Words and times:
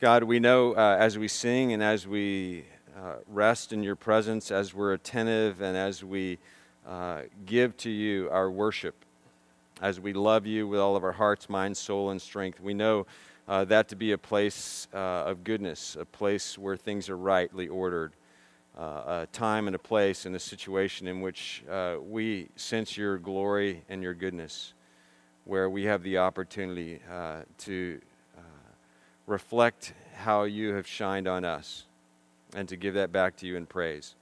God, 0.00 0.22
we 0.22 0.38
know 0.38 0.74
uh, 0.74 0.96
as 0.96 1.18
we 1.18 1.26
sing 1.26 1.72
and 1.72 1.82
as 1.82 2.06
we 2.06 2.64
uh, 2.96 3.14
rest 3.26 3.72
in 3.72 3.82
your 3.82 3.96
presence, 3.96 4.52
as 4.52 4.72
we're 4.72 4.92
attentive 4.92 5.60
and 5.60 5.76
as 5.76 6.04
we 6.04 6.38
uh, 6.86 7.22
give 7.46 7.76
to 7.78 7.90
you 7.90 8.28
our 8.30 8.48
worship, 8.48 8.94
as 9.82 9.98
we 9.98 10.12
love 10.12 10.46
you 10.46 10.68
with 10.68 10.78
all 10.78 10.94
of 10.94 11.02
our 11.02 11.10
hearts, 11.10 11.48
mind, 11.48 11.76
soul, 11.76 12.10
and 12.10 12.22
strength, 12.22 12.60
we 12.60 12.74
know 12.74 13.08
uh, 13.48 13.64
that 13.64 13.88
to 13.88 13.96
be 13.96 14.12
a 14.12 14.18
place 14.18 14.86
uh, 14.94 15.24
of 15.24 15.42
goodness, 15.42 15.96
a 15.98 16.04
place 16.04 16.56
where 16.56 16.76
things 16.76 17.08
are 17.08 17.16
rightly 17.16 17.66
ordered, 17.66 18.12
uh, 18.78 18.82
a 19.22 19.28
time 19.32 19.66
and 19.66 19.74
a 19.74 19.80
place 19.80 20.26
and 20.26 20.36
a 20.36 20.38
situation 20.38 21.08
in 21.08 21.20
which 21.20 21.64
we 22.02 22.48
sense 22.54 22.96
your 22.96 23.18
glory 23.18 23.82
and 23.88 24.00
your 24.00 24.14
goodness, 24.14 24.74
where 25.44 25.68
we 25.68 25.82
have 25.82 26.04
the 26.04 26.18
opportunity 26.18 27.00
to 27.58 28.00
reflect 29.28 29.92
how 30.14 30.44
you 30.44 30.72
have 30.72 30.86
shined 30.86 31.28
on 31.28 31.44
us 31.44 31.84
and 32.54 32.66
to 32.68 32.76
give 32.76 32.94
that 32.94 33.12
back 33.12 33.36
to 33.36 33.46
you 33.46 33.56
in 33.56 33.66
praise. 33.66 34.14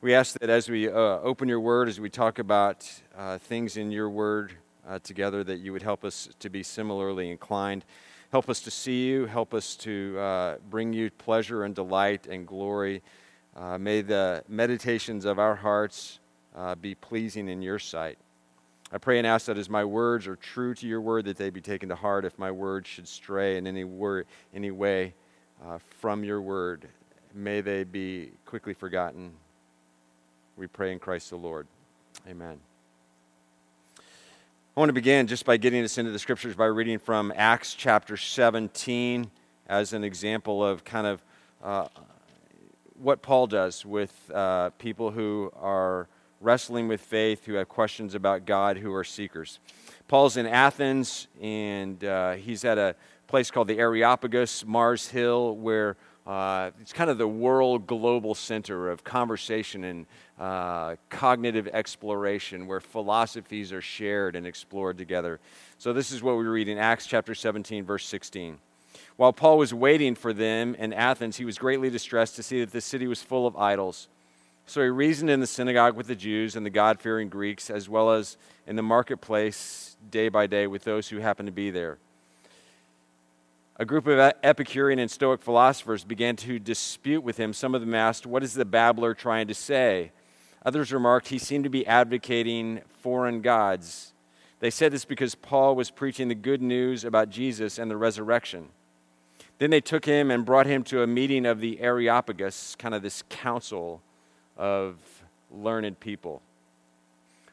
We 0.00 0.14
ask 0.14 0.38
that 0.38 0.48
as 0.48 0.70
we 0.70 0.88
uh, 0.88 0.92
open 0.92 1.48
your 1.48 1.58
word, 1.58 1.88
as 1.88 1.98
we 1.98 2.08
talk 2.08 2.38
about 2.38 2.88
uh, 3.18 3.38
things 3.38 3.76
in 3.76 3.90
your 3.90 4.08
word 4.08 4.52
uh, 4.88 5.00
together, 5.00 5.42
that 5.42 5.58
you 5.58 5.72
would 5.72 5.82
help 5.82 6.04
us 6.04 6.28
to 6.38 6.48
be 6.48 6.62
similarly 6.62 7.30
inclined. 7.30 7.84
Help 8.30 8.48
us 8.48 8.60
to 8.60 8.70
see 8.70 9.06
you. 9.06 9.26
Help 9.26 9.52
us 9.52 9.74
to 9.76 10.16
uh, 10.18 10.56
bring 10.70 10.92
you 10.92 11.10
pleasure 11.10 11.64
and 11.64 11.74
delight 11.74 12.28
and 12.28 12.46
glory. 12.46 13.02
Uh, 13.56 13.78
may 13.78 14.00
the 14.00 14.44
meditations 14.48 15.24
of 15.24 15.40
our 15.40 15.56
hearts 15.56 16.20
uh, 16.54 16.76
be 16.76 16.94
pleasing 16.94 17.48
in 17.48 17.62
your 17.62 17.80
sight. 17.80 18.16
I 18.92 18.98
pray 18.98 19.18
and 19.18 19.26
ask 19.26 19.46
that 19.46 19.58
as 19.58 19.68
my 19.68 19.84
words 19.84 20.28
are 20.28 20.36
true 20.36 20.74
to 20.74 20.86
your 20.86 21.00
word, 21.00 21.24
that 21.24 21.36
they 21.36 21.50
be 21.50 21.60
taken 21.60 21.88
to 21.88 21.96
heart. 21.96 22.24
If 22.24 22.38
my 22.38 22.52
words 22.52 22.86
should 22.88 23.08
stray 23.08 23.56
in 23.56 23.66
any, 23.66 23.82
word, 23.82 24.26
any 24.54 24.70
way 24.70 25.14
uh, 25.64 25.78
from 25.98 26.22
your 26.22 26.40
word, 26.40 26.88
may 27.34 27.60
they 27.60 27.82
be 27.82 28.30
quickly 28.44 28.74
forgotten. 28.74 29.32
We 30.56 30.68
pray 30.68 30.92
in 30.92 31.00
Christ 31.00 31.30
the 31.30 31.36
Lord. 31.36 31.66
Amen. 32.28 32.58
I 33.98 34.80
want 34.80 34.90
to 34.90 34.94
begin 34.94 35.26
just 35.26 35.44
by 35.44 35.56
getting 35.56 35.82
us 35.82 35.98
into 35.98 36.12
the 36.12 36.18
scriptures 36.18 36.54
by 36.54 36.66
reading 36.66 36.98
from 36.98 37.32
Acts 37.34 37.74
chapter 37.74 38.16
17 38.16 39.30
as 39.68 39.94
an 39.94 40.04
example 40.04 40.64
of 40.64 40.84
kind 40.84 41.06
of 41.06 41.24
uh, 41.62 41.88
what 42.94 43.20
Paul 43.20 43.48
does 43.48 43.84
with 43.84 44.12
uh, 44.32 44.70
people 44.78 45.10
who 45.10 45.50
are 45.60 46.08
wrestling 46.46 46.86
with 46.86 47.00
faith, 47.00 47.44
who 47.44 47.54
have 47.54 47.68
questions 47.68 48.14
about 48.14 48.46
God, 48.46 48.78
who 48.78 48.94
are 48.94 49.02
seekers. 49.02 49.58
Paul's 50.06 50.36
in 50.36 50.46
Athens, 50.46 51.26
and 51.42 52.02
uh, 52.04 52.34
he's 52.34 52.64
at 52.64 52.78
a 52.78 52.94
place 53.26 53.50
called 53.50 53.66
the 53.66 53.80
Areopagus, 53.80 54.64
Mars 54.64 55.08
Hill, 55.08 55.56
where 55.56 55.96
uh, 56.24 56.70
it's 56.80 56.92
kind 56.92 57.10
of 57.10 57.18
the 57.18 57.26
world 57.26 57.88
global 57.88 58.32
center 58.32 58.88
of 58.90 59.02
conversation 59.02 59.82
and 59.82 60.06
uh, 60.38 60.94
cognitive 61.10 61.66
exploration, 61.72 62.68
where 62.68 62.78
philosophies 62.80 63.72
are 63.72 63.82
shared 63.82 64.36
and 64.36 64.46
explored 64.46 64.96
together. 64.96 65.40
So, 65.78 65.92
this 65.92 66.12
is 66.12 66.22
what 66.22 66.36
we 66.36 66.44
read 66.44 66.68
in 66.68 66.78
Acts 66.78 67.06
chapter 67.06 67.34
17, 67.34 67.84
verse 67.84 68.06
16. 68.06 68.58
While 69.16 69.32
Paul 69.32 69.58
was 69.58 69.74
waiting 69.74 70.14
for 70.14 70.32
them 70.32 70.76
in 70.76 70.92
Athens, 70.92 71.38
he 71.38 71.44
was 71.44 71.58
greatly 71.58 71.90
distressed 71.90 72.36
to 72.36 72.44
see 72.44 72.60
that 72.60 72.70
the 72.70 72.80
city 72.80 73.08
was 73.08 73.20
full 73.20 73.48
of 73.48 73.56
idols. 73.56 74.06
So 74.68 74.82
he 74.82 74.88
reasoned 74.88 75.30
in 75.30 75.38
the 75.38 75.46
synagogue 75.46 75.94
with 75.94 76.08
the 76.08 76.16
Jews 76.16 76.56
and 76.56 76.66
the 76.66 76.70
God 76.70 77.00
fearing 77.00 77.28
Greeks, 77.28 77.70
as 77.70 77.88
well 77.88 78.10
as 78.10 78.36
in 78.66 78.74
the 78.74 78.82
marketplace 78.82 79.96
day 80.10 80.28
by 80.28 80.48
day 80.48 80.66
with 80.66 80.82
those 80.82 81.08
who 81.08 81.18
happened 81.18 81.46
to 81.46 81.52
be 81.52 81.70
there. 81.70 81.98
A 83.76 83.84
group 83.84 84.08
of 84.08 84.18
Epicurean 84.42 84.98
and 84.98 85.08
Stoic 85.08 85.40
philosophers 85.40 86.02
began 86.02 86.34
to 86.36 86.58
dispute 86.58 87.22
with 87.22 87.36
him. 87.36 87.52
Some 87.52 87.76
of 87.76 87.80
them 87.80 87.94
asked, 87.94 88.26
What 88.26 88.42
is 88.42 88.54
the 88.54 88.64
babbler 88.64 89.14
trying 89.14 89.46
to 89.46 89.54
say? 89.54 90.10
Others 90.64 90.92
remarked, 90.92 91.28
He 91.28 91.38
seemed 91.38 91.62
to 91.62 91.70
be 91.70 91.86
advocating 91.86 92.80
foreign 93.02 93.42
gods. 93.42 94.14
They 94.58 94.70
said 94.70 94.90
this 94.90 95.04
because 95.04 95.36
Paul 95.36 95.76
was 95.76 95.92
preaching 95.92 96.26
the 96.26 96.34
good 96.34 96.60
news 96.60 97.04
about 97.04 97.30
Jesus 97.30 97.78
and 97.78 97.88
the 97.88 97.96
resurrection. 97.96 98.70
Then 99.58 99.70
they 99.70 99.80
took 99.80 100.06
him 100.06 100.30
and 100.30 100.44
brought 100.44 100.66
him 100.66 100.82
to 100.84 101.02
a 101.02 101.06
meeting 101.06 101.46
of 101.46 101.60
the 101.60 101.80
Areopagus, 101.80 102.74
kind 102.76 102.94
of 102.94 103.02
this 103.02 103.22
council 103.28 104.02
of 104.56 104.96
learned 105.50 106.00
people, 106.00 106.42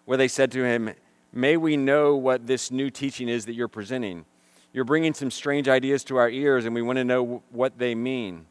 where 0.06 0.18
they 0.18 0.28
said 0.28 0.52
to 0.52 0.64
him, 0.64 0.94
May 1.32 1.58
we 1.58 1.78
know 1.78 2.16
what 2.16 2.46
this 2.46 2.70
new 2.70 2.90
teaching 2.90 3.28
is 3.28 3.46
that 3.46 3.54
you're 3.54 3.68
presenting. 3.68 4.26
You're 4.72 4.86
bringing 4.86 5.14
some 5.14 5.32
strange 5.32 5.68
ideas 5.68 6.04
to 6.06 6.18
our 6.18 6.30
ears, 6.30 6.66
and 6.66 6.76
we 6.76 6.82
want 6.82 6.98
to 6.98 7.04
know 7.04 7.44
what 7.50 7.78
they 7.78 7.96
mean. 7.96 8.46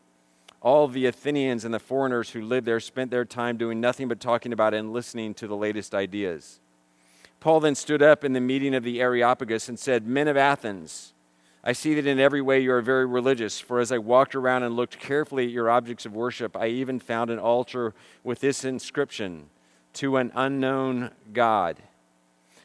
All 0.60 0.86
the 0.86 1.06
Athenians 1.06 1.64
and 1.64 1.74
the 1.74 1.80
foreigners 1.80 2.30
who 2.30 2.42
lived 2.42 2.66
there 2.66 2.80
spent 2.80 3.10
their 3.10 3.24
time 3.24 3.56
doing 3.56 3.80
nothing 3.80 4.08
but 4.08 4.20
talking 4.20 4.52
about 4.52 4.74
and 4.74 4.92
listening 4.92 5.34
to 5.34 5.48
the 5.48 5.56
latest 5.56 5.94
ideas. 5.94 6.60
Paul 7.40 7.58
then 7.58 7.74
stood 7.74 8.02
up 8.02 8.22
in 8.22 8.32
the 8.32 8.40
meeting 8.40 8.72
of 8.72 8.84
the 8.84 9.00
Areopagus 9.00 9.68
and 9.68 9.76
said, 9.76 10.06
Men 10.06 10.28
of 10.28 10.36
Athens, 10.36 11.11
I 11.64 11.72
see 11.72 11.94
that 11.94 12.06
in 12.06 12.18
every 12.18 12.42
way 12.42 12.60
you 12.60 12.72
are 12.72 12.82
very 12.82 13.06
religious, 13.06 13.60
for 13.60 13.78
as 13.78 13.92
I 13.92 13.98
walked 13.98 14.34
around 14.34 14.64
and 14.64 14.74
looked 14.74 14.98
carefully 14.98 15.44
at 15.44 15.52
your 15.52 15.70
objects 15.70 16.04
of 16.04 16.14
worship, 16.14 16.56
I 16.56 16.66
even 16.66 16.98
found 16.98 17.30
an 17.30 17.38
altar 17.38 17.94
with 18.24 18.40
this 18.40 18.64
inscription 18.64 19.48
To 19.94 20.16
an 20.16 20.32
unknown 20.34 21.10
God. 21.32 21.76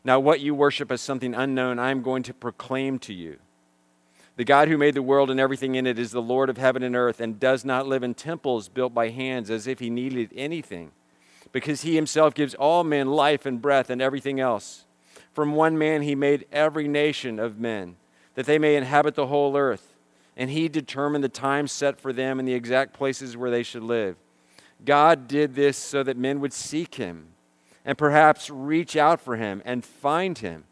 Now, 0.04 0.20
what 0.20 0.40
you 0.40 0.56
worship 0.56 0.92
as 0.92 1.02
something 1.02 1.36
unknown, 1.36 1.78
I 1.78 1.92
am 1.92 2.02
going 2.02 2.24
to 2.24 2.34
proclaim 2.34 2.98
to 3.00 3.14
you. 3.14 3.38
The 4.38 4.46
God 4.46 4.68
who 4.68 4.78
made 4.78 4.94
the 4.94 5.02
world 5.02 5.30
and 5.30 5.40
everything 5.40 5.76
in 5.76 5.86
it 5.86 6.00
is 6.00 6.12
the 6.12 6.22
Lord 6.22 6.50
of 6.50 6.58
heaven 6.58 6.84
and 6.84 6.96
earth 6.96 7.20
and 7.20 7.40
does 7.40 7.66
not 7.66 7.88
live 7.88 8.04
in 8.04 8.14
temples 8.14 8.70
built 8.70 8.94
by 8.94 9.10
hands 9.10 9.50
as 9.50 9.68
if 9.68 9.80
he 9.80 9.90
needed 9.90 10.32
anything, 10.36 10.92
because 11.52 11.82
he 11.82 11.96
himself 11.96 12.34
gives 12.34 12.56
all 12.56 12.84
men 12.84 13.08
life 13.08 13.46
and 13.46 13.62
breath 13.62 13.90
and 13.90 14.02
everything 14.02 14.40
else. 14.40 14.86
From 15.34 15.54
one 15.54 15.78
man 15.78 16.02
he 16.04 16.16
made 16.16 16.46
every 16.52 16.88
nation 16.88 17.38
of 17.38 17.60
men 17.60 17.98
that 18.38 18.46
they 18.46 18.60
may 18.60 18.76
inhabit 18.76 19.16
the 19.16 19.26
whole 19.26 19.58
earth. 19.58 19.96
And 20.38 20.52
he 20.52 20.70
determined 20.70 21.24
the 21.24 21.30
time 21.30 21.68
set 21.68 22.00
for 22.00 22.14
them 22.14 22.38
and 22.38 22.48
the 22.48 22.54
exact 22.54 22.94
places 22.94 23.36
where 23.36 23.50
they 23.50 23.64
should 23.64 23.82
live. 23.82 24.16
God 24.86 25.28
did 25.28 25.56
this 25.56 25.76
so 25.76 26.04
that 26.04 26.18
men 26.18 26.40
would 26.40 26.54
seek 26.54 26.96
him 26.96 27.30
and 27.84 27.98
perhaps 27.98 28.52
reach 28.52 28.96
out 28.96 29.20
for 29.20 29.38
him 29.38 29.64
and 29.66 29.84
find 29.84 30.38
him, 30.38 30.66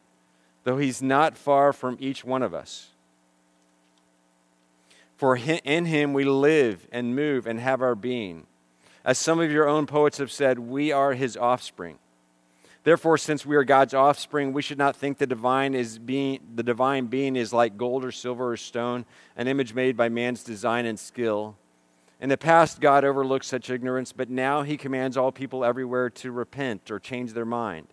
though 0.63 0.77
he's 0.77 1.01
not 1.01 1.35
far 1.35 1.73
from 1.73 1.97
each 1.99 2.23
one 2.23 2.43
of 2.43 2.53
us. 2.53 2.89
For 5.17 5.35
in 5.35 5.85
him 5.85 6.13
we 6.13 6.23
live 6.23 6.87
and 6.91 7.15
move 7.15 7.47
and 7.47 7.59
have 7.59 7.81
our 7.81 7.95
being. 7.95 8.45
As 9.03 9.17
some 9.17 9.39
of 9.39 9.49
your 9.49 9.67
own 9.67 9.87
poets 9.87 10.19
have 10.19 10.31
said, 10.31 10.59
we 10.59 10.91
are 10.91 11.13
his 11.13 11.35
offspring. 11.35 11.97
Therefore, 12.85 13.17
since 13.17 13.47
we 13.47 13.55
are 13.55 13.63
God's 13.63 13.95
offspring, 13.95 14.53
we 14.53 14.61
should 14.61 14.77
not 14.77 14.95
think 14.95 15.17
the 15.17 15.25
divine 15.25 15.73
is 15.73 15.97
being 15.97 16.39
the 16.53 16.61
divine 16.61 17.07
being 17.07 17.35
is 17.35 17.51
like 17.51 17.77
gold 17.77 18.05
or 18.05 18.11
silver 18.11 18.51
or 18.51 18.57
stone, 18.57 19.05
an 19.35 19.47
image 19.47 19.73
made 19.73 19.97
by 19.97 20.07
man's 20.07 20.43
design 20.43 20.85
and 20.85 20.99
skill. 20.99 21.57
In 22.21 22.29
the 22.29 22.37
past, 22.37 22.79
God 22.79 23.03
overlooked 23.03 23.45
such 23.45 23.71
ignorance, 23.71 24.11
but 24.11 24.29
now 24.29 24.61
he 24.61 24.77
commands 24.77 25.17
all 25.17 25.31
people 25.31 25.65
everywhere 25.65 26.11
to 26.11 26.31
repent 26.31 26.91
or 26.91 26.99
change 26.99 27.33
their 27.33 27.43
mind. 27.43 27.87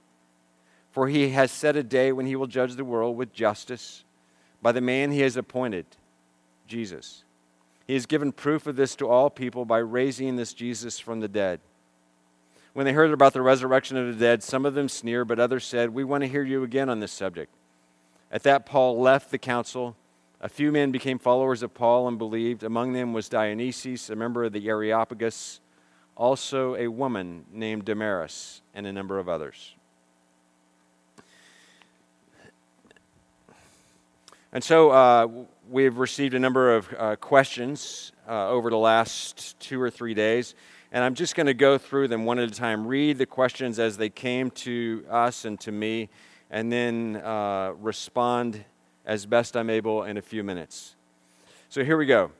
For 0.90 1.08
he 1.08 1.30
has 1.30 1.50
set 1.50 1.74
a 1.74 1.82
day 1.82 2.12
when 2.12 2.26
he 2.26 2.36
will 2.36 2.46
judge 2.46 2.74
the 2.74 2.84
world 2.84 3.16
with 3.16 3.32
justice 3.32 4.04
by 4.60 4.72
the 4.72 4.82
man 4.82 5.10
he 5.10 5.20
has 5.20 5.38
appointed, 5.38 5.86
Jesus. 6.66 7.24
He 7.86 7.94
has 7.94 8.04
given 8.04 8.30
proof 8.30 8.66
of 8.66 8.76
this 8.76 8.94
to 8.96 9.08
all 9.08 9.30
people 9.30 9.64
by 9.64 9.78
raising 9.78 10.36
this 10.36 10.52
Jesus 10.52 10.98
from 10.98 11.20
the 11.20 11.28
dead. 11.28 11.60
When 12.74 12.86
they 12.86 12.92
heard 12.92 13.12
about 13.12 13.34
the 13.34 13.42
resurrection 13.42 13.98
of 13.98 14.06
the 14.06 14.18
dead, 14.18 14.42
some 14.42 14.64
of 14.64 14.72
them 14.74 14.88
sneered, 14.88 15.28
but 15.28 15.38
others 15.38 15.64
said, 15.64 15.90
We 15.90 16.04
want 16.04 16.22
to 16.22 16.28
hear 16.28 16.42
you 16.42 16.62
again 16.62 16.88
on 16.88 17.00
this 17.00 17.12
subject. 17.12 17.52
At 18.30 18.44
that, 18.44 18.64
Paul 18.64 18.98
left 18.98 19.30
the 19.30 19.38
council. 19.38 19.94
A 20.40 20.48
few 20.48 20.72
men 20.72 20.90
became 20.90 21.18
followers 21.18 21.62
of 21.62 21.74
Paul 21.74 22.08
and 22.08 22.16
believed. 22.16 22.62
Among 22.62 22.94
them 22.94 23.12
was 23.12 23.28
Dionysius, 23.28 24.08
a 24.08 24.16
member 24.16 24.42
of 24.42 24.52
the 24.52 24.68
Areopagus, 24.68 25.60
also 26.16 26.74
a 26.76 26.88
woman 26.88 27.44
named 27.52 27.84
Damaris, 27.84 28.62
and 28.74 28.86
a 28.86 28.92
number 28.92 29.18
of 29.18 29.28
others. 29.28 29.74
And 34.54 34.64
so 34.64 34.90
uh, 34.90 35.28
we've 35.70 35.98
received 35.98 36.34
a 36.34 36.38
number 36.38 36.74
of 36.74 36.94
uh, 36.98 37.16
questions 37.16 38.12
uh, 38.26 38.48
over 38.48 38.70
the 38.70 38.78
last 38.78 39.58
two 39.60 39.80
or 39.80 39.90
three 39.90 40.14
days. 40.14 40.54
And 40.94 41.02
I'm 41.02 41.14
just 41.14 41.34
going 41.34 41.46
to 41.46 41.54
go 41.54 41.78
through 41.78 42.08
them 42.08 42.26
one 42.26 42.38
at 42.38 42.50
a 42.50 42.54
time, 42.54 42.86
read 42.86 43.16
the 43.16 43.24
questions 43.24 43.78
as 43.78 43.96
they 43.96 44.10
came 44.10 44.50
to 44.50 45.06
us 45.08 45.46
and 45.46 45.58
to 45.60 45.72
me, 45.72 46.10
and 46.50 46.70
then 46.70 47.16
uh, 47.16 47.72
respond 47.80 48.62
as 49.06 49.24
best 49.24 49.56
I'm 49.56 49.70
able 49.70 50.04
in 50.04 50.18
a 50.18 50.22
few 50.22 50.44
minutes. 50.44 50.94
So 51.70 51.82
here 51.82 51.96
we 51.96 52.04
go. 52.04 52.30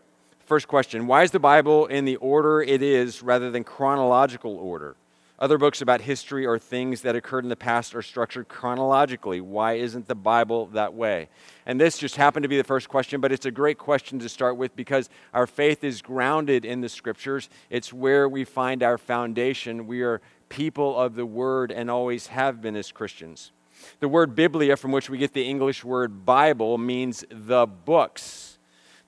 First 0.45 0.69
question 0.69 1.07
Why 1.07 1.23
is 1.23 1.31
the 1.31 1.41
Bible 1.41 1.87
in 1.87 2.05
the 2.05 2.17
order 2.17 2.61
it 2.61 2.83
is 2.83 3.23
rather 3.23 3.51
than 3.51 3.65
chronological 3.65 4.55
order? 4.59 4.97
Other 5.43 5.59
books 5.59 5.83
about 5.83 6.03
history 6.03 6.47
or 6.47 6.57
things 6.57 7.01
that 7.01 7.17
occurred 7.17 7.45
in 7.45 7.49
the 7.49 7.57
past 7.57 7.97
are 7.97 8.03
structured 8.03 8.47
chronologically. 8.47 9.41
Why 9.41 9.73
isn't 9.73 10.07
the 10.07 10.15
Bible 10.15 10.67
that 10.67 10.95
way? 10.95 11.31
And 11.67 11.81
this 11.81 11.99
just 11.99 12.15
happened 12.15 12.45
to 12.45 12.49
be 12.49 12.59
the 12.59 12.63
first 12.63 12.89
question, 12.89 13.21
but 13.21 13.33
it's 13.33 13.45
a 13.45 13.51
great 13.51 13.77
question 13.77 14.21
to 14.21 14.29
start 14.29 14.57
with 14.57 14.77
because 14.77 15.11
our 15.35 15.49
faith 15.49 15.83
is 15.83 16.01
grounded 16.01 16.65
in 16.65 16.81
the 16.81 16.89
scriptures. 16.89 17.51
It's 17.71 17.93
where 17.93 18.29
we 18.29 18.45
find 18.45 18.85
our 18.85 18.97
foundation. 18.97 19.89
We 19.89 20.03
are 20.03 20.21
people 20.49 20.97
of 20.97 21.17
the 21.17 21.27
word 21.27 21.73
and 21.73 21.91
always 21.91 22.29
have 22.29 22.63
been 22.63 22.77
as 22.77 22.93
Christians. 22.93 23.51
The 23.99 24.07
word 24.07 24.37
biblia, 24.37 24.77
from 24.77 24.93
which 24.93 25.11
we 25.11 25.19
get 25.19 25.33
the 25.33 25.49
English 25.49 25.83
word 25.83 26.25
Bible, 26.25 26.79
means 26.79 27.25
the 27.29 27.67
books. 27.67 28.59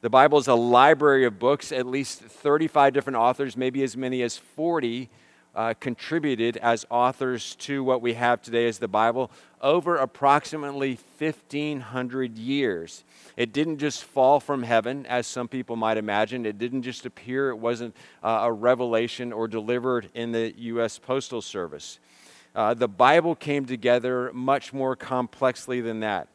The 0.01 0.11
Bible 0.11 0.39
is 0.39 0.49
a 0.49 0.55
library 0.57 1.27
of 1.27 1.39
books, 1.39 1.71
at 1.71 1.87
least 1.87 2.23
35 2.23 2.93
different 2.93 3.19
authors, 3.19 3.57
maybe 3.57 3.85
as 3.85 3.97
many 3.97 4.21
as 4.21 4.37
40 4.37 5.11
uh, 5.55 5.75
contributed 5.79 6.57
as 6.57 6.87
authors 6.91 7.55
to 7.57 7.85
what 7.85 8.03
we 8.03 8.15
have 8.15 8.43
today 8.43 8.67
as 8.67 8.79
the 8.79 8.89
Bible 8.89 9.31
over 9.61 9.97
approximately 9.97 10.99
1,500 11.19 12.37
years. 12.37 13.05
It 13.37 13.53
didn't 13.53 13.79
just 13.79 14.05
fall 14.05 14.41
from 14.41 14.63
heaven, 14.63 15.07
as 15.07 15.27
some 15.27 15.49
people 15.49 15.77
might 15.77 15.97
imagine. 15.97 16.45
It 16.45 16.59
didn't 16.59 16.83
just 16.83 17.07
appear, 17.07 17.51
it 17.51 17.57
wasn't 17.57 17.97
uh, 18.23 18.41
a 18.43 18.53
revelation 18.53 19.33
or 19.33 19.49
delivered 19.49 20.11
in 20.15 20.33
the 20.33 20.53
U.S. 20.57 20.99
Postal 20.99 21.41
Service. 21.41 21.99
Uh, 22.55 22.75
the 22.75 22.89
Bible 22.89 23.35
came 23.35 23.65
together 23.65 24.31
much 24.33 24.73
more 24.73 24.95
complexly 24.95 25.81
than 25.81 26.01
that. 26.01 26.29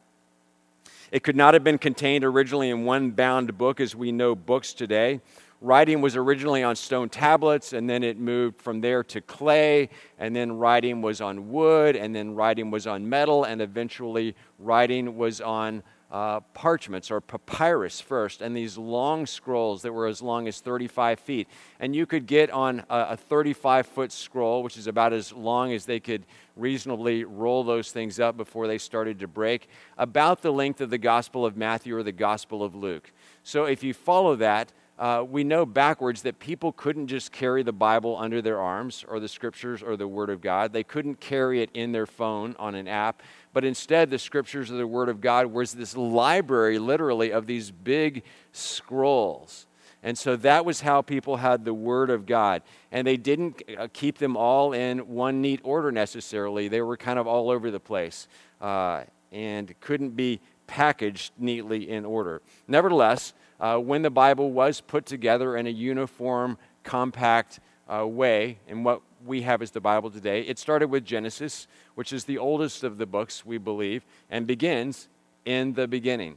It 1.10 1.24
could 1.24 1.36
not 1.36 1.54
have 1.54 1.64
been 1.64 1.78
contained 1.78 2.24
originally 2.24 2.70
in 2.70 2.84
one 2.84 3.10
bound 3.10 3.56
book 3.58 3.80
as 3.80 3.96
we 3.96 4.12
know 4.12 4.34
books 4.34 4.72
today. 4.72 5.20
Writing 5.62 6.00
was 6.00 6.16
originally 6.16 6.62
on 6.62 6.74
stone 6.74 7.10
tablets, 7.10 7.74
and 7.74 7.88
then 7.88 8.02
it 8.02 8.18
moved 8.18 8.60
from 8.62 8.80
there 8.80 9.04
to 9.04 9.20
clay, 9.20 9.90
and 10.18 10.34
then 10.34 10.52
writing 10.52 11.02
was 11.02 11.20
on 11.20 11.50
wood, 11.50 11.96
and 11.96 12.14
then 12.14 12.34
writing 12.34 12.70
was 12.70 12.86
on 12.86 13.06
metal, 13.08 13.44
and 13.44 13.60
eventually 13.60 14.34
writing 14.58 15.16
was 15.16 15.42
on 15.42 15.82
uh, 16.10 16.40
parchments 16.54 17.10
or 17.10 17.20
papyrus 17.20 18.00
first, 18.00 18.42
and 18.42 18.56
these 18.56 18.76
long 18.76 19.26
scrolls 19.26 19.82
that 19.82 19.92
were 19.92 20.06
as 20.06 20.20
long 20.20 20.48
as 20.48 20.60
35 20.60 21.20
feet. 21.20 21.46
And 21.78 21.94
you 21.94 22.06
could 22.06 22.26
get 22.26 22.50
on 22.50 22.84
a 22.90 23.16
35 23.16 23.86
foot 23.86 24.12
scroll, 24.12 24.62
which 24.62 24.76
is 24.76 24.86
about 24.86 25.12
as 25.12 25.32
long 25.32 25.72
as 25.72 25.84
they 25.84 26.00
could 26.00 26.24
reasonably 26.56 27.24
roll 27.24 27.62
those 27.62 27.92
things 27.92 28.18
up 28.18 28.36
before 28.36 28.66
they 28.66 28.78
started 28.78 29.20
to 29.20 29.28
break, 29.28 29.68
about 29.98 30.42
the 30.42 30.50
length 30.52 30.80
of 30.80 30.90
the 30.90 30.98
Gospel 30.98 31.46
of 31.46 31.56
Matthew 31.56 31.96
or 31.96 32.02
the 32.02 32.12
Gospel 32.12 32.64
of 32.64 32.74
Luke. 32.74 33.12
So 33.44 33.66
if 33.66 33.84
you 33.84 33.94
follow 33.94 34.36
that, 34.36 34.72
uh, 35.00 35.24
we 35.26 35.42
know 35.42 35.64
backwards 35.64 36.20
that 36.22 36.38
people 36.38 36.72
couldn't 36.72 37.06
just 37.06 37.32
carry 37.32 37.62
the 37.62 37.72
Bible 37.72 38.18
under 38.18 38.42
their 38.42 38.60
arms 38.60 39.02
or 39.08 39.18
the 39.18 39.28
scriptures 39.28 39.82
or 39.82 39.96
the 39.96 40.06
Word 40.06 40.28
of 40.28 40.42
God. 40.42 40.74
They 40.74 40.84
couldn't 40.84 41.20
carry 41.20 41.62
it 41.62 41.70
in 41.72 41.92
their 41.92 42.04
phone 42.04 42.54
on 42.58 42.74
an 42.74 42.86
app. 42.86 43.22
But 43.54 43.64
instead, 43.64 44.10
the 44.10 44.18
scriptures 44.18 44.70
or 44.70 44.76
the 44.76 44.86
Word 44.86 45.08
of 45.08 45.22
God 45.22 45.46
was 45.46 45.72
this 45.72 45.96
library, 45.96 46.78
literally, 46.78 47.32
of 47.32 47.46
these 47.46 47.70
big 47.70 48.24
scrolls. 48.52 49.66
And 50.02 50.18
so 50.18 50.36
that 50.36 50.66
was 50.66 50.82
how 50.82 51.00
people 51.00 51.38
had 51.38 51.64
the 51.64 51.72
Word 51.72 52.10
of 52.10 52.26
God. 52.26 52.60
And 52.92 53.06
they 53.06 53.16
didn't 53.16 53.62
uh, 53.78 53.88
keep 53.94 54.18
them 54.18 54.36
all 54.36 54.74
in 54.74 54.98
one 55.08 55.40
neat 55.40 55.60
order 55.64 55.90
necessarily, 55.90 56.68
they 56.68 56.82
were 56.82 56.98
kind 56.98 57.18
of 57.18 57.26
all 57.26 57.48
over 57.48 57.70
the 57.70 57.80
place 57.80 58.28
uh, 58.60 59.04
and 59.32 59.74
couldn't 59.80 60.10
be 60.10 60.40
packaged 60.66 61.32
neatly 61.38 61.88
in 61.88 62.04
order. 62.04 62.42
Nevertheless, 62.68 63.32
uh, 63.60 63.78
when 63.78 64.02
the 64.02 64.10
Bible 64.10 64.50
was 64.50 64.80
put 64.80 65.06
together 65.06 65.56
in 65.56 65.66
a 65.66 65.70
uniform, 65.70 66.58
compact 66.82 67.60
uh, 67.88 68.06
way, 68.06 68.58
in 68.66 68.82
what 68.84 69.02
we 69.24 69.42
have 69.42 69.60
as 69.62 69.70
the 69.70 69.80
Bible 69.80 70.10
today, 70.10 70.42
it 70.42 70.58
started 70.58 70.88
with 70.88 71.04
Genesis, 71.04 71.66
which 71.94 72.12
is 72.12 72.24
the 72.24 72.38
oldest 72.38 72.84
of 72.84 72.98
the 72.98 73.06
books, 73.06 73.44
we 73.44 73.58
believe, 73.58 74.04
and 74.30 74.46
begins 74.46 75.08
in 75.44 75.74
the 75.74 75.86
beginning. 75.86 76.36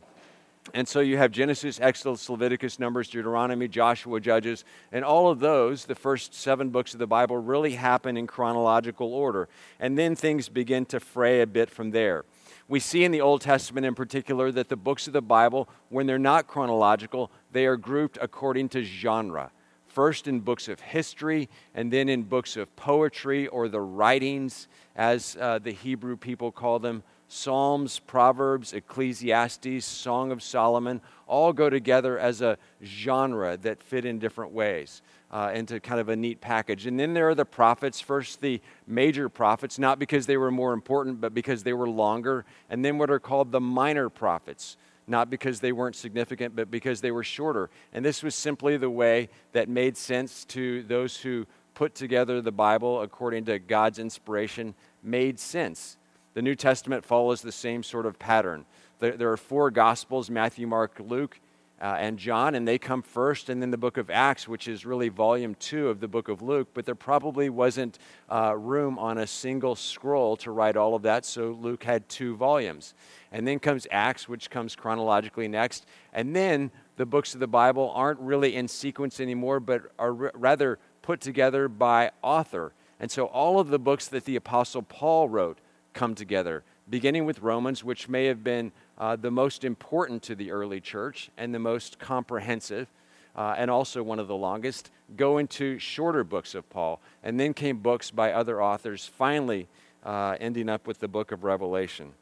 And 0.74 0.88
so 0.88 1.02
you 1.02 1.18
have 1.18 1.32
Genesis, 1.32 1.80
Exodus, 1.82 2.30
Leviticus, 2.30 2.80
Numbers, 2.80 3.10
Deuteronomy, 3.10 3.68
Joshua, 3.68 4.22
Judges, 4.22 4.64
and 4.94 5.04
all 5.04 5.30
of 5.30 5.40
those, 5.40 5.86
the 5.86 5.96
first 5.96 6.34
seven 6.34 6.70
books 6.70 6.94
of 6.94 7.00
the 7.00 7.08
Bible, 7.08 7.38
really 7.38 7.74
happen 7.74 8.16
in 8.16 8.28
chronological 8.28 9.14
order. 9.14 9.50
And 9.80 9.98
then 9.98 10.16
things 10.16 10.48
begin 10.48 10.86
to 10.86 11.02
fray 11.02 11.42
a 11.42 11.48
bit 11.48 11.70
from 11.70 11.92
there. 11.92 12.24
We 12.68 12.80
see 12.80 13.04
in 13.04 13.12
the 13.12 13.22
Old 13.22 13.42
Testament 13.42 13.86
in 13.86 13.94
particular 13.94 14.52
that 14.52 14.70
the 14.70 14.78
books 14.78 15.08
of 15.08 15.14
the 15.14 15.22
Bible, 15.22 15.68
when 15.90 16.08
they're 16.08 16.18
not 16.18 16.48
chronological, 16.48 17.30
they 17.52 17.66
are 17.66 17.78
grouped 17.78 18.18
according 18.22 18.70
to 18.70 18.84
genre. 18.84 19.52
First 19.88 20.28
in 20.28 20.40
books 20.40 20.68
of 20.70 20.80
history, 20.80 21.50
and 21.76 21.92
then 21.92 22.10
in 22.10 22.24
books 22.24 22.58
of 22.58 22.76
poetry 22.76 23.48
or 23.48 23.68
the 23.68 23.82
writings, 23.82 24.68
as 24.96 25.38
uh, 25.40 25.60
the 25.60 25.72
Hebrew 25.72 26.18
people 26.18 26.52
call 26.52 26.80
them. 26.80 27.04
Psalms, 27.28 28.00
Proverbs, 28.00 28.74
Ecclesiastes, 28.74 29.86
Song 29.86 30.32
of 30.32 30.42
Solomon 30.42 31.02
all 31.34 31.52
go 31.52 31.68
together 31.68 32.20
as 32.20 32.42
a 32.42 32.60
genre 32.84 33.58
that 33.58 33.82
fit 33.82 34.06
in 34.06 34.20
different 34.20 34.52
ways 34.52 35.02
uh, 35.32 35.52
into 35.56 35.80
kind 35.80 36.00
of 36.00 36.08
a 36.08 36.16
neat 36.16 36.40
package. 36.40 36.86
And 36.86 37.00
then 37.00 37.16
there 37.16 37.28
are 37.28 37.34
the 37.34 37.44
prophets, 37.44 38.00
first 38.00 38.40
the 38.40 38.62
major 38.86 39.30
prophets, 39.30 39.80
not 39.80 39.98
because 39.98 40.28
they 40.28 40.38
were 40.38 40.52
more 40.52 40.74
important, 40.74 41.20
but 41.20 41.34
because 41.34 41.64
they 41.64 41.74
were 41.74 41.90
longer. 41.90 42.46
And 42.70 42.86
then 42.86 43.00
what 43.00 43.10
are 43.10 43.20
called 43.20 43.52
the 43.52 43.60
minor 43.60 44.10
prophets, 44.10 44.78
not 45.08 45.32
because 45.32 45.60
they 45.60 45.72
weren't 45.72 45.96
significant, 45.96 46.56
but 46.56 46.70
because 46.70 47.02
they 47.02 47.10
were 47.10 47.24
shorter. 47.24 47.72
And 47.94 48.06
this 48.06 48.22
was 48.22 48.36
simply 48.36 48.78
the 48.78 48.92
way 48.92 49.30
that 49.54 49.68
made 49.68 49.98
sense 49.98 50.46
to 50.46 50.84
those 50.84 51.18
who 51.18 51.48
put 51.74 51.96
together 51.96 52.42
the 52.42 52.52
Bible 52.52 53.02
according 53.02 53.46
to 53.46 53.58
God's 53.58 53.98
inspiration, 53.98 54.76
made 55.02 55.40
sense. 55.40 55.98
The 56.36 56.44
New 56.44 56.54
Testament 56.54 57.04
follows 57.04 57.42
the 57.42 57.52
same 57.52 57.82
sort 57.82 58.06
of 58.06 58.20
pattern. 58.20 58.66
There, 59.04 59.18
there 59.18 59.32
are 59.34 59.38
four 59.38 59.70
Gospels 59.70 60.30
Matthew, 60.30 60.66
Mark, 60.66 60.98
Luke 60.98 61.38
uh, 61.82 61.98
and 62.00 62.18
John, 62.18 62.56
and 62.56 62.66
they 62.66 62.78
come 62.78 63.02
first, 63.02 63.50
and 63.50 63.62
then 63.62 63.70
the 63.70 63.78
book 63.78 63.98
of 63.98 64.10
Acts, 64.10 64.48
which 64.48 64.66
is 64.70 64.86
really 64.86 65.10
volume 65.10 65.56
two 65.56 65.90
of 65.90 66.00
the 66.00 66.08
book 66.08 66.30
of 66.30 66.42
Luke. 66.42 66.70
But 66.74 66.86
there 66.86 66.96
probably 66.96 67.50
wasn't 67.50 68.00
uh, 68.32 68.56
room 68.56 68.98
on 68.98 69.18
a 69.18 69.28
single 69.28 69.76
scroll 69.76 70.38
to 70.38 70.52
write 70.52 70.78
all 70.78 70.96
of 70.96 71.02
that, 71.02 71.26
so 71.26 71.52
Luke 71.52 71.84
had 71.84 72.08
two 72.08 72.38
volumes. 72.38 72.94
And 73.30 73.46
then 73.46 73.60
comes 73.60 73.86
Acts, 73.92 74.30
which 74.30 74.50
comes 74.50 74.74
chronologically 74.74 75.50
next. 75.50 75.86
And 76.14 76.34
then 76.34 76.72
the 76.96 77.06
books 77.06 77.34
of 77.34 77.42
the 77.42 77.48
Bible 77.48 77.92
aren't 77.94 78.22
really 78.22 78.56
in 78.56 78.70
sequence 78.70 79.20
anymore, 79.20 79.60
but 79.60 79.82
are 80.00 80.28
r- 80.28 80.32
rather 80.34 80.80
put 81.02 81.20
together 81.20 81.68
by 81.68 82.12
author. 82.22 82.72
And 83.02 83.12
so 83.12 83.26
all 83.26 83.60
of 83.60 83.68
the 83.68 83.80
books 83.80 84.08
that 84.08 84.24
the 84.24 84.38
Apostle 84.38 84.82
Paul 84.82 85.28
wrote 85.28 85.58
come 85.92 86.16
together, 86.16 86.64
beginning 86.90 87.26
with 87.26 87.42
Romans, 87.42 87.84
which 87.84 88.08
may 88.08 88.28
have 88.28 88.46
been 88.46 88.72
uh, 88.98 89.16
the 89.16 89.32
most 89.32 89.64
important 89.64 90.24
to 90.24 90.36
the 90.36 90.52
early 90.52 90.80
church 90.80 91.30
and 91.38 91.54
the 91.54 91.60
most 91.60 92.00
comprehensive, 92.00 92.88
uh, 93.36 93.56
and 93.58 93.72
also 93.72 94.04
one 94.04 94.20
of 94.20 94.28
the 94.28 94.36
longest, 94.36 94.92
go 95.18 95.38
into 95.38 95.80
shorter 95.80 96.24
books 96.24 96.56
of 96.56 96.70
Paul. 96.70 97.00
And 97.24 97.40
then 97.40 97.54
came 97.54 97.78
books 97.78 98.12
by 98.12 98.32
other 98.32 98.62
authors, 98.62 99.06
finally 99.06 99.68
uh, 100.04 100.36
ending 100.40 100.70
up 100.70 100.88
with 100.88 101.00
the 101.00 101.08
book 101.08 101.32
of 101.32 101.44
Revelation. 101.44 102.14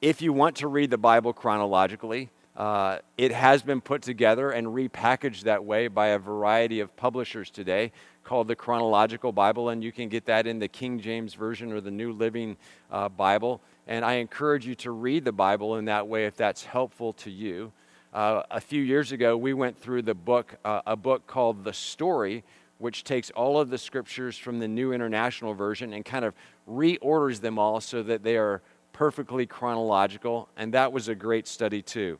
If 0.00 0.20
you 0.20 0.32
want 0.32 0.56
to 0.56 0.68
read 0.68 0.90
the 0.90 0.98
Bible 0.98 1.32
chronologically, 1.32 2.30
uh, 2.56 2.98
it 3.16 3.32
has 3.32 3.62
been 3.62 3.80
put 3.80 4.02
together 4.02 4.50
and 4.50 4.66
repackaged 4.66 5.42
that 5.42 5.64
way 5.64 5.88
by 5.88 6.08
a 6.08 6.18
variety 6.18 6.80
of 6.80 6.94
publishers 6.96 7.50
today 7.50 7.92
called 8.24 8.46
the 8.46 8.56
Chronological 8.56 9.32
Bible, 9.32 9.70
and 9.70 9.82
you 9.82 9.90
can 9.90 10.08
get 10.08 10.26
that 10.26 10.46
in 10.46 10.58
the 10.58 10.68
King 10.68 11.00
James 11.00 11.34
Version 11.34 11.72
or 11.72 11.80
the 11.80 11.90
New 11.90 12.12
Living 12.12 12.56
uh, 12.90 13.08
Bible. 13.08 13.60
And 13.86 14.04
I 14.04 14.14
encourage 14.14 14.66
you 14.66 14.74
to 14.76 14.90
read 14.90 15.24
the 15.24 15.32
Bible 15.32 15.76
in 15.76 15.86
that 15.86 16.06
way 16.06 16.26
if 16.26 16.36
that's 16.36 16.64
helpful 16.64 17.12
to 17.14 17.30
you. 17.30 17.72
Uh, 18.12 18.42
a 18.50 18.60
few 18.60 18.82
years 18.82 19.10
ago, 19.10 19.36
we 19.36 19.54
went 19.54 19.78
through 19.78 20.02
the 20.02 20.14
book, 20.14 20.56
uh, 20.64 20.82
a 20.86 20.96
book 20.96 21.26
called 21.26 21.64
The 21.64 21.72
Story, 21.72 22.44
which 22.78 23.04
takes 23.04 23.30
all 23.30 23.58
of 23.58 23.70
the 23.70 23.78
scriptures 23.78 24.36
from 24.36 24.58
the 24.58 24.68
New 24.68 24.92
International 24.92 25.54
Version 25.54 25.92
and 25.92 26.04
kind 26.04 26.24
of 26.24 26.34
reorders 26.68 27.40
them 27.40 27.58
all 27.58 27.80
so 27.80 28.02
that 28.02 28.22
they 28.22 28.36
are 28.36 28.60
perfectly 28.92 29.46
chronological. 29.46 30.48
And 30.56 30.74
that 30.74 30.92
was 30.92 31.08
a 31.08 31.14
great 31.14 31.48
study, 31.48 31.80
too. 31.80 32.18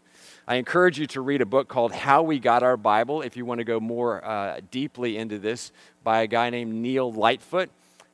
I 0.48 0.56
encourage 0.56 0.98
you 0.98 1.06
to 1.08 1.20
read 1.20 1.42
a 1.42 1.46
book 1.46 1.68
called 1.68 1.92
How 1.92 2.22
We 2.22 2.38
Got 2.38 2.62
Our 2.62 2.76
Bible 2.76 3.22
if 3.22 3.36
you 3.36 3.44
want 3.44 3.58
to 3.58 3.64
go 3.64 3.78
more 3.78 4.24
uh, 4.24 4.60
deeply 4.70 5.18
into 5.18 5.38
this 5.38 5.72
by 6.02 6.22
a 6.22 6.26
guy 6.26 6.50
named 6.50 6.74
Neil 6.74 7.12
Lightfoot 7.12 7.70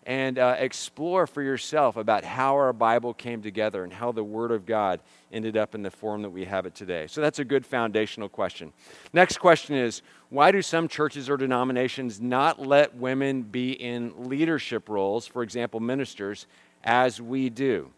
and 0.09 0.39
uh, 0.39 0.57
explore 0.59 1.27
for 1.27 1.43
yourself 1.43 1.99
about 1.99 2.25
how 2.25 2.55
our 2.55 2.73
Bible 2.73 3.13
came 3.13 3.43
together 3.43 3.85
and 3.85 3.93
how 3.93 4.11
the 4.11 4.25
Word 4.25 4.51
of 4.51 4.65
God 4.65 5.01
ended 5.31 5.55
up 5.55 5.75
in 5.75 5.83
the 5.83 5.91
form 5.91 6.23
that 6.23 6.31
we 6.31 6.47
have 6.47 6.65
it 6.65 6.75
today. 6.75 7.07
So 7.07 7.21
that's 7.21 7.41
a 7.41 7.45
good 7.45 7.67
foundational 7.67 8.31
question. 8.31 8.73
Next 9.13 9.37
question 9.37 9.77
is 9.77 10.01
why 10.31 10.51
do 10.51 10.63
some 10.63 10.89
churches 10.89 11.29
or 11.29 11.37
denominations 11.37 12.23
not 12.23 12.59
let 12.59 12.97
women 12.97 13.43
be 13.43 13.73
in 13.73 14.15
leadership 14.17 14.89
roles, 14.89 15.27
for 15.27 15.43
example, 15.43 15.79
ministers, 15.79 16.47
as 16.83 17.21
we 17.21 17.51
do? 17.51 17.91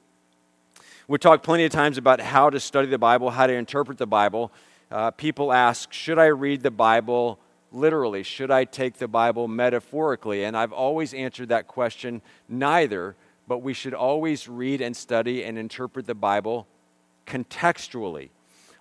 We 1.07 1.17
talk 1.17 1.45
plenty 1.45 1.65
of 1.65 1.71
times 1.71 1.97
about 1.97 2.21
how 2.21 2.51
to 2.51 2.59
study 2.59 2.89
the 2.89 2.99
Bible, 2.99 3.31
how 3.31 3.47
to 3.47 3.53
interpret 3.53 3.99
the 3.99 4.07
Bible. 4.07 4.51
Uh, 4.91 5.13
people 5.13 5.53
ask, 5.53 5.93
should 5.93 6.19
I 6.19 6.27
read 6.27 6.65
the 6.65 6.73
Bible 6.73 7.39
literally? 7.73 8.23
Should 8.23 8.51
I 8.51 8.65
take 8.65 8.99
the 8.99 9.09
Bible 9.09 9.49
metaphorically? 9.49 10.45
And 10.45 10.57
I've 10.57 10.73
always 10.73 11.15
answered 11.15 11.49
that 11.49 11.67
question 11.67 12.23
neither, 12.49 13.17
but 13.47 13.59
we 13.59 13.75
should 13.75 13.95
always 13.95 14.49
read 14.49 14.81
and 14.81 14.97
study 14.97 15.45
and 15.45 15.59
interpret 15.59 16.07
the 16.07 16.15
Bible 16.15 16.67
contextually. 17.27 18.31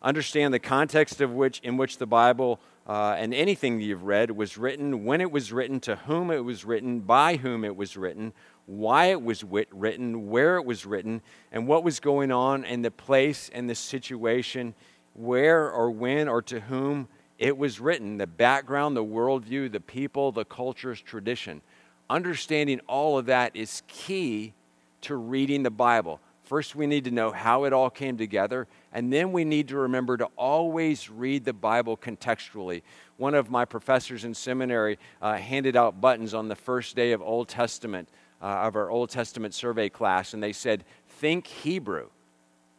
Understand 0.02 0.54
the 0.54 0.60
context 0.60 1.22
of 1.22 1.32
which 1.32 1.60
in 1.60 1.78
which 1.78 1.98
the 1.98 2.06
Bible 2.06 2.60
uh, 2.88 3.16
and 3.18 3.34
anything 3.36 3.80
you've 3.80 4.04
read 4.04 4.32
was 4.32 4.58
written, 4.58 5.06
when 5.06 5.22
it 5.22 5.32
was 5.32 5.52
written, 5.52 5.80
to 5.80 5.96
whom 5.96 6.32
it 6.32 6.44
was 6.44 6.66
written, 6.66 7.02
by 7.02 7.36
whom 7.36 7.64
it 7.64 7.76
was 7.76 7.96
written, 7.96 8.34
why 8.66 9.06
it 9.06 9.22
was 9.22 9.44
wit- 9.44 9.68
written, 9.72 10.30
where 10.30 10.56
it 10.56 10.66
was 10.66 10.88
written, 10.88 11.22
and 11.52 11.68
what 11.68 11.84
was 11.84 12.00
going 12.00 12.32
on 12.32 12.66
in 12.66 12.82
the 12.82 12.90
place 12.90 13.52
and 13.54 13.70
the 13.70 13.76
situation, 13.76 14.74
where 15.14 15.70
or 15.70 15.92
when 15.92 16.28
or 16.28 16.42
to 16.42 16.62
whom 16.62 17.08
it 17.40 17.58
was 17.58 17.80
written, 17.80 18.18
the 18.18 18.28
background, 18.28 18.96
the 18.96 19.04
worldview, 19.04 19.72
the 19.72 19.80
people, 19.80 20.34
the 20.34 20.46
culture's 20.46 21.02
tradition. 21.02 21.62
Understanding 22.10 22.82
all 22.86 23.18
of 23.18 23.28
that 23.28 23.56
is 23.56 23.82
key 23.88 24.54
to 25.02 25.16
reading 25.16 25.64
the 25.64 25.72
Bible. 25.72 26.20
First, 26.44 26.76
we 26.76 26.86
need 26.86 27.06
to 27.06 27.12
know 27.12 27.32
how 27.32 27.64
it 27.64 27.72
all 27.72 27.90
came 27.90 28.18
together, 28.18 28.68
and 28.92 29.14
then 29.14 29.32
we 29.32 29.46
need 29.46 29.70
to 29.70 29.78
remember 29.78 30.18
to 30.18 30.28
always 30.36 31.10
read 31.10 31.46
the 31.46 31.54
Bible 31.54 31.96
contextually. 31.96 32.82
One 33.18 33.36
of 33.36 33.50
my 33.50 33.64
professors 33.64 34.26
in 34.26 34.34
seminary 34.34 35.00
uh, 35.22 35.36
handed 35.36 35.78
out 35.78 36.02
buttons 36.02 36.34
on 36.34 36.50
the 36.50 36.56
first 36.56 36.96
day 36.96 37.14
of 37.14 37.22
Old 37.22 37.48
Testament, 37.48 38.10
uh, 38.42 38.46
of 38.46 38.76
our 38.76 38.90
Old 38.90 39.12
Testament 39.12 39.54
survey 39.54 39.88
class, 39.88 40.34
and 40.34 40.44
they 40.44 40.54
said, 40.54 40.84
Think 41.08 41.48
Hebrew. 41.48 42.10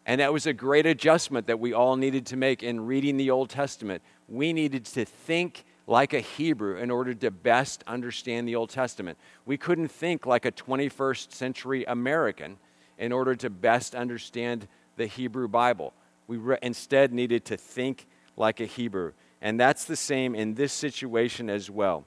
And 0.05 0.21
that 0.21 0.33
was 0.33 0.47
a 0.47 0.53
great 0.53 0.87
adjustment 0.87 1.47
that 1.47 1.61
we 1.61 1.73
all 1.73 1.97
needed 1.97 2.27
to 2.27 2.37
make 2.37 2.63
in 2.63 2.87
reading 2.87 3.17
the 3.17 3.31
Old 3.31 3.51
Testament. 3.51 4.03
We 4.31 4.53
needed 4.53 4.87
to 4.87 5.05
think 5.05 5.65
like 5.87 6.15
a 6.15 6.21
Hebrew 6.21 6.77
in 6.77 6.91
order 6.91 7.13
to 7.15 7.31
best 7.33 7.83
understand 7.87 8.47
the 8.47 8.55
Old 8.55 8.71
Testament. 8.71 9.19
We 9.45 9.57
couldn't 9.57 9.89
think 9.89 10.25
like 10.25 10.45
a 10.45 10.53
21st 10.53 11.33
century 11.33 11.85
American 11.85 12.59
in 12.97 13.11
order 13.11 13.35
to 13.35 13.51
best 13.51 13.97
understand 13.97 14.69
the 14.97 15.07
Hebrew 15.07 15.49
Bible. 15.49 15.93
We 16.29 16.37
re- 16.37 16.59
instead 16.63 17.13
needed 17.13 17.45
to 17.47 17.57
think 17.57 18.07
like 18.37 18.61
a 18.61 18.67
Hebrew. 18.67 19.13
And 19.43 19.59
that's 19.59 19.85
the 19.85 19.97
same 19.97 20.37
in 20.37 20.55
this 20.55 20.73
situation 20.73 21.51
as 21.51 21.69
well. 21.69 22.05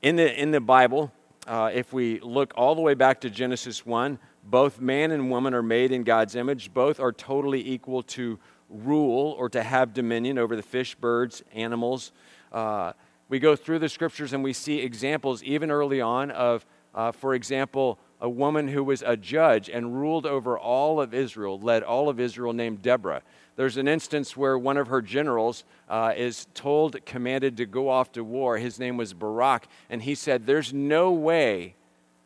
In 0.00 0.14
the, 0.14 0.40
in 0.40 0.52
the 0.52 0.60
Bible, 0.60 1.10
uh, 1.48 1.70
if 1.74 1.92
we 1.92 2.20
look 2.20 2.52
all 2.56 2.76
the 2.76 2.80
way 2.80 2.94
back 2.94 3.22
to 3.22 3.30
Genesis 3.30 3.84
1, 3.84 4.18
both 4.44 4.80
man 4.80 5.10
and 5.10 5.30
woman 5.30 5.52
are 5.52 5.62
made 5.62 5.90
in 5.90 6.04
God's 6.04 6.36
image. 6.36 6.72
Both 6.72 7.00
are 7.00 7.12
totally 7.12 7.66
equal 7.66 8.02
to 8.04 8.38
rule 8.68 9.32
or 9.38 9.48
to 9.48 9.62
have 9.62 9.94
dominion 9.94 10.38
over 10.38 10.56
the 10.56 10.62
fish, 10.62 10.94
birds, 10.94 11.42
animals. 11.52 12.12
Uh, 12.52 12.92
we 13.28 13.38
go 13.38 13.56
through 13.56 13.78
the 13.78 13.88
scriptures 13.88 14.32
and 14.32 14.42
we 14.42 14.52
see 14.52 14.80
examples, 14.80 15.42
even 15.42 15.70
early 15.70 16.00
on, 16.00 16.30
of, 16.30 16.64
uh, 16.94 17.12
for 17.12 17.34
example, 17.34 17.98
a 18.20 18.28
woman 18.28 18.68
who 18.68 18.82
was 18.82 19.02
a 19.06 19.16
judge 19.16 19.68
and 19.68 20.00
ruled 20.00 20.26
over 20.26 20.58
all 20.58 21.00
of 21.00 21.14
Israel, 21.14 21.58
led 21.60 21.82
all 21.82 22.08
of 22.08 22.18
Israel, 22.18 22.52
named 22.52 22.82
Deborah. 22.82 23.22
There's 23.56 23.76
an 23.76 23.88
instance 23.88 24.36
where 24.36 24.56
one 24.58 24.76
of 24.76 24.88
her 24.88 25.02
generals 25.02 25.64
uh, 25.88 26.12
is 26.16 26.46
told, 26.54 27.04
commanded 27.04 27.56
to 27.58 27.66
go 27.66 27.88
off 27.88 28.12
to 28.12 28.24
war. 28.24 28.56
His 28.56 28.78
name 28.78 28.96
was 28.96 29.12
Barak, 29.14 29.68
and 29.90 30.02
he 30.02 30.14
said, 30.14 30.46
There's 30.46 30.72
no 30.72 31.12
way 31.12 31.74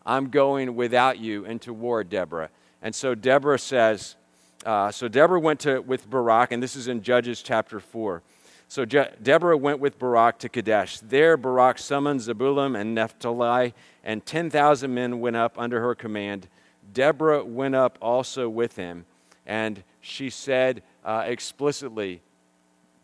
I'm 0.04 0.28
going 0.28 0.74
without 0.76 1.18
you 1.18 1.44
into 1.44 1.72
war, 1.72 2.04
Deborah. 2.04 2.50
And 2.80 2.94
so 2.94 3.14
Deborah 3.14 3.58
says, 3.58 4.16
uh, 4.64 4.90
So 4.90 5.08
Deborah 5.08 5.40
went 5.40 5.60
to, 5.60 5.80
with 5.80 6.08
Barak, 6.08 6.52
and 6.52 6.62
this 6.62 6.76
is 6.76 6.88
in 6.88 7.02
Judges 7.02 7.42
chapter 7.42 7.80
4. 7.80 8.22
So 8.68 8.84
Je- 8.84 9.10
Deborah 9.22 9.56
went 9.56 9.80
with 9.80 9.98
Barak 9.98 10.38
to 10.38 10.48
Kadesh. 10.48 10.98
There, 11.00 11.36
Barak 11.36 11.78
summoned 11.78 12.22
Zebulun 12.22 12.74
and 12.74 12.94
Naphtali, 12.94 13.74
and 14.02 14.24
10,000 14.24 14.92
men 14.92 15.20
went 15.20 15.36
up 15.36 15.58
under 15.58 15.80
her 15.80 15.94
command. 15.94 16.48
Deborah 16.92 17.44
went 17.44 17.74
up 17.74 17.98
also 18.00 18.48
with 18.48 18.76
him, 18.76 19.04
and 19.46 19.82
she 20.00 20.30
said 20.30 20.82
uh, 21.04 21.24
explicitly, 21.26 22.22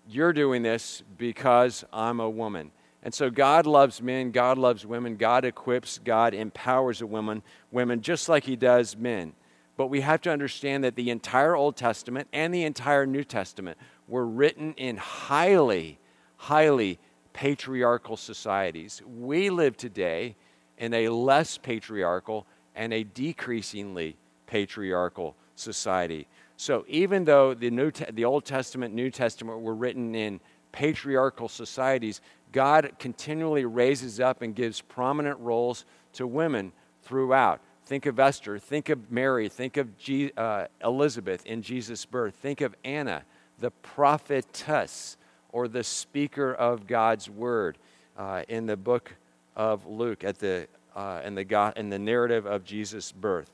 You're 0.09 0.33
doing 0.33 0.63
this 0.63 1.03
because 1.17 1.85
I'm 1.93 2.21
a 2.21 2.31
woman. 2.31 2.71
And 3.03 3.15
so 3.15 3.31
God 3.31 3.67
loves 3.67 4.03
men, 4.03 4.31
God 4.33 4.59
loves 4.59 4.85
women, 4.85 5.17
God 5.17 5.45
equips, 5.45 5.99
God 5.99 6.35
empowers 6.35 7.01
a 7.01 7.07
woman, 7.07 7.43
women 7.71 8.01
just 8.01 8.29
like 8.29 8.45
he 8.45 8.57
does 8.57 8.97
men. 8.97 9.35
But 9.79 9.91
we 9.91 10.01
have 10.01 10.21
to 10.23 10.33
understand 10.33 10.83
that 10.83 10.97
the 10.97 11.09
entire 11.09 11.55
Old 11.55 11.77
Testament 11.77 12.27
and 12.33 12.53
the 12.53 12.65
entire 12.65 13.07
New 13.07 13.23
Testament 13.23 13.79
were 14.09 14.27
written 14.27 14.75
in 14.75 14.97
highly, 14.97 16.01
highly 16.37 16.99
patriarchal 17.33 18.17
societies. 18.17 19.01
We 19.07 19.51
live 19.51 19.77
today 19.77 20.35
in 20.79 20.93
a 20.93 21.11
less 21.11 21.59
patriarchal 21.59 22.45
and 22.75 22.93
a 22.93 23.05
decreasingly 23.05 24.17
patriarchal 24.49 25.37
society. 25.55 26.27
So 26.57 26.85
even 26.89 27.25
though 27.25 27.55
the, 27.55 27.71
New 27.71 27.93
Te- 27.93 28.11
the 28.11 28.25
Old 28.25 28.45
Testament, 28.45 28.93
New 28.93 29.13
Testament 29.13 29.61
were 29.61 29.77
written 29.77 30.17
in 30.17 30.41
patriarchal 30.73 31.49
societies, 31.49 32.21
God 32.51 32.95
continually 32.99 33.65
raises 33.65 34.19
up 34.19 34.43
and 34.43 34.57
gives 34.57 34.81
prominent 34.81 35.39
roles 35.39 35.85
to 36.15 36.27
women 36.27 36.73
throughout. 37.05 37.61
Think 37.89 38.05
of 38.05 38.19
Esther, 38.21 38.59
think 38.59 38.91
of 38.91 39.11
Mary, 39.11 39.49
think 39.49 39.79
of 39.79 39.97
G- 39.97 40.31
uh, 40.37 40.67
Elizabeth 40.85 41.47
in 41.47 41.63
Jesus' 41.63 42.05
birth, 42.05 42.35
think 42.35 42.61
of 42.61 42.75
Anna 42.85 43.23
the 43.59 43.71
prophetess 43.71 45.17
or 45.53 45.69
the 45.69 45.83
speaker 45.83 46.53
of 46.53 46.87
God's 46.87 47.31
word 47.31 47.79
uh, 48.19 48.43
in 48.47 48.67
the 48.67 48.77
book 48.77 49.15
of 49.57 49.87
Luke 49.87 50.23
at 50.23 50.39
the, 50.39 50.69
uh, 50.95 51.23
in, 51.25 51.35
the 51.35 51.73
in 51.77 51.89
the 51.89 51.99
narrative 51.99 52.45
of 52.45 52.63
Jesus' 52.63 53.11
birth. 53.11 53.49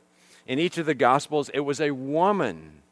In 0.49 0.59
each 0.59 0.79
of 0.79 0.87
the 0.87 0.97
Gospels, 0.97 1.49
it 1.55 1.61
was 1.61 1.81
a 1.81 1.93
woman 1.93 2.83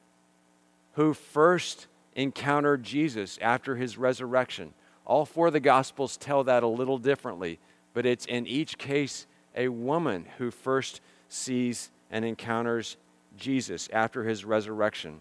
who 0.93 1.13
first 1.13 1.89
encountered 2.15 2.85
Jesus 2.85 3.37
after 3.43 3.75
his 3.75 3.99
resurrection. 3.99 4.75
All 5.05 5.27
four 5.27 5.49
of 5.49 5.55
the 5.55 5.59
Gospels 5.59 6.17
tell 6.17 6.45
that 6.45 6.63
a 6.63 6.69
little 6.69 6.99
differently, 6.99 7.59
but 7.95 8.07
it's 8.07 8.27
in 8.27 8.47
each 8.47 8.79
case 8.79 9.27
a 9.57 9.67
woman 9.67 10.27
who 10.39 10.53
first 10.53 11.01
sees 11.33 11.91
and 12.11 12.25
encounters 12.25 12.97
Jesus 13.37 13.89
after 13.93 14.25
his 14.25 14.45
resurrection 14.45 15.21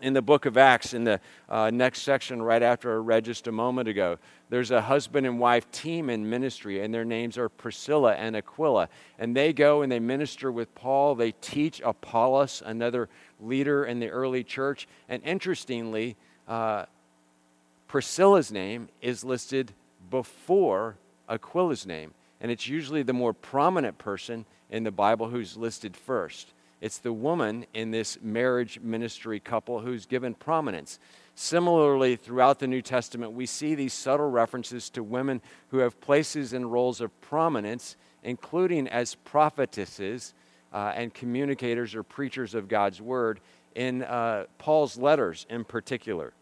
in 0.00 0.12
the 0.12 0.22
book 0.22 0.46
of 0.46 0.56
Acts, 0.56 0.92
in 0.92 1.04
the 1.04 1.20
uh, 1.48 1.70
next 1.70 2.02
section, 2.02 2.42
right 2.42 2.62
after 2.62 2.92
I 2.92 2.96
read 2.96 3.24
just 3.24 3.46
a 3.46 3.52
moment 3.52 3.88
ago, 3.88 4.18
there's 4.50 4.70
a 4.70 4.82
husband 4.82 5.26
and 5.26 5.40
wife 5.40 5.70
team 5.70 6.10
in 6.10 6.28
ministry, 6.28 6.82
and 6.82 6.92
their 6.92 7.04
names 7.04 7.38
are 7.38 7.48
Priscilla 7.48 8.14
and 8.14 8.36
Aquila. 8.36 8.88
And 9.18 9.34
they 9.34 9.52
go 9.52 9.82
and 9.82 9.90
they 9.90 9.98
minister 9.98 10.52
with 10.52 10.74
Paul. 10.74 11.14
They 11.14 11.32
teach 11.32 11.80
Apollos, 11.84 12.62
another 12.64 13.08
leader 13.40 13.84
in 13.84 13.98
the 13.98 14.08
early 14.08 14.44
church. 14.44 14.86
And 15.08 15.22
interestingly, 15.24 16.16
uh, 16.46 16.86
Priscilla's 17.88 18.52
name 18.52 18.88
is 19.00 19.24
listed 19.24 19.72
before 20.10 20.96
Aquila's 21.28 21.86
name. 21.86 22.12
And 22.40 22.50
it's 22.50 22.68
usually 22.68 23.02
the 23.02 23.14
more 23.14 23.32
prominent 23.32 23.96
person 23.98 24.44
in 24.70 24.84
the 24.84 24.90
Bible 24.90 25.28
who's 25.28 25.56
listed 25.56 25.96
first. 25.96 26.52
It's 26.80 26.98
the 26.98 27.12
woman 27.12 27.66
in 27.72 27.90
this 27.90 28.18
marriage 28.20 28.80
ministry 28.80 29.40
couple 29.40 29.80
who's 29.80 30.06
given 30.06 30.34
prominence. 30.34 30.98
Similarly, 31.34 32.16
throughout 32.16 32.58
the 32.58 32.66
New 32.66 32.82
Testament, 32.82 33.32
we 33.32 33.46
see 33.46 33.74
these 33.74 33.92
subtle 33.92 34.30
references 34.30 34.90
to 34.90 35.02
women 35.02 35.40
who 35.70 35.78
have 35.78 36.00
places 36.00 36.52
and 36.52 36.70
roles 36.70 37.00
of 37.00 37.18
prominence, 37.20 37.96
including 38.22 38.88
as 38.88 39.14
prophetesses 39.14 40.34
uh, 40.72 40.92
and 40.94 41.12
communicators 41.14 41.94
or 41.94 42.02
preachers 42.02 42.54
of 42.54 42.68
God's 42.68 43.00
word 43.00 43.40
in 43.74 44.02
uh, 44.02 44.44
Paul's 44.58 44.96
letters 44.96 45.46
in 45.48 45.64
particular. 45.64 46.32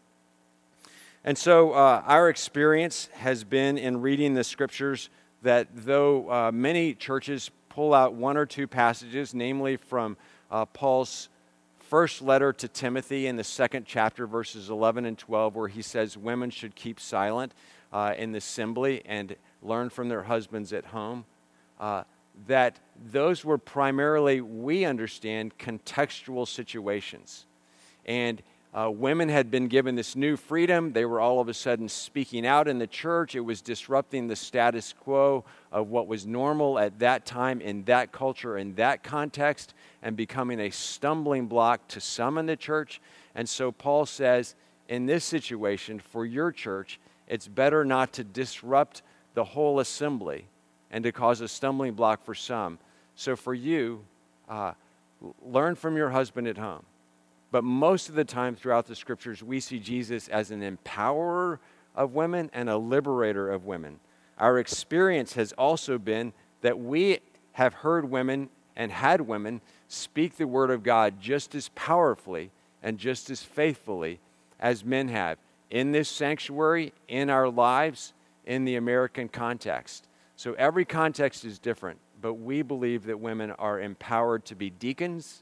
And 1.23 1.37
so, 1.37 1.73
uh, 1.73 2.03
our 2.05 2.29
experience 2.29 3.09
has 3.13 3.43
been 3.43 3.77
in 3.77 4.01
reading 4.01 4.33
the 4.33 4.43
scriptures 4.43 5.09
that 5.41 5.67
though 5.73 6.31
uh, 6.31 6.51
many 6.51 6.93
churches 6.93 7.49
pull 7.75 7.93
out 7.93 8.13
one 8.13 8.37
or 8.37 8.45
two 8.45 8.67
passages, 8.67 9.33
namely 9.33 9.75
from 9.75 10.15
uh, 10.49 10.63
Paul's 10.63 11.27
first 11.79 12.21
letter 12.21 12.53
to 12.53 12.69
Timothy 12.69 13.27
in 13.27 13.35
the 13.35 13.43
second 13.43 13.85
chapter, 13.85 14.25
verses 14.25 14.69
11 14.69 15.05
and 15.05 15.17
12, 15.17 15.55
where 15.55 15.67
he 15.67 15.81
says 15.81 16.17
women 16.17 16.49
should 16.49 16.73
keep 16.73 17.01
silent 17.01 17.53
uh, 17.91 18.13
in 18.17 18.31
the 18.31 18.37
assembly 18.37 19.01
and 19.05 19.35
learn 19.61 19.89
from 19.89 20.07
their 20.07 20.23
husbands 20.23 20.71
at 20.71 20.85
home. 20.85 21.25
Uh, 21.77 22.03
that 22.47 22.79
those 23.11 23.43
were 23.43 23.57
primarily, 23.57 24.39
we 24.39 24.85
understand, 24.85 25.57
contextual 25.57 26.47
situations. 26.47 27.45
And 28.05 28.41
uh, 28.75 28.89
women 28.89 29.29
had 29.29 29.49
been 29.49 29.69
given 29.69 29.95
this 29.95 30.17
new 30.17 30.35
freedom. 30.35 30.91
They 30.91 31.05
were 31.05 31.21
all 31.21 31.39
of 31.39 31.47
a 31.47 31.53
sudden 31.53 31.87
speaking 31.87 32.45
out 32.45 32.67
in 32.67 32.77
the 32.77 32.87
church. 32.87 33.33
It 33.33 33.39
was 33.39 33.61
disrupting 33.61 34.27
the 34.27 34.35
status 34.35 34.93
quo 34.99 35.45
of 35.71 35.87
what 35.87 36.07
was 36.07 36.27
normal 36.27 36.77
at 36.77 36.99
that 36.99 37.25
time 37.25 37.61
in 37.61 37.85
that 37.85 38.11
culture, 38.11 38.57
in 38.57 38.75
that 38.75 39.01
context, 39.01 39.73
and 40.01 40.17
becoming 40.17 40.59
a 40.59 40.69
stumbling 40.71 41.47
block 41.47 41.87
to 41.87 42.01
some 42.01 42.37
in 42.37 42.47
the 42.47 42.57
church. 42.57 42.99
And 43.33 43.47
so 43.47 43.71
Paul 43.71 44.05
says, 44.05 44.55
in 44.89 45.05
this 45.05 45.23
situation, 45.23 45.97
for 45.97 46.25
your 46.25 46.51
church, 46.51 46.99
it's 47.29 47.47
better 47.47 47.85
not 47.85 48.11
to 48.13 48.25
disrupt 48.25 49.03
the 49.35 49.43
whole 49.45 49.79
assembly 49.79 50.47
and 50.91 51.01
to 51.05 51.13
cause 51.13 51.39
a 51.39 51.47
stumbling 51.47 51.93
block 51.93 52.25
for 52.25 52.35
some. 52.35 52.77
So 53.15 53.37
for 53.37 53.53
you, 53.53 54.03
uh, 54.49 54.73
learn 55.41 55.75
from 55.75 55.95
your 55.95 56.09
husband 56.09 56.47
at 56.49 56.57
home. 56.57 56.83
But 57.55 57.63
most 57.63 58.09
of 58.09 58.15
the 58.15 58.25
time 58.25 58.53
throughout 58.57 58.85
the 58.85 58.97
scriptures, 58.97 59.41
we 59.41 59.61
see 59.61 59.79
Jesus 59.79 60.27
as 60.27 60.51
an 60.51 60.59
empowerer 60.59 61.59
of 61.95 62.13
women 62.13 62.49
and 62.51 62.69
a 62.69 62.75
liberator 62.75 63.49
of 63.49 63.63
women. 63.63 64.01
Our 64.37 64.59
experience 64.59 65.35
has 65.35 65.53
also 65.53 65.97
been 65.97 66.33
that 66.59 66.77
we 66.77 67.19
have 67.53 67.75
heard 67.75 68.11
women 68.11 68.49
and 68.75 68.91
had 68.91 69.21
women 69.21 69.61
speak 69.87 70.35
the 70.35 70.47
word 70.47 70.69
of 70.69 70.83
God 70.83 71.21
just 71.21 71.55
as 71.55 71.69
powerfully 71.75 72.51
and 72.83 72.97
just 72.97 73.29
as 73.29 73.41
faithfully 73.41 74.19
as 74.59 74.83
men 74.83 75.07
have 75.07 75.37
in 75.69 75.93
this 75.93 76.09
sanctuary, 76.09 76.91
in 77.07 77.29
our 77.29 77.47
lives, 77.47 78.11
in 78.45 78.65
the 78.65 78.75
American 78.75 79.29
context. 79.29 80.09
So 80.35 80.55
every 80.55 80.83
context 80.83 81.45
is 81.45 81.57
different, 81.57 81.99
but 82.21 82.33
we 82.33 82.63
believe 82.63 83.05
that 83.05 83.21
women 83.21 83.51
are 83.51 83.79
empowered 83.79 84.43
to 84.43 84.55
be 84.55 84.71
deacons, 84.71 85.41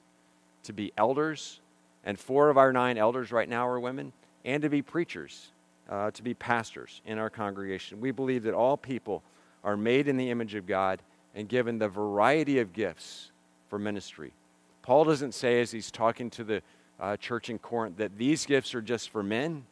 to 0.61 0.73
be 0.73 0.93
elders, 0.95 1.59
and 2.03 2.19
four 2.19 2.49
of 2.49 2.57
our 2.57 2.73
nine 2.73 2.97
elders 2.97 3.31
right 3.31 3.47
now 3.47 3.67
are 3.67 3.79
women, 3.79 4.11
and 4.45 4.61
to 4.63 4.69
be 4.69 4.81
preachers, 4.81 5.51
uh, 5.89 6.11
to 6.11 6.23
be 6.23 6.33
pastors 6.33 7.01
in 7.05 7.17
our 7.17 7.29
congregation. 7.29 8.01
We 8.01 8.11
believe 8.11 8.43
that 8.43 8.53
all 8.53 8.77
people 8.77 9.23
are 9.63 9.77
made 9.77 10.07
in 10.07 10.17
the 10.17 10.29
image 10.29 10.55
of 10.55 10.67
God 10.67 11.01
and 11.35 11.47
given 11.47 11.79
the 11.79 11.87
variety 11.87 12.59
of 12.59 12.73
gifts 12.73 13.31
for 13.69 13.79
ministry. 13.79 14.33
Paul 14.81 15.05
doesn't 15.05 15.33
say, 15.33 15.61
as 15.61 15.71
he's 15.71 15.89
talking 15.89 16.29
to 16.31 16.43
the 16.43 16.61
uh, 16.99 17.17
church 17.17 17.49
in 17.49 17.57
Corinth, 17.57 17.97
that 17.97 18.17
these 18.17 18.45
gifts 18.45 18.75
are 18.75 18.81
just 18.81 19.09
for 19.09 19.23
men 19.23 19.65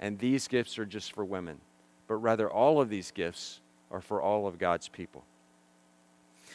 and 0.00 0.18
these 0.18 0.48
gifts 0.48 0.78
are 0.78 0.86
just 0.86 1.12
for 1.12 1.24
women, 1.24 1.60
but 2.08 2.16
rather 2.16 2.50
all 2.50 2.80
of 2.80 2.88
these 2.88 3.10
gifts 3.10 3.60
are 3.90 4.00
for 4.00 4.20
all 4.20 4.46
of 4.46 4.58
God's 4.58 4.88
people. 4.88 5.24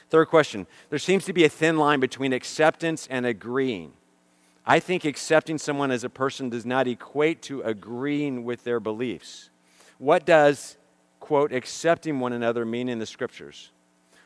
Third 0.10 0.26
question 0.28 0.68
there 0.90 1.00
seems 1.00 1.26
to 1.26 1.34
be 1.34 1.46
a 1.46 1.50
thin 1.50 1.78
line 1.78 2.00
between 2.00 2.34
acceptance 2.34 3.08
and 3.10 3.26
agreeing. 3.26 3.94
I 4.66 4.80
think 4.80 5.06
accepting 5.06 5.58
someone 5.58 5.92
as 5.92 6.04
a 6.04 6.10
person 6.10 6.50
does 6.50 6.66
not 6.66 6.88
equate 6.88 7.42
to 7.44 7.62
agreeing 7.62 8.44
with 8.44 8.64
their 8.64 8.80
beliefs. 8.80 9.50
What 9.98 10.26
does, 10.26 10.78
quote, 11.20 11.52
accepting 11.52 12.20
one 12.20 12.34
another 12.34 12.66
mean 12.66 12.90
in 12.90 13.00
the 13.00 13.06
scriptures? 13.06 13.72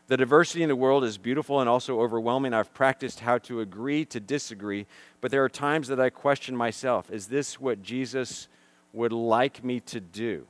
The 0.07 0.17
diversity 0.17 0.61
in 0.61 0.69
the 0.69 0.75
world 0.75 1.03
is 1.03 1.17
beautiful 1.17 1.61
and 1.61 1.69
also 1.69 1.99
overwhelming. 1.99 2.53
I've 2.53 2.73
practiced 2.73 3.21
how 3.21 3.39
to 3.39 3.61
agree 3.61 4.05
to 4.05 4.19
disagree, 4.19 4.85
but 5.19 5.31
there 5.31 5.43
are 5.43 5.49
times 5.49 5.87
that 5.87 5.99
I 5.99 6.09
question 6.09 6.55
myself 6.55 7.09
is 7.09 7.27
this 7.27 7.59
what 7.59 7.81
Jesus 7.81 8.47
would 8.93 9.11
like 9.11 9.63
me 9.63 9.79
to 9.81 9.99
do? 9.99 10.45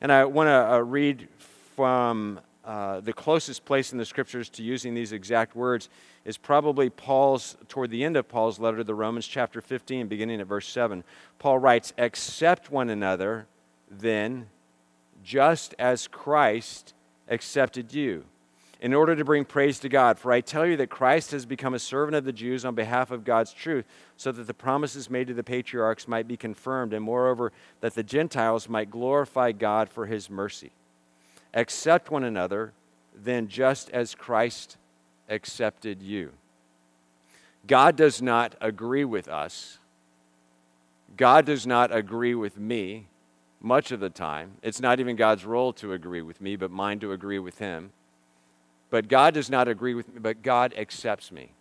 And 0.00 0.12
I 0.12 0.24
want 0.24 0.48
to 0.48 0.74
uh, 0.74 0.78
read 0.78 1.28
from 1.74 2.40
uh, 2.64 3.00
the 3.00 3.12
closest 3.12 3.64
place 3.64 3.92
in 3.92 3.98
the 3.98 4.04
scriptures 4.04 4.48
to 4.50 4.62
using 4.62 4.94
these 4.94 5.12
exact 5.12 5.56
words 5.56 5.88
is 6.24 6.36
probably 6.36 6.88
Paul's, 6.88 7.56
toward 7.68 7.90
the 7.90 8.04
end 8.04 8.16
of 8.16 8.28
Paul's 8.28 8.58
letter 8.58 8.78
to 8.78 8.84
the 8.84 8.94
Romans, 8.94 9.26
chapter 9.26 9.60
15, 9.60 10.06
beginning 10.06 10.40
at 10.40 10.46
verse 10.46 10.68
7. 10.68 11.02
Paul 11.38 11.58
writes, 11.58 11.92
Accept 11.98 12.70
one 12.70 12.90
another, 12.90 13.46
then, 13.90 14.48
just 15.24 15.74
as 15.78 16.06
Christ 16.06 16.94
accepted 17.28 17.92
you, 17.92 18.24
in 18.80 18.94
order 18.94 19.16
to 19.16 19.24
bring 19.24 19.44
praise 19.44 19.80
to 19.80 19.88
God. 19.88 20.18
For 20.18 20.30
I 20.30 20.40
tell 20.40 20.64
you 20.64 20.76
that 20.76 20.90
Christ 20.90 21.32
has 21.32 21.44
become 21.44 21.74
a 21.74 21.78
servant 21.78 22.14
of 22.14 22.24
the 22.24 22.32
Jews 22.32 22.64
on 22.64 22.74
behalf 22.74 23.10
of 23.10 23.24
God's 23.24 23.52
truth, 23.52 23.84
so 24.16 24.30
that 24.30 24.46
the 24.46 24.54
promises 24.54 25.10
made 25.10 25.26
to 25.26 25.34
the 25.34 25.42
patriarchs 25.42 26.06
might 26.06 26.28
be 26.28 26.36
confirmed, 26.36 26.92
and 26.92 27.04
moreover, 27.04 27.52
that 27.80 27.94
the 27.94 28.02
Gentiles 28.04 28.68
might 28.68 28.90
glorify 28.90 29.50
God 29.50 29.88
for 29.88 30.06
his 30.06 30.30
mercy. 30.30 30.70
Accept 31.52 32.10
one 32.10 32.24
another, 32.24 32.72
then, 33.14 33.48
just 33.48 33.90
as 33.90 34.14
Christ 34.14 34.76
accepted 35.28 36.02
you. 36.02 36.32
God 37.66 37.96
does 37.96 38.20
not 38.20 38.54
agree 38.60 39.04
with 39.04 39.28
us. 39.28 39.78
God 41.16 41.46
does 41.46 41.66
not 41.66 41.94
agree 41.94 42.34
with 42.34 42.58
me 42.58 43.06
much 43.60 43.92
of 43.92 44.00
the 44.00 44.10
time. 44.10 44.52
It's 44.62 44.80
not 44.80 44.98
even 44.98 45.14
God's 45.16 45.44
role 45.44 45.72
to 45.74 45.92
agree 45.92 46.22
with 46.22 46.40
me, 46.40 46.56
but 46.56 46.70
mine 46.70 46.98
to 47.00 47.12
agree 47.12 47.38
with 47.38 47.58
Him. 47.58 47.92
But 48.90 49.08
God 49.08 49.34
does 49.34 49.48
not 49.48 49.68
agree 49.68 49.94
with 49.94 50.12
me, 50.12 50.18
but 50.18 50.42
God 50.42 50.74
accepts 50.76 51.30
me. 51.30 51.52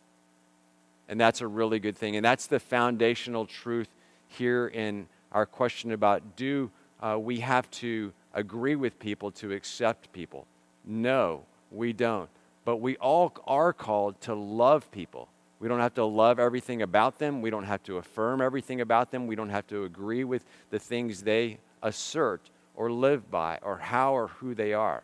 And 1.08 1.20
that's 1.20 1.42
a 1.42 1.48
really 1.48 1.80
good 1.80 1.98
thing. 1.98 2.16
And 2.16 2.26
that's 2.26 2.48
the 2.48 2.60
foundational 2.60 3.46
truth 3.46 3.90
here 4.28 4.68
in 4.68 5.08
our 5.32 5.46
question 5.46 5.92
about 5.92 6.36
do 6.36 6.72
uh, 7.02 7.18
we 7.20 7.40
have 7.40 7.70
to 7.72 8.12
agree 8.34 8.76
with 8.76 8.98
people 9.00 9.32
to 9.32 9.52
accept 9.52 10.12
people? 10.14 10.46
No, 10.86 11.44
we 11.72 11.94
don't. 11.94 12.30
But 12.64 12.78
we 12.78 12.96
all 12.98 13.34
are 13.48 13.74
called 13.74 14.20
to 14.22 14.36
love 14.36 14.92
people. 14.92 15.28
We 15.60 15.68
don't 15.68 15.80
have 15.80 15.94
to 15.96 16.06
love 16.06 16.40
everything 16.40 16.82
about 16.82 17.20
them. 17.20 17.42
We 17.42 17.50
don't 17.50 17.66
have 17.66 17.84
to 17.84 17.98
affirm 17.98 18.42
everything 18.42 18.82
about 18.82 19.12
them. 19.12 19.28
We 19.28 19.36
don't 19.36 19.50
have 19.50 19.68
to 19.68 19.84
agree 19.84 20.24
with 20.24 20.44
the 20.70 20.80
things 20.80 21.22
they 21.22 21.60
assert 21.84 22.50
or 22.76 22.92
live 22.92 23.30
by 23.30 23.60
or 23.62 23.78
how 23.78 24.14
or 24.14 24.28
who 24.28 24.56
they 24.56 24.74
are. 24.74 25.04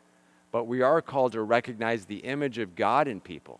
But 0.51 0.65
we 0.65 0.81
are 0.81 1.01
called 1.01 1.33
to 1.33 1.41
recognize 1.43 2.05
the 2.05 2.17
image 2.17 2.57
of 2.57 2.75
God 2.75 3.07
in 3.07 3.19
people, 3.19 3.59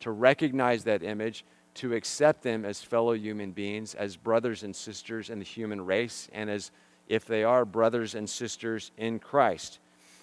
to 0.00 0.10
recognize 0.10 0.84
that 0.84 1.02
image, 1.02 1.44
to 1.74 1.94
accept 1.94 2.42
them 2.42 2.64
as 2.64 2.82
fellow 2.82 3.12
human 3.12 3.52
beings, 3.52 3.94
as 3.94 4.16
brothers 4.16 4.62
and 4.62 4.74
sisters 4.74 5.30
in 5.30 5.38
the 5.38 5.44
human 5.44 5.84
race, 5.84 6.28
and 6.32 6.48
as 6.48 6.70
if 7.08 7.24
they 7.24 7.44
are 7.44 7.64
brothers 7.64 8.14
and 8.14 8.28
sisters 8.28 8.90
in 8.96 9.18
Christ. 9.18 9.78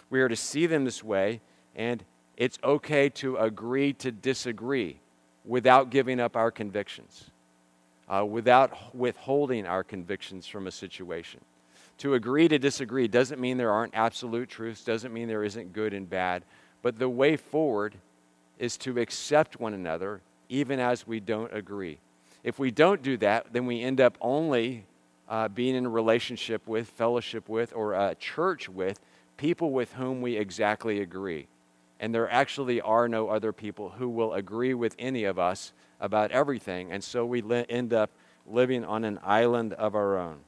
We 0.09 0.21
are 0.21 0.29
to 0.29 0.35
see 0.35 0.65
them 0.65 0.85
this 0.85 1.03
way, 1.03 1.41
and 1.75 2.03
it's 2.37 2.59
okay 2.63 3.09
to 3.09 3.37
agree 3.37 3.93
to 3.93 4.11
disagree 4.11 4.99
without 5.45 5.89
giving 5.89 6.19
up 6.19 6.35
our 6.35 6.51
convictions, 6.51 7.29
uh, 8.09 8.25
without 8.25 8.95
withholding 8.95 9.65
our 9.65 9.83
convictions 9.83 10.47
from 10.47 10.67
a 10.67 10.71
situation. 10.71 11.39
To 11.99 12.13
agree 12.15 12.47
to 12.49 12.59
disagree 12.59 13.07
doesn't 13.07 13.39
mean 13.39 13.57
there 13.57 13.71
aren't 13.71 13.95
absolute 13.95 14.49
truths, 14.49 14.83
doesn't 14.83 15.13
mean 15.13 15.27
there 15.27 15.43
isn't 15.43 15.71
good 15.71 15.93
and 15.93 16.09
bad, 16.09 16.43
but 16.81 16.99
the 16.99 17.09
way 17.09 17.37
forward 17.37 17.95
is 18.59 18.77
to 18.77 18.99
accept 18.99 19.59
one 19.59 19.73
another 19.73 20.21
even 20.49 20.79
as 20.79 21.07
we 21.07 21.19
don't 21.19 21.53
agree. 21.53 21.99
If 22.43 22.59
we 22.59 22.69
don't 22.71 23.01
do 23.01 23.17
that, 23.17 23.53
then 23.53 23.65
we 23.65 23.81
end 23.81 23.99
up 23.99 24.17
only 24.21 24.85
uh, 25.27 25.47
being 25.47 25.75
in 25.75 25.85
a 25.85 25.89
relationship 25.89 26.67
with, 26.67 26.89
fellowship 26.89 27.49
with, 27.49 27.73
or 27.73 27.93
a 27.93 28.15
church 28.15 28.69
with 28.69 28.99
people 29.37 29.71
with 29.71 29.93
whom 29.93 30.21
we 30.21 30.37
exactly 30.37 31.01
agree. 31.01 31.47
And 31.99 32.13
there 32.13 32.29
actually 32.29 32.81
are 32.81 33.07
no 33.07 33.29
other 33.29 33.53
people 33.53 33.89
who 33.97 34.09
will 34.09 34.33
agree 34.33 34.73
with 34.73 34.95
any 34.99 35.23
of 35.23 35.39
us 35.39 35.71
about 35.99 36.31
everything. 36.31 36.91
And 36.91 37.03
so 37.03 37.25
we 37.25 37.41
li- 37.41 37.65
end 37.69 37.93
up 37.93 38.11
living 38.45 38.83
on 38.83 39.03
an 39.03 39.19
island 39.23 39.73
of 39.73 39.95
our 39.95 40.17
own. 40.17 40.39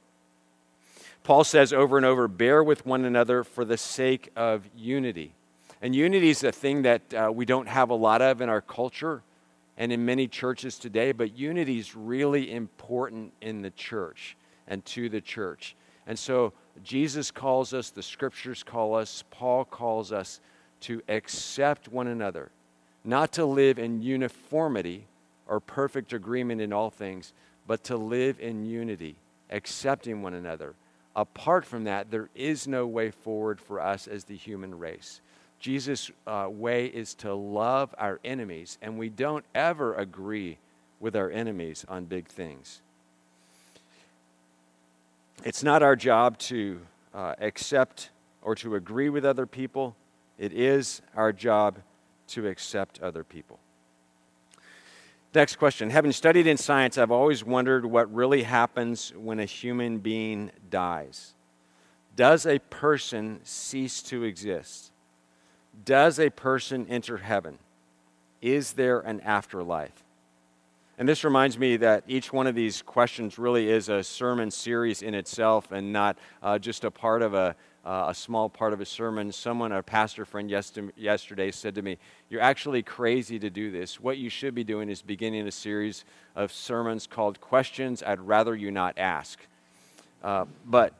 Paul 1.24 1.44
says 1.44 1.72
over 1.72 1.96
and 1.96 2.06
over, 2.06 2.28
bear 2.28 2.62
with 2.62 2.86
one 2.86 3.04
another 3.04 3.44
for 3.44 3.64
the 3.64 3.76
sake 3.76 4.30
of 4.36 4.68
unity. 4.76 5.34
And 5.82 5.94
unity 5.94 6.30
is 6.30 6.42
a 6.42 6.52
thing 6.52 6.82
that 6.82 7.14
uh, 7.14 7.30
we 7.32 7.44
don't 7.44 7.68
have 7.68 7.90
a 7.90 7.94
lot 7.94 8.22
of 8.22 8.40
in 8.40 8.48
our 8.48 8.60
culture 8.60 9.22
and 9.76 9.92
in 9.92 10.04
many 10.04 10.26
churches 10.26 10.78
today, 10.78 11.12
but 11.12 11.36
unity 11.36 11.78
is 11.78 11.94
really 11.94 12.52
important 12.52 13.32
in 13.40 13.62
the 13.62 13.70
church 13.70 14.36
and 14.66 14.84
to 14.86 15.08
the 15.08 15.20
church. 15.20 15.76
And 16.06 16.18
so 16.18 16.52
Jesus 16.82 17.30
calls 17.30 17.72
us, 17.72 17.90
the 17.90 18.02
scriptures 18.02 18.62
call 18.62 18.94
us, 18.94 19.22
Paul 19.30 19.64
calls 19.64 20.12
us 20.12 20.40
to 20.80 21.02
accept 21.08 21.88
one 21.88 22.06
another, 22.06 22.50
not 23.04 23.32
to 23.32 23.44
live 23.44 23.78
in 23.78 24.02
uniformity 24.02 25.06
or 25.46 25.60
perfect 25.60 26.12
agreement 26.12 26.60
in 26.60 26.72
all 26.72 26.90
things, 26.90 27.32
but 27.66 27.84
to 27.84 27.96
live 27.96 28.40
in 28.40 28.64
unity, 28.64 29.16
accepting 29.50 30.22
one 30.22 30.34
another 30.34 30.74
apart 31.18 31.64
from 31.64 31.84
that, 31.84 32.12
there 32.12 32.28
is 32.36 32.68
no 32.68 32.86
way 32.86 33.10
forward 33.10 33.60
for 33.60 33.80
us 33.80 34.06
as 34.06 34.24
the 34.24 34.36
human 34.36 34.78
race. 34.78 35.20
Jesus' 35.58 36.12
uh, 36.28 36.46
way 36.48 36.86
is 36.86 37.14
to 37.14 37.34
love 37.34 37.92
our 37.98 38.20
enemies, 38.24 38.78
and 38.80 38.96
we 38.96 39.08
don't 39.08 39.44
ever 39.52 39.94
agree 39.94 40.58
with 41.00 41.16
our 41.16 41.28
enemies 41.28 41.84
on 41.88 42.04
big 42.04 42.28
things. 42.28 42.80
It's 45.44 45.64
not 45.64 45.82
our 45.82 45.96
job 45.96 46.38
to 46.38 46.80
uh, 47.12 47.34
accept 47.40 48.10
or 48.42 48.54
to 48.54 48.76
agree 48.76 49.08
with 49.08 49.24
other 49.24 49.46
people, 49.46 49.96
it 50.38 50.52
is 50.52 51.02
our 51.16 51.32
job 51.32 51.78
to 52.28 52.46
accept 52.46 53.00
other 53.00 53.24
people. 53.24 53.58
Next 55.34 55.56
question. 55.56 55.90
Having 55.90 56.12
studied 56.12 56.46
in 56.46 56.56
science, 56.56 56.96
I've 56.96 57.10
always 57.10 57.44
wondered 57.44 57.84
what 57.84 58.12
really 58.12 58.44
happens 58.44 59.12
when 59.14 59.40
a 59.40 59.44
human 59.44 59.98
being 59.98 60.50
dies. 60.70 61.34
Does 62.16 62.46
a 62.46 62.58
person 62.58 63.40
cease 63.44 64.02
to 64.04 64.24
exist? 64.24 64.90
Does 65.84 66.18
a 66.18 66.30
person 66.30 66.86
enter 66.88 67.18
heaven? 67.18 67.58
Is 68.40 68.72
there 68.72 69.00
an 69.00 69.20
afterlife? 69.20 70.02
And 70.98 71.08
this 71.08 71.22
reminds 71.22 71.56
me 71.58 71.76
that 71.76 72.02
each 72.08 72.32
one 72.32 72.48
of 72.48 72.56
these 72.56 72.82
questions 72.82 73.38
really 73.38 73.70
is 73.70 73.88
a 73.88 74.02
sermon 74.02 74.50
series 74.50 75.02
in 75.02 75.14
itself 75.14 75.70
and 75.70 75.92
not 75.92 76.18
uh, 76.42 76.58
just 76.58 76.82
a 76.82 76.90
part 76.90 77.22
of 77.22 77.34
a, 77.34 77.54
uh, 77.88 78.04
a 78.08 78.14
small 78.14 78.50
part 78.50 78.74
of 78.74 78.82
a 78.82 78.84
sermon. 78.84 79.32
Someone, 79.32 79.72
a 79.72 79.82
pastor 79.82 80.26
friend 80.26 80.50
yesterday, 80.50 81.50
said 81.50 81.74
to 81.74 81.80
me, 81.80 81.96
You're 82.28 82.42
actually 82.42 82.82
crazy 82.82 83.38
to 83.38 83.48
do 83.48 83.70
this. 83.70 83.98
What 83.98 84.18
you 84.18 84.28
should 84.28 84.54
be 84.54 84.62
doing 84.62 84.90
is 84.90 85.00
beginning 85.00 85.46
a 85.48 85.50
series 85.50 86.04
of 86.36 86.52
sermons 86.52 87.06
called 87.06 87.40
Questions 87.40 88.02
I'd 88.02 88.20
Rather 88.20 88.54
You 88.54 88.70
Not 88.70 88.98
Ask. 88.98 89.40
Uh, 90.22 90.44
but 90.66 90.92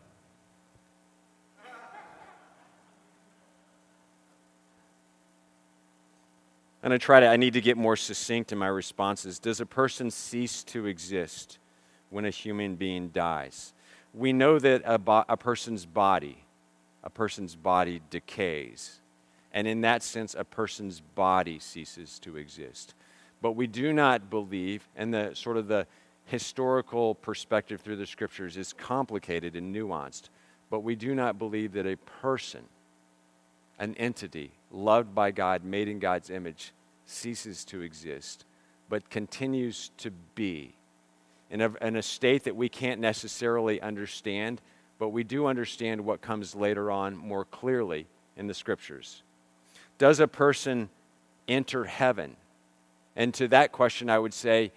I 6.83 6.97
try 6.97 7.21
to, 7.21 7.27
I 7.27 7.37
need 7.37 7.53
to 7.53 7.61
get 7.61 7.77
more 7.77 7.97
succinct 7.97 8.51
in 8.51 8.57
my 8.57 8.67
responses. 8.67 9.39
Does 9.39 9.61
a 9.61 9.67
person 9.67 10.11
cease 10.11 10.63
to 10.65 10.87
exist 10.87 11.59
when 12.09 12.25
a 12.25 12.31
human 12.31 12.77
being 12.77 13.11
dies? 13.11 13.75
We 14.15 14.33
know 14.33 14.59
that 14.59 14.81
a, 14.87 14.99
bo- 14.99 15.27
a 15.29 15.37
person's 15.37 15.85
body, 15.85 16.45
a 17.09 17.11
person's 17.11 17.57
body 17.57 18.03
decays. 18.11 19.01
And 19.51 19.67
in 19.67 19.81
that 19.81 20.03
sense, 20.03 20.35
a 20.39 20.45
person's 20.45 21.01
body 21.01 21.59
ceases 21.59 22.19
to 22.19 22.37
exist. 22.37 22.93
But 23.41 23.53
we 23.53 23.67
do 23.67 23.95
not 23.95 24.29
believe, 24.29 24.87
and 24.95 25.15
the 25.15 25.31
sort 25.33 25.57
of 25.57 25.69
the 25.69 25.87
historical 26.27 27.15
perspective 27.15 27.81
through 27.81 27.97
the 27.97 28.05
scriptures 28.05 28.59
is 28.59 28.75
complicated 28.75 29.57
and 29.57 29.75
nuanced, 29.75 30.29
but 30.69 30.81
we 30.81 30.95
do 30.95 31.15
not 31.15 31.39
believe 31.39 31.73
that 31.73 31.87
a 31.87 31.97
person, 31.97 32.65
an 33.79 33.95
entity, 33.95 34.51
loved 34.71 35.15
by 35.15 35.31
God, 35.31 35.65
made 35.65 35.89
in 35.89 36.01
God's 36.01 36.29
image, 36.29 36.75
ceases 37.07 37.65
to 37.65 37.81
exist, 37.81 38.45
but 38.91 39.09
continues 39.09 39.93
to 39.97 40.11
be 40.35 40.75
in 41.49 41.63
a, 41.63 41.73
in 41.81 41.97
a 41.97 42.03
state 42.03 42.45
that 42.45 42.55
we 42.55 42.69
can't 42.69 43.01
necessarily 43.01 43.81
understand, 43.81 44.61
but 44.99 45.11
we 45.11 45.25
do 45.25 45.47
understand 45.47 46.05
what 46.05 46.21
comes 46.21 46.55
later 46.55 46.91
on 46.91 47.17
more 47.17 47.45
clearly 47.45 48.07
in 48.37 48.47
the 48.47 48.55
scriptures. 48.55 49.23
Does 49.99 50.21
a 50.21 50.29
person 50.29 50.89
enter 51.47 51.85
heaven? 51.85 52.37
And 53.17 53.35
to 53.35 53.49
that 53.49 53.73
question, 53.73 54.11
I 54.11 54.19
would 54.19 54.35
say 54.35 54.73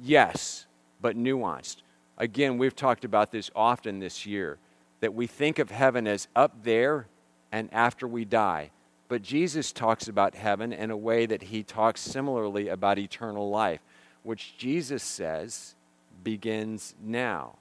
yes, 0.00 0.66
but 1.00 1.16
nuanced. 1.16 1.76
Again, 2.18 2.58
we've 2.58 2.76
talked 2.76 3.04
about 3.04 3.32
this 3.32 3.50
often 3.54 3.98
this 3.98 4.26
year 4.26 4.58
that 5.00 5.14
we 5.14 5.26
think 5.26 5.58
of 5.58 5.70
heaven 5.70 6.06
as 6.06 6.28
up 6.36 6.62
there 6.62 7.06
and 7.50 7.68
after 7.72 8.06
we 8.06 8.24
die. 8.24 8.70
But 9.08 9.22
Jesus 9.22 9.72
talks 9.72 10.08
about 10.08 10.34
heaven 10.34 10.72
in 10.72 10.90
a 10.90 10.96
way 10.96 11.26
that 11.26 11.42
he 11.42 11.62
talks 11.62 12.00
similarly 12.00 12.68
about 12.68 12.98
eternal 12.98 13.50
life, 13.50 13.80
which 14.22 14.56
Jesus 14.56 15.02
says 15.02 15.74
begins 16.22 16.94
now. 17.02 17.56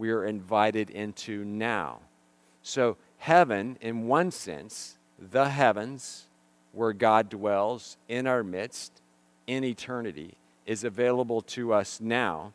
We 0.00 0.12
are 0.12 0.24
invited 0.24 0.88
into 0.88 1.44
now. 1.44 1.98
So, 2.62 2.96
heaven, 3.18 3.76
in 3.82 4.06
one 4.06 4.30
sense, 4.30 4.96
the 5.18 5.50
heavens, 5.50 6.24
where 6.72 6.94
God 6.94 7.28
dwells 7.28 7.98
in 8.08 8.26
our 8.26 8.42
midst 8.42 9.02
in 9.46 9.62
eternity, 9.62 10.38
is 10.64 10.84
available 10.84 11.42
to 11.42 11.74
us 11.74 12.00
now. 12.00 12.54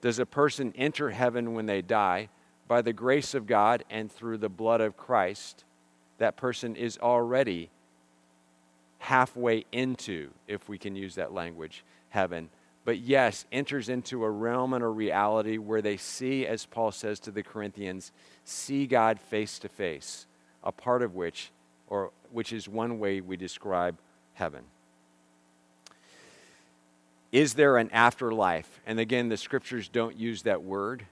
Does 0.00 0.18
a 0.18 0.26
person 0.26 0.74
enter 0.76 1.10
heaven 1.10 1.54
when 1.54 1.66
they 1.66 1.82
die? 1.82 2.30
By 2.66 2.82
the 2.82 2.92
grace 2.92 3.32
of 3.32 3.46
God 3.46 3.84
and 3.88 4.10
through 4.10 4.38
the 4.38 4.48
blood 4.48 4.80
of 4.80 4.96
Christ, 4.96 5.62
that 6.18 6.36
person 6.36 6.74
is 6.74 6.98
already 6.98 7.70
halfway 8.98 9.66
into, 9.70 10.30
if 10.48 10.68
we 10.68 10.78
can 10.78 10.96
use 10.96 11.14
that 11.14 11.32
language, 11.32 11.84
heaven. 12.08 12.48
But 12.84 12.98
yes, 12.98 13.44
enters 13.52 13.88
into 13.88 14.24
a 14.24 14.30
realm 14.30 14.72
and 14.72 14.82
a 14.82 14.88
reality 14.88 15.58
where 15.58 15.82
they 15.82 15.96
see, 15.96 16.46
as 16.46 16.66
Paul 16.66 16.90
says 16.90 17.20
to 17.20 17.30
the 17.30 17.42
Corinthians, 17.42 18.10
see 18.44 18.86
God 18.86 19.20
face 19.20 19.58
to 19.60 19.68
face, 19.68 20.26
a 20.64 20.72
part 20.72 21.02
of 21.02 21.14
which, 21.14 21.50
or 21.86 22.10
which 22.32 22.52
is 22.52 22.68
one 22.68 22.98
way 22.98 23.20
we 23.20 23.36
describe 23.36 23.96
heaven. 24.34 24.64
Is 27.30 27.54
there 27.54 27.78
an 27.78 27.88
afterlife? 27.92 28.80
And 28.86 28.98
again, 28.98 29.28
the 29.28 29.36
scriptures 29.36 29.88
don't 29.88 30.16
use 30.16 30.42
that 30.42 30.62
word. 30.62 31.06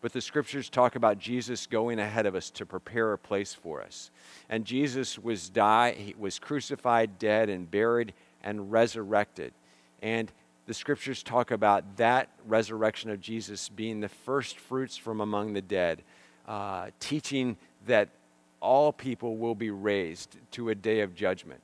But 0.00 0.14
the 0.14 0.20
scriptures 0.20 0.70
talk 0.70 0.96
about 0.96 1.18
Jesus 1.18 1.66
going 1.66 1.98
ahead 1.98 2.24
of 2.24 2.34
us 2.34 2.48
to 2.52 2.64
prepare 2.64 3.12
a 3.12 3.18
place 3.18 3.52
for 3.52 3.82
us. 3.82 4.10
And 4.48 4.64
Jesus 4.64 5.18
was 5.18 5.50
die, 5.50 5.92
he 5.92 6.14
was 6.18 6.38
crucified, 6.38 7.18
dead, 7.18 7.50
and 7.50 7.70
buried, 7.70 8.14
and 8.42 8.72
resurrected. 8.72 9.52
And 10.00 10.32
the 10.70 10.74
scriptures 10.74 11.24
talk 11.24 11.50
about 11.50 11.96
that 11.96 12.28
resurrection 12.46 13.10
of 13.10 13.20
Jesus 13.20 13.68
being 13.68 13.98
the 13.98 14.08
first 14.08 14.56
fruits 14.56 14.96
from 14.96 15.20
among 15.20 15.52
the 15.52 15.60
dead, 15.60 16.00
uh, 16.46 16.90
teaching 17.00 17.56
that 17.88 18.08
all 18.60 18.92
people 18.92 19.36
will 19.36 19.56
be 19.56 19.70
raised 19.70 20.36
to 20.52 20.68
a 20.68 20.74
day 20.76 21.00
of 21.00 21.12
judgment 21.16 21.60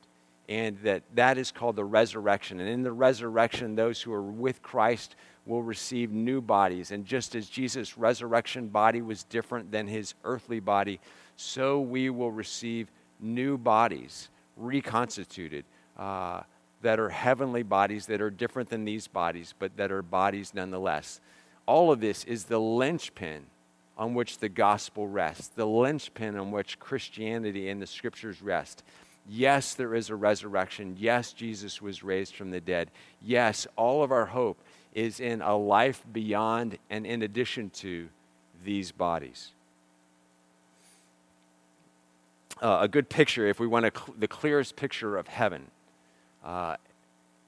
and 0.48 0.76
that 0.78 1.04
that 1.14 1.38
is 1.38 1.52
called 1.52 1.76
the 1.76 1.84
resurrection 1.84 2.58
and 2.58 2.68
in 2.68 2.82
the 2.82 2.90
resurrection 2.90 3.76
those 3.76 4.02
who 4.02 4.12
are 4.12 4.22
with 4.22 4.60
christ 4.60 5.14
will 5.46 5.62
receive 5.62 6.10
new 6.10 6.40
bodies. 6.40 6.90
And 6.90 7.04
just 7.04 7.36
as 7.36 7.48
Jesus' 7.48 7.96
resurrection 7.96 8.66
body 8.66 9.02
was 9.02 9.22
different 9.22 9.70
than 9.70 9.86
his 9.86 10.14
earthly 10.24 10.58
body, 10.58 10.98
so 11.36 11.80
we 11.80 12.10
will 12.10 12.32
receive 12.32 12.90
new 13.20 13.56
bodies, 13.56 14.30
reconstituted, 14.56 15.64
uh, 15.96 16.40
that 16.86 17.00
are 17.00 17.08
heavenly 17.08 17.64
bodies 17.64 18.06
that 18.06 18.20
are 18.20 18.30
different 18.30 18.68
than 18.68 18.84
these 18.84 19.08
bodies, 19.08 19.54
but 19.58 19.76
that 19.76 19.90
are 19.90 20.02
bodies 20.02 20.54
nonetheless. 20.54 21.20
All 21.66 21.90
of 21.90 21.98
this 21.98 22.22
is 22.22 22.44
the 22.44 22.60
linchpin 22.60 23.46
on 23.98 24.14
which 24.14 24.38
the 24.38 24.48
gospel 24.48 25.08
rests, 25.08 25.48
the 25.48 25.66
linchpin 25.66 26.36
on 26.36 26.52
which 26.52 26.78
Christianity 26.78 27.70
and 27.70 27.82
the 27.82 27.88
scriptures 27.88 28.40
rest. 28.40 28.84
Yes, 29.28 29.74
there 29.74 29.96
is 29.96 30.10
a 30.10 30.14
resurrection. 30.14 30.94
Yes, 30.96 31.32
Jesus 31.32 31.82
was 31.82 32.04
raised 32.04 32.36
from 32.36 32.52
the 32.52 32.60
dead. 32.60 32.92
Yes, 33.20 33.66
all 33.74 34.04
of 34.04 34.12
our 34.12 34.26
hope 34.26 34.60
is 34.94 35.18
in 35.18 35.42
a 35.42 35.56
life 35.56 36.04
beyond 36.12 36.78
and 36.88 37.04
in 37.04 37.22
addition 37.22 37.70
to 37.70 38.08
these 38.64 38.92
bodies. 38.92 39.50
Uh, 42.62 42.78
a 42.82 42.86
good 42.86 43.08
picture, 43.08 43.48
if 43.48 43.58
we 43.58 43.66
want 43.66 43.92
cl- 43.92 44.14
the 44.16 44.28
clearest 44.28 44.76
picture 44.76 45.16
of 45.16 45.26
heaven, 45.26 45.66
uh, 46.46 46.76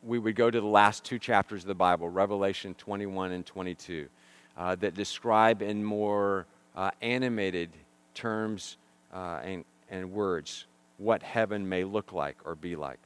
we 0.02 0.18
would 0.18 0.34
go 0.34 0.50
to 0.50 0.61
the 0.61 0.66
last 0.66 1.04
two 1.04 1.18
chapters 1.18 1.62
of 1.62 1.68
the 1.68 1.74
Bible, 1.74 2.08
Revelation 2.08 2.74
21 2.74 3.32
and 3.32 3.46
22, 3.46 4.08
uh, 4.56 4.74
that 4.74 4.94
describe 4.94 5.62
in 5.62 5.84
more 5.84 6.46
uh, 6.76 6.90
animated 7.00 7.70
terms 8.14 8.76
uh, 9.14 9.40
and, 9.44 9.64
and 9.90 10.12
words 10.12 10.66
what 10.98 11.22
heaven 11.22 11.68
may 11.68 11.84
look 11.84 12.12
like 12.12 12.37
or 12.44 12.56
be 12.56 12.74
like. 12.74 12.98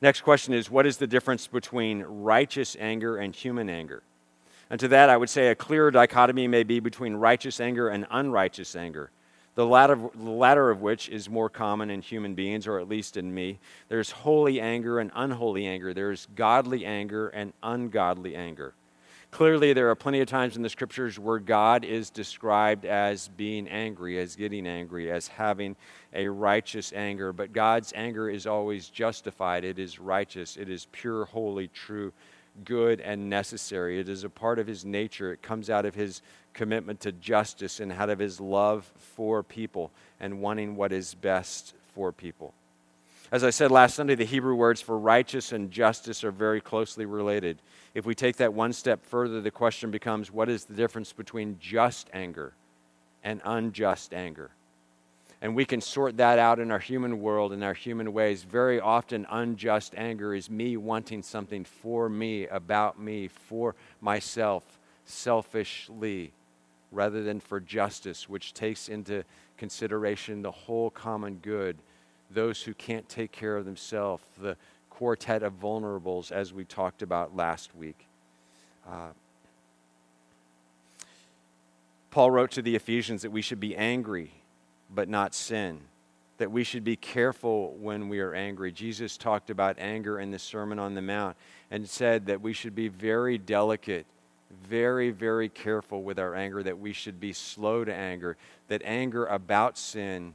Next 0.00 0.22
question 0.22 0.54
is 0.54 0.70
what 0.70 0.86
is 0.86 0.96
the 0.96 1.06
difference 1.06 1.46
between 1.46 2.02
righteous 2.02 2.76
anger 2.80 3.18
and 3.18 3.34
human 3.34 3.68
anger? 3.68 4.02
And 4.70 4.80
to 4.80 4.88
that, 4.88 5.10
I 5.10 5.16
would 5.18 5.28
say 5.28 5.48
a 5.48 5.54
clear 5.54 5.90
dichotomy 5.90 6.48
may 6.48 6.62
be 6.62 6.80
between 6.80 7.14
righteous 7.14 7.60
anger 7.60 7.88
and 7.88 8.06
unrighteous 8.10 8.74
anger. 8.74 9.10
The 9.54 9.66
latter, 9.66 9.96
the 10.14 10.30
latter 10.30 10.70
of 10.70 10.82
which 10.82 11.08
is 11.08 11.28
more 11.28 11.48
common 11.48 11.90
in 11.90 12.02
human 12.02 12.34
beings, 12.34 12.66
or 12.66 12.80
at 12.80 12.88
least 12.88 13.16
in 13.16 13.32
me. 13.32 13.60
There's 13.88 14.10
holy 14.10 14.60
anger 14.60 14.98
and 14.98 15.12
unholy 15.14 15.66
anger. 15.66 15.94
There's 15.94 16.26
godly 16.34 16.84
anger 16.84 17.28
and 17.28 17.52
ungodly 17.62 18.34
anger. 18.34 18.74
Clearly, 19.30 19.72
there 19.72 19.90
are 19.90 19.96
plenty 19.96 20.20
of 20.20 20.28
times 20.28 20.56
in 20.56 20.62
the 20.62 20.68
scriptures 20.68 21.18
where 21.18 21.40
God 21.40 21.84
is 21.84 22.08
described 22.08 22.84
as 22.84 23.26
being 23.36 23.66
angry, 23.68 24.18
as 24.20 24.36
getting 24.36 24.64
angry, 24.64 25.10
as 25.10 25.26
having 25.26 25.74
a 26.12 26.28
righteous 26.28 26.92
anger. 26.92 27.32
But 27.32 27.52
God's 27.52 27.92
anger 27.96 28.30
is 28.30 28.46
always 28.46 28.88
justified, 28.88 29.64
it 29.64 29.80
is 29.80 29.98
righteous, 29.98 30.56
it 30.56 30.68
is 30.68 30.86
pure, 30.92 31.24
holy, 31.24 31.66
true, 31.66 32.12
good, 32.64 33.00
and 33.00 33.28
necessary. 33.28 33.98
It 33.98 34.08
is 34.08 34.22
a 34.22 34.30
part 34.30 34.60
of 34.60 34.68
His 34.68 34.84
nature. 34.84 35.32
It 35.32 35.42
comes 35.42 35.68
out 35.68 35.84
of 35.84 35.96
His 35.96 36.22
commitment 36.54 37.00
to 37.00 37.12
justice 37.12 37.80
and 37.80 37.92
out 37.92 38.10
of 38.10 38.18
His 38.18 38.40
love 38.40 38.90
for 38.96 39.42
people 39.42 39.90
and 40.20 40.40
wanting 40.40 40.76
what 40.76 40.92
is 40.92 41.14
best 41.14 41.74
for 41.94 42.12
people. 42.12 42.54
As 43.32 43.42
I 43.42 43.50
said 43.50 43.70
last 43.70 43.96
Sunday, 43.96 44.14
the 44.14 44.24
Hebrew 44.24 44.54
words 44.54 44.80
for 44.80 44.98
righteous 44.98 45.52
and 45.52 45.70
justice 45.70 46.24
are 46.24 46.30
very 46.30 46.60
closely 46.60 47.04
related. 47.04 47.58
If 47.94 48.06
we 48.06 48.14
take 48.14 48.36
that 48.36 48.54
one 48.54 48.72
step 48.72 49.04
further, 49.04 49.40
the 49.40 49.50
question 49.50 49.90
becomes 49.90 50.30
what 50.30 50.48
is 50.48 50.64
the 50.64 50.74
difference 50.74 51.12
between 51.12 51.58
just 51.60 52.08
anger 52.12 52.52
and 53.24 53.40
unjust 53.44 54.14
anger? 54.14 54.50
And 55.42 55.54
we 55.54 55.64
can 55.64 55.80
sort 55.80 56.16
that 56.18 56.38
out 56.38 56.58
in 56.58 56.70
our 56.70 56.78
human 56.78 57.20
world, 57.20 57.52
in 57.52 57.62
our 57.62 57.74
human 57.74 58.12
ways. 58.12 58.42
Very 58.42 58.80
often, 58.80 59.26
unjust 59.28 59.94
anger 59.96 60.34
is 60.34 60.48
me 60.48 60.76
wanting 60.76 61.22
something 61.22 61.64
for 61.64 62.08
me, 62.08 62.46
about 62.46 63.00
me, 63.00 63.28
for 63.28 63.74
myself, 64.00 64.64
selfishly, 65.04 66.32
rather 66.94 67.22
than 67.22 67.40
for 67.40 67.60
justice, 67.60 68.28
which 68.28 68.54
takes 68.54 68.88
into 68.88 69.24
consideration 69.56 70.42
the 70.42 70.50
whole 70.50 70.90
common 70.90 71.34
good, 71.36 71.76
those 72.30 72.62
who 72.62 72.74
can't 72.74 73.08
take 73.08 73.32
care 73.32 73.56
of 73.56 73.64
themselves, 73.64 74.22
the 74.40 74.56
quartet 74.90 75.42
of 75.42 75.60
vulnerables 75.60 76.30
as 76.30 76.52
we 76.52 76.64
talked 76.64 77.02
about 77.02 77.34
last 77.34 77.74
week. 77.74 78.06
Uh, 78.88 79.08
Paul 82.10 82.30
wrote 82.30 82.52
to 82.52 82.62
the 82.62 82.76
Ephesians 82.76 83.22
that 83.22 83.32
we 83.32 83.42
should 83.42 83.60
be 83.60 83.76
angry 83.76 84.30
but 84.94 85.08
not 85.08 85.34
sin, 85.34 85.80
that 86.38 86.50
we 86.50 86.62
should 86.62 86.84
be 86.84 86.96
careful 86.96 87.74
when 87.80 88.08
we 88.08 88.20
are 88.20 88.34
angry. 88.34 88.70
Jesus 88.70 89.16
talked 89.16 89.50
about 89.50 89.78
anger 89.78 90.20
in 90.20 90.30
the 90.30 90.38
Sermon 90.38 90.78
on 90.78 90.94
the 90.94 91.02
Mount 91.02 91.36
and 91.70 91.88
said 91.88 92.26
that 92.26 92.40
we 92.40 92.52
should 92.52 92.74
be 92.74 92.88
very 92.88 93.38
delicate, 93.38 94.06
very, 94.68 95.10
very 95.10 95.48
careful 95.48 96.02
with 96.02 96.18
our 96.18 96.34
anger, 96.34 96.62
that 96.62 96.78
we 96.78 96.92
should 96.92 97.20
be 97.20 97.32
slow 97.32 97.84
to 97.84 97.94
anger, 97.94 98.36
that 98.68 98.82
anger 98.84 99.26
about 99.26 99.76
sin 99.78 100.34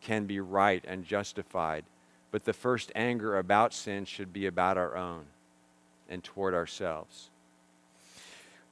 can 0.00 0.26
be 0.26 0.40
right 0.40 0.84
and 0.86 1.04
justified. 1.04 1.84
But 2.30 2.44
the 2.44 2.52
first 2.52 2.90
anger 2.94 3.38
about 3.38 3.74
sin 3.74 4.04
should 4.04 4.32
be 4.32 4.46
about 4.46 4.76
our 4.76 4.96
own 4.96 5.24
and 6.08 6.22
toward 6.22 6.54
ourselves. 6.54 7.30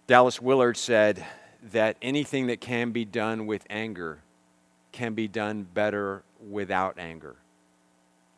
Dallas 0.06 0.40
Willard 0.40 0.76
said 0.76 1.24
that 1.72 1.96
anything 2.02 2.48
that 2.48 2.60
can 2.60 2.90
be 2.90 3.04
done 3.04 3.46
with 3.46 3.64
anger 3.70 4.18
can 4.92 5.14
be 5.14 5.28
done 5.28 5.66
better 5.74 6.22
without 6.48 6.98
anger. 6.98 7.36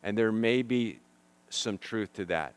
And 0.03 0.17
there 0.17 0.31
may 0.31 0.61
be 0.61 0.99
some 1.49 1.77
truth 1.77 2.13
to 2.13 2.25
that. 2.25 2.53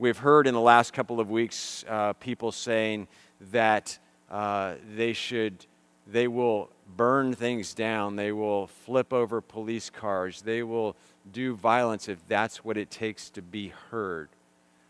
We've 0.00 0.16
heard 0.16 0.46
in 0.46 0.54
the 0.54 0.62
last 0.62 0.94
couple 0.94 1.20
of 1.20 1.28
weeks 1.28 1.84
uh, 1.86 2.14
people 2.14 2.52
saying 2.52 3.06
that 3.52 3.98
uh, 4.30 4.76
they 4.96 5.12
should, 5.12 5.66
they 6.06 6.26
will 6.26 6.70
burn 6.96 7.34
things 7.34 7.74
down, 7.74 8.16
they 8.16 8.32
will 8.32 8.68
flip 8.68 9.12
over 9.12 9.42
police 9.42 9.90
cars, 9.90 10.40
they 10.40 10.62
will 10.62 10.96
do 11.30 11.54
violence 11.54 12.08
if 12.08 12.26
that's 12.28 12.64
what 12.64 12.78
it 12.78 12.90
takes 12.90 13.28
to 13.28 13.42
be 13.42 13.74
heard. 13.90 14.30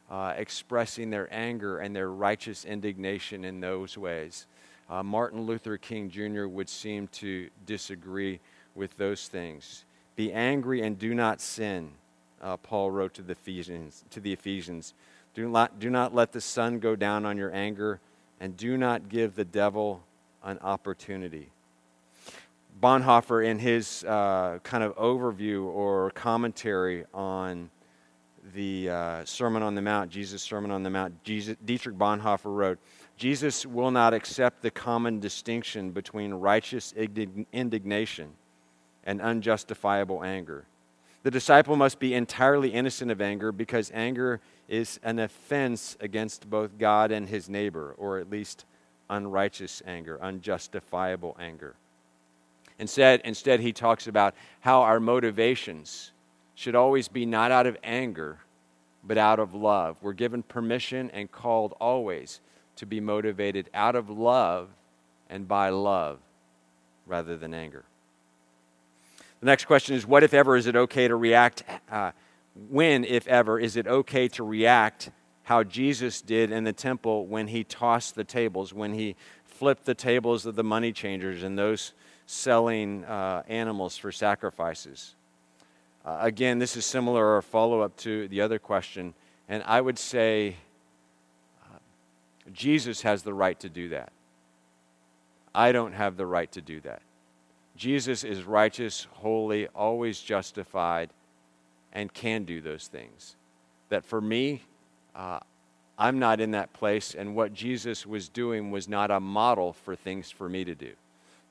Uh, 0.08 0.34
expressing 0.36 1.10
their 1.10 1.26
anger 1.34 1.78
and 1.78 1.94
their 1.94 2.12
righteous 2.12 2.64
indignation 2.64 3.44
in 3.44 3.58
those 3.58 3.98
ways. 3.98 4.46
Uh, 4.88 5.02
Martin 5.02 5.42
Luther 5.42 5.76
King 5.76 6.08
Jr. 6.08 6.46
would 6.46 6.68
seem 6.68 7.08
to 7.08 7.50
disagree 7.66 8.38
with 8.76 8.96
those 8.96 9.26
things. 9.26 9.84
Be 10.14 10.32
angry 10.32 10.82
and 10.82 10.96
do 10.96 11.14
not 11.14 11.40
sin, 11.40 11.90
uh, 12.40 12.56
Paul 12.56 12.90
wrote 12.90 13.14
to 13.14 13.22
the 13.22 13.32
Ephesians. 13.32 14.04
To 14.10 14.20
the 14.20 14.32
Ephesians. 14.32 14.94
Do, 15.34 15.48
not, 15.48 15.78
do 15.78 15.90
not 15.90 16.14
let 16.14 16.32
the 16.32 16.40
sun 16.40 16.78
go 16.78 16.96
down 16.96 17.24
on 17.24 17.36
your 17.36 17.54
anger, 17.54 18.00
and 18.40 18.56
do 18.56 18.76
not 18.76 19.08
give 19.08 19.36
the 19.36 19.44
devil 19.44 20.02
an 20.42 20.58
opportunity. 20.60 21.50
Bonhoeffer, 22.80 23.44
in 23.44 23.58
his 23.58 24.04
uh, 24.04 24.58
kind 24.62 24.82
of 24.82 24.96
overview 24.96 25.64
or 25.66 26.10
commentary 26.12 27.04
on 27.12 27.70
the 28.54 28.88
uh, 28.88 29.24
Sermon 29.24 29.62
on 29.62 29.74
the 29.74 29.82
Mount, 29.82 30.10
Jesus' 30.10 30.42
Sermon 30.42 30.70
on 30.70 30.82
the 30.82 30.90
Mount, 30.90 31.22
Jesus, 31.22 31.56
Dietrich 31.64 31.96
Bonhoeffer 31.96 32.54
wrote, 32.54 32.78
Jesus 33.16 33.66
will 33.66 33.90
not 33.90 34.14
accept 34.14 34.62
the 34.62 34.70
common 34.70 35.20
distinction 35.20 35.90
between 35.90 36.32
righteous 36.32 36.94
indignation 37.52 38.30
and 39.04 39.20
unjustifiable 39.20 40.24
anger. 40.24 40.64
The 41.22 41.30
disciple 41.30 41.76
must 41.76 41.98
be 41.98 42.14
entirely 42.14 42.70
innocent 42.70 43.10
of 43.10 43.20
anger 43.20 43.52
because 43.52 43.90
anger 43.92 44.40
is 44.68 44.98
an 45.02 45.18
offense 45.18 45.96
against 46.00 46.48
both 46.48 46.78
God 46.78 47.10
and 47.10 47.28
his 47.28 47.48
neighbor, 47.48 47.94
or 47.98 48.18
at 48.18 48.30
least 48.30 48.64
unrighteous 49.10 49.82
anger, 49.86 50.18
unjustifiable 50.22 51.36
anger. 51.38 51.74
Instead, 52.78 53.20
instead, 53.24 53.60
he 53.60 53.72
talks 53.72 54.06
about 54.06 54.34
how 54.60 54.80
our 54.80 55.00
motivations 55.00 56.12
should 56.54 56.74
always 56.74 57.08
be 57.08 57.26
not 57.26 57.50
out 57.50 57.66
of 57.66 57.76
anger, 57.84 58.38
but 59.04 59.18
out 59.18 59.38
of 59.38 59.54
love. 59.54 59.98
We're 60.00 60.14
given 60.14 60.42
permission 60.42 61.10
and 61.10 61.30
called 61.30 61.74
always 61.80 62.40
to 62.76 62.86
be 62.86 63.00
motivated 63.00 63.68
out 63.74 63.96
of 63.96 64.08
love 64.08 64.70
and 65.28 65.46
by 65.46 65.68
love 65.68 66.18
rather 67.06 67.36
than 67.36 67.52
anger. 67.52 67.84
The 69.40 69.46
next 69.46 69.64
question 69.64 69.96
is 69.96 70.06
what 70.06 70.22
if 70.22 70.34
ever 70.34 70.56
is 70.56 70.66
it 70.66 70.76
okay 70.76 71.08
to 71.08 71.16
react? 71.16 71.64
Uh, 71.90 72.12
when, 72.68 73.04
if 73.04 73.26
ever, 73.26 73.58
is 73.58 73.76
it 73.76 73.86
okay 73.86 74.28
to 74.28 74.44
react 74.44 75.10
how 75.44 75.64
Jesus 75.64 76.20
did 76.20 76.52
in 76.52 76.64
the 76.64 76.72
temple 76.72 77.26
when 77.26 77.48
he 77.48 77.64
tossed 77.64 78.14
the 78.14 78.24
tables, 78.24 78.72
when 78.72 78.94
he 78.94 79.16
flipped 79.44 79.84
the 79.84 79.94
tables 79.94 80.46
of 80.46 80.56
the 80.56 80.64
money 80.64 80.92
changers 80.92 81.42
and 81.42 81.58
those 81.58 81.92
selling 82.26 83.04
uh, 83.04 83.42
animals 83.48 83.96
for 83.96 84.12
sacrifices? 84.12 85.14
Uh, 86.04 86.18
again, 86.20 86.58
this 86.58 86.76
is 86.76 86.84
similar 86.84 87.36
or 87.36 87.42
follow 87.42 87.80
up 87.80 87.96
to 87.98 88.28
the 88.28 88.40
other 88.40 88.58
question, 88.58 89.14
and 89.48 89.62
I 89.66 89.80
would 89.80 89.98
say 89.98 90.56
Jesus 92.52 93.02
has 93.02 93.22
the 93.22 93.34
right 93.34 93.58
to 93.60 93.68
do 93.68 93.90
that. 93.90 94.12
I 95.54 95.72
don't 95.72 95.92
have 95.92 96.16
the 96.16 96.26
right 96.26 96.50
to 96.52 96.60
do 96.60 96.80
that. 96.80 97.02
Jesus 97.80 98.24
is 98.24 98.44
righteous, 98.44 99.06
holy, 99.10 99.66
always 99.68 100.20
justified, 100.20 101.08
and 101.94 102.12
can 102.12 102.44
do 102.44 102.60
those 102.60 102.88
things. 102.88 103.36
That 103.88 104.04
for 104.04 104.20
me, 104.20 104.64
uh, 105.14 105.38
I'm 105.96 106.18
not 106.18 106.42
in 106.42 106.50
that 106.50 106.74
place, 106.74 107.14
and 107.14 107.34
what 107.34 107.54
Jesus 107.54 108.04
was 108.04 108.28
doing 108.28 108.70
was 108.70 108.86
not 108.86 109.10
a 109.10 109.18
model 109.18 109.72
for 109.72 109.96
things 109.96 110.30
for 110.30 110.46
me 110.46 110.62
to 110.62 110.74
do. 110.74 110.92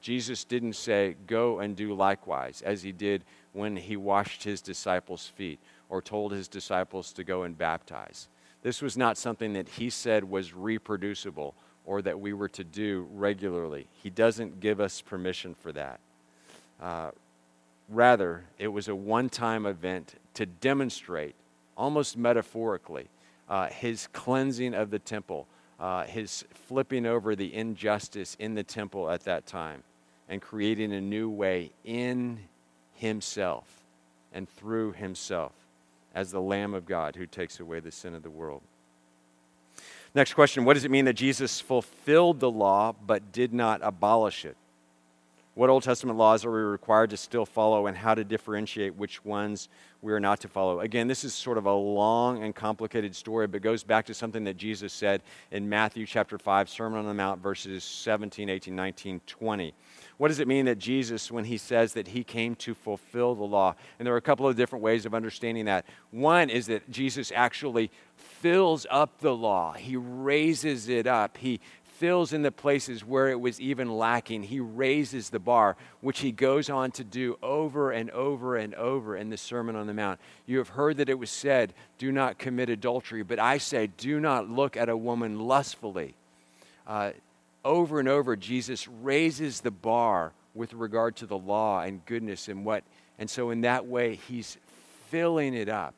Jesus 0.02 0.44
didn't 0.44 0.74
say, 0.74 1.16
Go 1.26 1.62
and 1.62 1.76
do 1.76 1.96
likewise, 1.96 2.62
as 2.62 2.84
he 2.84 2.92
did 2.92 3.24
when 3.54 3.76
he 3.76 3.98
washed 3.98 4.44
his 4.44 4.62
disciples' 4.62 5.26
feet 5.36 5.60
or 5.90 6.00
told 6.00 6.32
his 6.32 6.48
disciples 6.48 7.12
to 7.14 7.24
go 7.24 7.42
and 7.42 7.58
baptize. 7.58 8.28
This 8.62 8.84
was 8.84 8.96
not 8.96 9.18
something 9.18 9.54
that 9.54 9.68
he 9.68 9.90
said 9.90 10.24
was 10.24 10.54
reproducible 10.54 11.56
or 11.88 12.04
that 12.04 12.20
we 12.20 12.34
were 12.34 12.50
to 12.50 12.64
do 12.64 13.08
regularly. 13.14 13.88
He 13.94 14.12
doesn't 14.12 14.60
give 14.60 14.80
us 14.80 15.02
permission 15.02 15.56
for 15.56 15.72
that. 15.72 16.00
Uh, 16.82 17.12
rather, 17.90 18.44
it 18.58 18.68
was 18.68 18.88
a 18.88 18.96
one 18.96 19.30
time 19.30 19.66
event 19.66 20.16
to 20.36 20.46
demonstrate, 20.46 21.36
almost 21.78 22.18
metaphorically, 22.18 23.08
uh, 23.50 23.68
his 23.68 24.08
cleansing 24.14 24.74
of 24.74 24.92
the 24.92 25.00
temple, 25.00 25.48
uh, 25.80 26.04
his 26.04 26.46
flipping 26.68 27.06
over 27.06 27.36
the 27.36 27.54
injustice 27.54 28.36
in 28.40 28.56
the 28.56 28.64
temple 28.64 29.10
at 29.10 29.24
that 29.24 29.46
time, 29.46 29.84
and 30.28 30.42
creating 30.42 30.94
a 30.94 31.02
new 31.02 31.30
way 31.30 31.72
in 31.84 32.40
himself 32.96 33.66
and 34.34 34.48
through 34.50 34.92
himself 34.94 35.54
as 36.14 36.32
the 36.32 36.42
Lamb 36.42 36.74
of 36.74 36.86
God 36.86 37.16
who 37.16 37.26
takes 37.26 37.60
away 37.60 37.80
the 37.80 37.92
sin 37.92 38.14
of 38.14 38.24
the 38.24 38.30
world. 38.30 38.62
Next 40.16 40.34
question 40.34 40.66
What 40.66 40.74
does 40.74 40.86
it 40.86 40.92
mean 40.92 41.06
that 41.06 41.14
Jesus 41.14 41.60
fulfilled 41.60 42.40
the 42.40 42.52
law 42.52 42.94
but 43.06 43.32
did 43.32 43.54
not 43.54 43.80
abolish 43.84 44.46
it? 44.46 44.58
What 45.60 45.70
Old 45.70 45.84
Testament 45.84 46.18
laws 46.18 46.46
are 46.46 46.52
we 46.52 46.60
required 46.60 47.10
to 47.10 47.18
still 47.18 47.46
follow, 47.46 47.88
and 47.88 47.98
how 47.98 48.16
to 48.16 48.24
differentiate 48.24 48.96
which 48.96 49.26
ones 49.26 49.68
we 50.02 50.14
are 50.14 50.20
not 50.22 50.40
to 50.40 50.48
follow? 50.48 50.80
Again, 50.80 51.10
this 51.10 51.26
is 51.26 51.34
sort 51.34 51.58
of 51.58 51.66
a 51.66 51.74
long 51.74 52.42
and 52.46 52.56
complicated 52.56 53.14
story, 53.14 53.46
but 53.46 53.62
goes 53.62 53.84
back 53.84 54.06
to 54.06 54.14
something 54.14 54.46
that 54.46 54.56
Jesus 54.56 54.94
said 54.94 55.22
in 55.52 55.68
Matthew 55.68 56.06
chapter 56.06 56.38
5, 56.38 56.70
Sermon 56.70 57.00
on 57.00 57.08
the 57.08 57.14
Mount, 57.14 57.42
verses 57.44 57.84
17, 57.84 58.48
18, 58.50 58.74
19, 58.74 59.20
20. 59.28 59.74
What 60.16 60.30
does 60.30 60.40
it 60.40 60.48
mean 60.48 60.64
that 60.64 60.80
Jesus, 60.80 61.30
when 61.30 61.44
he 61.44 61.58
says 61.58 61.92
that 61.92 62.08
he 62.08 62.24
came 62.24 62.56
to 62.56 62.74
fulfill 62.74 63.36
the 63.36 63.44
law? 63.44 63.76
And 63.98 64.06
there 64.06 64.14
are 64.14 64.18
a 64.18 64.22
couple 64.22 64.48
of 64.48 64.56
different 64.56 64.82
ways 64.82 65.06
of 65.06 65.14
understanding 65.14 65.66
that. 65.66 65.86
One 66.12 66.50
is 66.50 66.68
that 66.68 66.90
Jesus 66.90 67.34
actually 67.36 67.92
fills 68.16 68.88
up 68.90 69.20
the 69.20 69.36
law, 69.36 69.74
he 69.74 69.98
raises 69.98 70.88
it 70.88 71.06
up, 71.06 71.36
he 71.36 71.60
fills 72.00 72.32
in 72.32 72.44
the 72.44 72.52
places 72.52 73.04
where 73.04 73.28
it 73.28 73.42
was 73.42 73.60
even 73.60 73.98
lacking. 73.98 74.42
He 74.42 74.62
raises 74.62 75.30
the 75.30 75.40
bar, 75.40 75.76
which 76.00 76.22
he 76.22 76.32
goes 76.32 76.70
on 76.70 76.92
to 76.92 77.04
do 77.04 77.38
over 77.44 77.92
and 77.92 78.10
over 78.12 78.56
and 78.56 78.74
over 78.76 79.18
in 79.18 79.30
the 79.30 79.36
Sermon 79.38 79.76
on 79.76 79.86
the 79.86 79.94
Mount. 79.94 80.18
You 80.46 80.60
have 80.60 80.70
heard 80.70 80.96
that 80.98 81.10
it 81.10 81.20
was 81.20 81.30
said, 81.30 81.74
Do 81.98 82.14
not 82.14 82.38
commit 82.38 82.70
adultery, 82.70 83.22
but 83.22 83.38
I 83.38 83.58
say, 83.58 83.88
Do 83.88 84.22
not 84.22 84.50
look 84.50 84.78
at 84.78 84.88
a 84.88 84.96
woman 84.96 85.40
lustfully. 85.42 86.16
Uh, 86.88 87.12
over 87.66 88.00
and 88.00 88.08
over, 88.08 88.38
Jesus 88.38 88.88
raises 88.88 89.60
the 89.60 89.70
bar 89.70 90.32
with 90.56 90.74
regard 90.74 91.18
to 91.18 91.26
the 91.26 91.38
law 91.38 91.82
and 91.82 92.06
goodness 92.06 92.48
and 92.48 92.64
what. 92.64 92.86
And 93.20 93.30
so, 93.30 93.50
in 93.50 93.62
that 93.62 93.86
way, 93.86 94.16
he's 94.16 94.58
filling 95.10 95.54
it 95.54 95.68
up. 95.68 95.94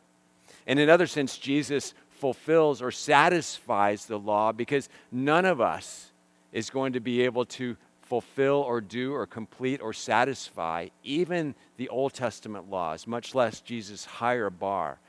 And 0.66 0.80
in 0.80 0.84
another 0.84 1.06
sense, 1.06 1.38
Jesus 1.38 1.94
fulfills 2.22 2.84
or 2.84 2.92
satisfies 2.92 4.06
the 4.06 4.20
law 4.20 4.52
because 4.52 4.90
none 5.12 5.44
of 5.44 5.60
us 5.60 6.12
is 6.54 6.70
going 6.70 6.94
to 6.94 7.00
be 7.00 7.24
able 7.24 7.46
to 7.46 7.76
fulfill 8.04 8.58
or 8.58 8.80
do 8.80 9.12
or 9.12 9.26
complete 9.26 9.82
or 9.82 9.92
satisfy 9.92 10.88
even 11.04 11.56
the 11.78 11.90
Old 11.90 12.14
Testament 12.14 12.70
laws, 12.70 13.08
much 13.08 13.34
less 13.34 13.60
Jesus' 13.60 14.06
higher 14.06 14.52
bar. 14.52 15.00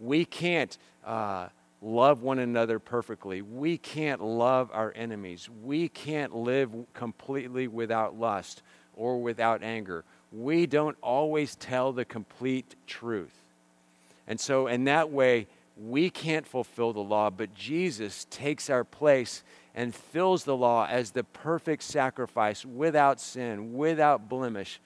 We 0.00 0.24
can't 0.24 0.76
uh, 1.04 1.46
love 1.80 2.22
one 2.22 2.40
another 2.40 2.80
perfectly. 2.80 3.42
We 3.42 3.78
can't 3.78 4.20
love 4.20 4.68
our 4.72 4.92
enemies. 4.96 5.48
We 5.62 5.88
can't 5.88 6.34
live 6.34 6.72
completely 6.94 7.68
without 7.68 8.18
lust 8.18 8.62
or 8.96 9.22
without 9.22 9.62
anger. 9.62 10.04
We 10.32 10.66
don't 10.66 10.96
always 11.00 11.54
tell 11.54 11.92
the 11.92 12.04
complete 12.04 12.74
truth. 12.88 13.40
And 14.26 14.40
so, 14.40 14.66
in 14.66 14.84
that 14.84 15.12
way, 15.12 15.46
we 15.76 16.08
can't 16.08 16.46
fulfill 16.46 16.92
the 16.92 17.00
law, 17.00 17.28
but 17.30 17.54
Jesus 17.54 18.26
takes 18.30 18.70
our 18.70 18.84
place 18.84 19.42
and 19.74 19.94
fills 19.94 20.44
the 20.44 20.56
law 20.56 20.86
as 20.86 21.10
the 21.10 21.24
perfect 21.24 21.82
sacrifice 21.82 22.64
without 22.64 23.20
sin, 23.20 23.74
without 23.74 24.28
blemish, 24.28 24.80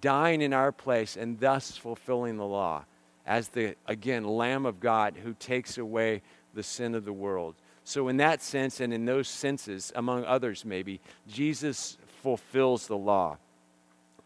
dying 0.00 0.42
in 0.42 0.52
our 0.52 0.70
place 0.70 1.16
and 1.16 1.40
thus 1.40 1.76
fulfilling 1.76 2.36
the 2.36 2.44
law 2.44 2.84
as 3.26 3.48
the, 3.48 3.74
again, 3.86 4.24
Lamb 4.24 4.66
of 4.66 4.80
God 4.80 5.16
who 5.22 5.32
takes 5.34 5.78
away 5.78 6.20
the 6.52 6.62
sin 6.62 6.94
of 6.94 7.04
the 7.04 7.12
world. 7.12 7.54
So, 7.84 8.08
in 8.08 8.18
that 8.18 8.42
sense, 8.42 8.80
and 8.80 8.92
in 8.92 9.04
those 9.04 9.28
senses, 9.28 9.92
among 9.94 10.24
others 10.24 10.64
maybe, 10.64 11.00
Jesus 11.26 11.98
fulfills 12.22 12.86
the 12.86 12.96
law. 12.96 13.38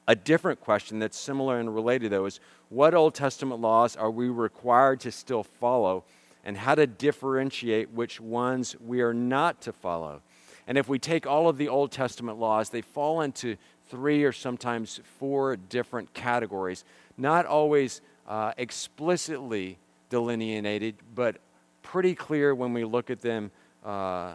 A 0.09 0.17
different 0.17 0.63
question 0.63 0.99
that's 1.01 1.19
similar 1.19 1.61
and 1.61 1.73
related, 1.75 2.13
though, 2.13 2.25
is 2.25 2.41
what 2.71 2.95
Old 2.95 3.15
Testament 3.15 3.61
laws 3.61 3.95
are 3.95 4.11
we 4.11 4.31
required 4.31 5.01
to 5.01 5.13
still 5.13 5.43
follow, 5.43 6.03
and 6.45 6.57
how 6.57 6.75
to 6.75 6.87
differentiate 6.87 7.91
which 7.91 8.19
ones 8.19 8.75
we 8.81 9.03
are 9.03 9.13
not 9.13 9.61
to 9.61 9.73
follow? 9.73 10.23
And 10.67 10.79
if 10.79 10.89
we 10.89 10.99
take 10.99 11.27
all 11.27 11.47
of 11.47 11.59
the 11.59 11.69
Old 11.69 11.93
Testament 11.93 12.39
laws, 12.39 12.71
they 12.71 12.81
fall 12.81 13.21
into 13.21 13.57
three 13.91 14.25
or 14.25 14.33
sometimes 14.33 14.99
four 15.19 15.57
different 15.57 16.15
categories, 16.15 16.85
not 17.19 17.45
always 17.45 18.01
uh, 18.27 18.53
explicitly 18.57 19.77
delineated, 20.09 20.95
but 21.15 21.37
pretty 21.83 22.15
clear 22.15 22.55
when 22.55 22.73
we 22.73 22.85
look 22.85 23.11
at 23.11 23.21
them 23.21 23.51
uh, 23.85 24.33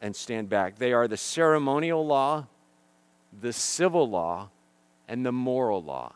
and 0.00 0.14
stand 0.14 0.48
back. 0.48 0.78
They 0.78 0.92
are 0.92 1.08
the 1.08 1.16
ceremonial 1.16 2.06
law, 2.06 2.46
the 3.40 3.52
civil 3.52 4.08
law, 4.08 4.50
and 5.08 5.24
the 5.24 5.32
moral 5.32 5.82
law. 5.82 6.12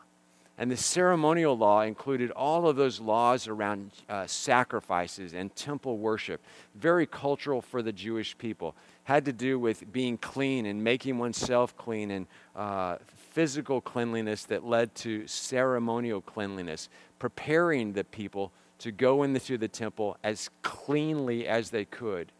And 0.57 0.69
the 0.69 0.77
ceremonial 0.77 1.57
law 1.57 1.81
included 1.81 2.29
all 2.29 2.67
of 2.67 2.75
those 2.75 2.99
laws 2.99 3.47
around 3.47 3.91
uh, 4.07 4.27
sacrifices 4.27 5.33
and 5.33 5.55
temple 5.55 5.97
worship, 5.97 6.39
very 6.75 7.07
cultural 7.07 7.63
for 7.63 7.81
the 7.81 7.91
Jewish 7.91 8.37
people. 8.37 8.75
Had 9.05 9.25
to 9.25 9.33
do 9.33 9.57
with 9.57 9.91
being 9.91 10.19
clean 10.19 10.67
and 10.67 10.83
making 10.83 11.17
oneself 11.17 11.75
clean 11.77 12.11
and 12.11 12.27
uh, 12.55 12.97
physical 13.31 13.81
cleanliness 13.81 14.43
that 14.45 14.63
led 14.63 14.93
to 14.95 15.25
ceremonial 15.25 16.21
cleanliness, 16.21 16.89
preparing 17.17 17.93
the 17.93 18.03
people 18.03 18.51
to 18.79 18.91
go 18.91 19.23
into 19.23 19.57
the 19.57 19.67
temple 19.67 20.17
as 20.23 20.49
cleanly 20.61 21.47
as 21.47 21.71
they 21.71 21.85
could 21.85 22.31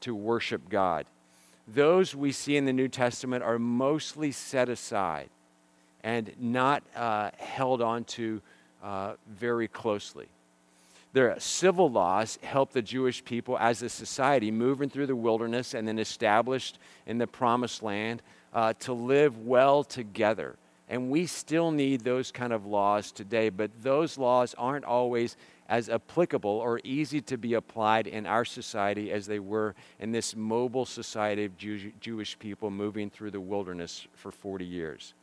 to 0.00 0.14
worship 0.16 0.68
God. 0.68 1.06
Those 1.68 2.14
we 2.14 2.32
see 2.32 2.56
in 2.56 2.64
the 2.64 2.72
New 2.72 2.88
Testament 2.88 3.44
are 3.44 3.58
mostly 3.58 4.32
set 4.32 4.68
aside 4.68 5.30
and 6.02 6.32
not 6.38 6.82
uh, 6.96 7.30
held 7.38 7.82
on 7.82 8.04
to 8.04 8.40
uh, 8.82 9.14
very 9.28 9.68
closely. 9.68 10.28
Their 11.12 11.38
civil 11.38 11.90
laws 11.90 12.38
help 12.42 12.72
the 12.72 12.82
Jewish 12.82 13.24
people 13.24 13.58
as 13.58 13.82
a 13.82 13.88
society 13.88 14.50
moving 14.50 14.88
through 14.88 15.06
the 15.06 15.16
wilderness 15.16 15.74
and 15.74 15.86
then 15.86 15.98
established 15.98 16.78
in 17.06 17.18
the 17.18 17.26
promised 17.26 17.82
land 17.82 18.22
uh, 18.54 18.72
to 18.80 18.92
live 18.92 19.38
well 19.38 19.84
together. 19.84 20.56
And 20.88 21.10
we 21.10 21.26
still 21.26 21.70
need 21.70 22.00
those 22.00 22.30
kind 22.30 22.52
of 22.52 22.66
laws 22.66 23.12
today, 23.12 23.50
but 23.50 23.70
those 23.82 24.18
laws 24.18 24.54
aren't 24.56 24.84
always 24.84 25.36
as 25.68 25.88
applicable 25.88 26.50
or 26.50 26.80
easy 26.84 27.20
to 27.22 27.38
be 27.38 27.54
applied 27.54 28.06
in 28.06 28.26
our 28.26 28.44
society 28.44 29.10
as 29.10 29.26
they 29.26 29.38
were 29.38 29.74
in 30.00 30.12
this 30.12 30.34
mobile 30.36 30.84
society 30.84 31.44
of 31.44 31.56
Jew- 31.56 31.92
Jewish 32.00 32.38
people 32.38 32.70
moving 32.70 33.08
through 33.08 33.30
the 33.30 33.40
wilderness 33.40 34.06
for 34.14 34.30
40 34.30 34.64
years. 34.64 35.14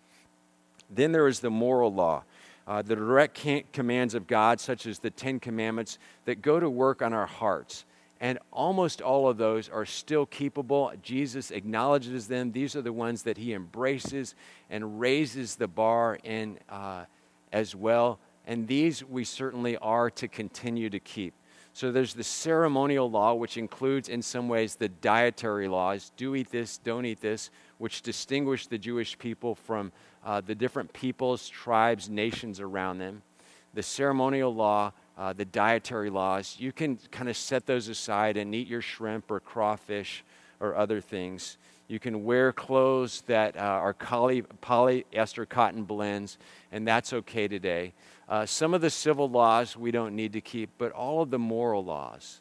Then 0.89 1.11
there 1.11 1.27
is 1.27 1.39
the 1.39 1.49
moral 1.49 1.93
law. 1.93 2.23
Uh, 2.67 2.81
the 2.81 2.95
direct 2.95 3.45
commands 3.73 4.13
of 4.13 4.27
God, 4.27 4.59
such 4.59 4.85
as 4.85 4.99
the 4.99 5.09
Ten 5.09 5.39
Commandments, 5.39 5.97
that 6.25 6.41
go 6.41 6.59
to 6.59 6.69
work 6.69 7.01
on 7.01 7.13
our 7.13 7.25
hearts. 7.25 7.85
And 8.21 8.37
almost 8.51 9.01
all 9.01 9.27
of 9.27 9.37
those 9.37 9.69
are 9.69 9.85
still 9.85 10.27
keepable. 10.27 11.01
Jesus 11.01 11.51
acknowledges 11.51 12.27
them. 12.27 12.51
These 12.51 12.75
are 12.75 12.81
the 12.81 12.93
ones 12.93 13.23
that 13.23 13.37
he 13.37 13.53
embraces 13.53 14.35
and 14.69 14.99
raises 14.99 15.55
the 15.55 15.67
bar 15.67 16.19
in 16.23 16.59
uh, 16.69 17.05
as 17.51 17.75
well. 17.75 18.19
And 18.45 18.67
these 18.67 19.03
we 19.03 19.23
certainly 19.23 19.77
are 19.77 20.09
to 20.11 20.27
continue 20.27 20.89
to 20.89 20.99
keep. 20.99 21.33
So 21.73 21.91
there's 21.91 22.13
the 22.13 22.23
ceremonial 22.23 23.09
law, 23.09 23.35
which 23.35 23.55
includes, 23.55 24.09
in 24.09 24.21
some 24.21 24.49
ways, 24.49 24.75
the 24.75 24.89
dietary 24.89 25.67
laws 25.67 26.11
do 26.17 26.35
eat 26.35 26.51
this, 26.51 26.77
don't 26.77 27.05
eat 27.05 27.21
this, 27.21 27.51
which 27.77 28.01
distinguish 28.01 28.67
the 28.67 28.77
Jewish 28.77 29.17
people 29.17 29.55
from 29.55 29.91
uh, 30.25 30.41
the 30.41 30.55
different 30.55 30.93
peoples, 30.93 31.47
tribes, 31.49 32.09
nations 32.09 32.59
around 32.59 32.99
them. 32.99 33.21
The 33.73 33.83
ceremonial 33.83 34.53
law 34.53 34.93
uh, 35.19 35.33
the 35.33 35.43
dietary 35.43 36.09
laws, 36.09 36.55
you 36.59 36.71
can 36.71 36.97
kind 37.11 37.27
of 37.27 37.35
set 37.35 37.65
those 37.65 37.89
aside 37.89 38.37
and 38.37 38.55
eat 38.55 38.69
your 38.69 38.81
shrimp 38.81 39.29
or 39.29 39.41
crawfish 39.41 40.23
or 40.61 40.77
other 40.77 41.01
things. 41.01 41.57
You 41.89 41.99
can 41.99 42.23
wear 42.23 42.53
clothes 42.53 43.21
that 43.27 43.57
uh, 43.57 43.59
are 43.59 43.93
poly, 43.93 44.43
polyester 44.61 45.47
cotton 45.47 45.83
blends, 45.83 46.37
and 46.71 46.87
that's 46.87 47.11
okay 47.11 47.49
today. 47.49 47.91
Uh, 48.29 48.45
some 48.45 48.73
of 48.73 48.79
the 48.79 48.89
civil 48.89 49.29
laws 49.29 49.75
we 49.75 49.91
don't 49.91 50.15
need 50.15 50.31
to 50.33 50.41
keep, 50.41 50.69
but 50.77 50.93
all 50.93 51.21
of 51.21 51.31
the 51.31 51.39
moral 51.39 51.83
laws 51.83 52.39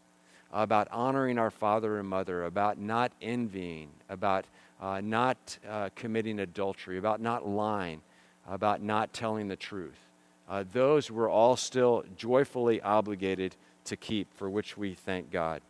about 0.52 0.86
honoring 0.92 1.36
our 1.36 1.50
father 1.50 1.98
and 1.98 2.08
mother, 2.08 2.44
about 2.44 2.78
not 2.78 3.10
envying, 3.20 3.90
about 4.08 4.44
uh, 4.80 5.00
not 5.02 5.58
uh, 5.68 5.90
committing 5.94 6.40
adultery, 6.40 6.98
about 6.98 7.20
not 7.20 7.46
lying, 7.46 8.00
about 8.46 8.82
not 8.82 9.12
telling 9.12 9.48
the 9.48 9.56
truth 9.56 9.98
uh, 10.48 10.64
those 10.72 11.10
we're 11.10 11.30
all 11.30 11.56
still 11.56 12.04
joyfully 12.16 12.80
obligated 12.80 13.54
to 13.84 13.96
keep, 13.96 14.32
for 14.34 14.48
which 14.48 14.76
we 14.76 14.94
thank 14.94 15.30
God. 15.30 15.60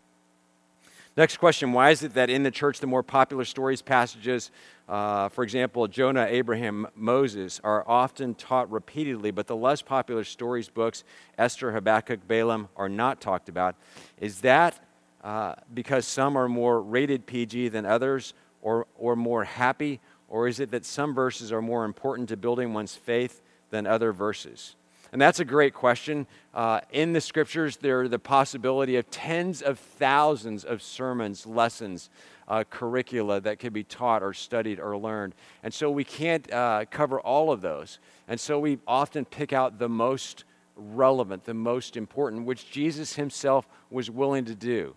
Next 1.17 1.39
question 1.39 1.73
Why 1.73 1.91
is 1.91 2.05
it 2.05 2.15
that 2.15 2.31
in 2.31 2.45
the 2.45 2.51
church, 2.51 2.79
the 2.79 2.87
more 2.87 3.03
popular 3.03 3.45
stories, 3.45 3.83
passages, 3.83 4.51
uh, 4.89 5.29
for 5.29 5.43
example, 5.43 5.87
Jonah, 5.89 6.27
Abraham, 6.29 6.87
Moses, 6.95 7.61
are 7.65 7.85
often 7.89 8.35
taught 8.35 8.71
repeatedly, 8.71 9.33
but 9.33 9.47
the 9.47 9.57
less 9.57 9.83
popular 9.83 10.25
stories, 10.25 10.69
books, 10.69 11.03
Esther, 11.37 11.73
Habakkuk, 11.73 12.27
Balaam, 12.29 12.69
are 12.77 12.89
not 12.89 13.21
talked 13.21 13.49
about? 13.49 13.75
Is 14.21 14.41
that 14.43 14.79
uh, 15.25 15.55
because 15.75 16.07
some 16.07 16.37
are 16.37 16.49
more 16.49 16.81
rated 16.81 17.27
PG 17.27 17.69
than 17.71 17.85
others, 17.85 18.33
or, 18.63 18.87
or 18.97 19.17
more 19.17 19.45
happy? 19.45 20.01
Or 20.29 20.47
is 20.47 20.61
it 20.61 20.71
that 20.73 20.85
some 20.85 21.15
verses 21.15 21.53
are 21.53 21.63
more 21.63 21.85
important 21.85 22.29
to 22.29 22.37
building 22.37 22.75
one's 22.75 22.95
faith 22.95 23.43
than 23.71 23.87
other 23.87 24.13
verses? 24.13 24.75
And 25.11 25.21
that's 25.21 25.41
a 25.41 25.45
great 25.45 25.73
question. 25.73 26.27
Uh, 26.53 26.81
in 26.93 27.15
the 27.15 27.21
scriptures, 27.21 27.79
there 27.79 28.03
are 28.03 28.09
the 28.09 28.19
possibility 28.19 28.97
of 28.97 29.11
tens 29.11 29.63
of 29.63 29.79
thousands 29.79 30.65
of 30.65 30.83
sermons, 30.83 31.47
lessons, 31.47 32.11
uh, 32.47 32.65
curricula 32.65 33.41
that 33.41 33.59
can 33.59 33.73
be 33.73 33.85
taught 33.85 34.23
or 34.23 34.33
studied 34.33 34.81
or 34.81 34.97
learned. 34.97 35.35
And 35.63 35.73
so 35.73 35.91
we 35.91 36.05
can't 36.05 36.51
uh, 36.53 36.85
cover 36.91 37.21
all 37.21 37.51
of 37.51 37.61
those. 37.61 37.99
And 38.27 38.39
so 38.39 38.59
we 38.59 38.79
often 38.87 39.25
pick 39.25 39.53
out 39.53 39.79
the 39.79 39.89
most 39.89 40.45
relevant, 40.77 41.45
the 41.45 41.55
most 41.55 41.97
important, 41.97 42.45
which 42.45 42.71
Jesus 42.71 43.15
himself 43.15 43.67
was 43.91 44.11
willing 44.11 44.45
to 44.47 44.55
do. 44.55 44.95